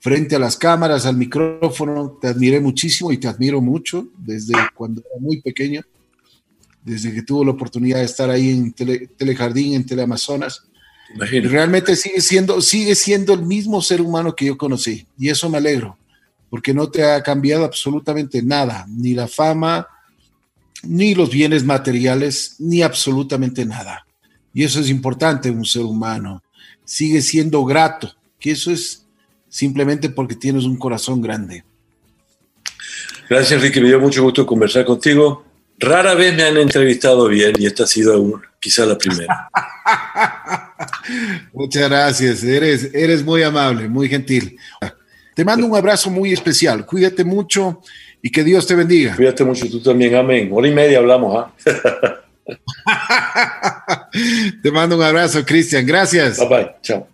frente 0.00 0.36
a 0.36 0.38
las 0.38 0.56
cámaras, 0.56 1.06
al 1.06 1.16
micrófono. 1.16 2.18
Te 2.20 2.28
admiré 2.28 2.60
muchísimo 2.60 3.12
y 3.12 3.18
te 3.18 3.28
admiro 3.28 3.60
mucho 3.60 4.08
desde 4.16 4.54
cuando 4.74 5.00
era 5.00 5.20
muy 5.20 5.40
pequeño, 5.40 5.82
desde 6.82 7.12
que 7.12 7.22
tuve 7.22 7.44
la 7.44 7.52
oportunidad 7.52 7.98
de 7.98 8.04
estar 8.04 8.30
ahí 8.30 8.50
en 8.50 8.72
Telejardín, 8.72 9.74
en 9.74 9.86
Teleamazonas. 9.86 10.67
Realmente 11.16 11.96
sigue 11.96 12.20
siendo, 12.20 12.60
sigue 12.60 12.94
siendo 12.94 13.32
el 13.34 13.42
mismo 13.42 13.80
ser 13.80 14.00
humano 14.00 14.34
que 14.34 14.46
yo 14.46 14.58
conocí 14.58 15.06
y 15.18 15.30
eso 15.30 15.48
me 15.48 15.58
alegro, 15.58 15.96
porque 16.50 16.74
no 16.74 16.90
te 16.90 17.04
ha 17.04 17.22
cambiado 17.22 17.64
absolutamente 17.64 18.42
nada, 18.42 18.86
ni 18.88 19.14
la 19.14 19.26
fama, 19.26 19.88
ni 20.82 21.14
los 21.14 21.30
bienes 21.30 21.64
materiales, 21.64 22.56
ni 22.58 22.82
absolutamente 22.82 23.64
nada. 23.64 24.06
Y 24.52 24.64
eso 24.64 24.80
es 24.80 24.90
importante 24.90 25.48
en 25.48 25.58
un 25.58 25.64
ser 25.64 25.82
humano. 25.82 26.42
Sigue 26.84 27.22
siendo 27.22 27.64
grato, 27.64 28.14
que 28.38 28.52
eso 28.52 28.70
es 28.70 29.06
simplemente 29.48 30.10
porque 30.10 30.34
tienes 30.34 30.64
un 30.64 30.76
corazón 30.76 31.20
grande. 31.20 31.64
Gracias, 33.28 33.52
Enrique. 33.52 33.80
Me 33.80 33.88
dio 33.88 34.00
mucho 34.00 34.22
gusto 34.22 34.46
conversar 34.46 34.84
contigo. 34.84 35.44
Rara 35.78 36.14
vez 36.14 36.34
me 36.34 36.42
han 36.42 36.56
entrevistado 36.56 37.28
bien 37.28 37.52
y 37.58 37.66
esta 37.66 37.84
ha 37.84 37.86
sido 37.86 38.42
quizá 38.58 38.84
la 38.84 38.98
primera. 38.98 39.48
Muchas 41.52 41.88
gracias, 41.88 42.44
eres, 42.44 42.90
eres 42.94 43.24
muy 43.24 43.42
amable, 43.42 43.88
muy 43.88 44.08
gentil. 44.08 44.58
Te 45.34 45.44
mando 45.44 45.66
un 45.66 45.76
abrazo 45.76 46.10
muy 46.10 46.32
especial, 46.32 46.84
cuídate 46.84 47.24
mucho 47.24 47.82
y 48.22 48.30
que 48.30 48.42
Dios 48.44 48.66
te 48.66 48.74
bendiga. 48.74 49.16
Cuídate 49.16 49.44
mucho 49.44 49.68
tú 49.70 49.80
también, 49.80 50.14
amén. 50.14 50.50
Hora 50.52 50.68
y 50.68 50.72
media 50.72 50.98
hablamos, 50.98 51.36
¿ah? 51.36 51.52
te 54.62 54.70
mando 54.70 54.96
un 54.96 55.02
abrazo, 55.02 55.44
Cristian, 55.44 55.86
gracias. 55.86 56.38
Bye 56.38 56.48
bye, 56.48 56.70
chao. 56.82 57.08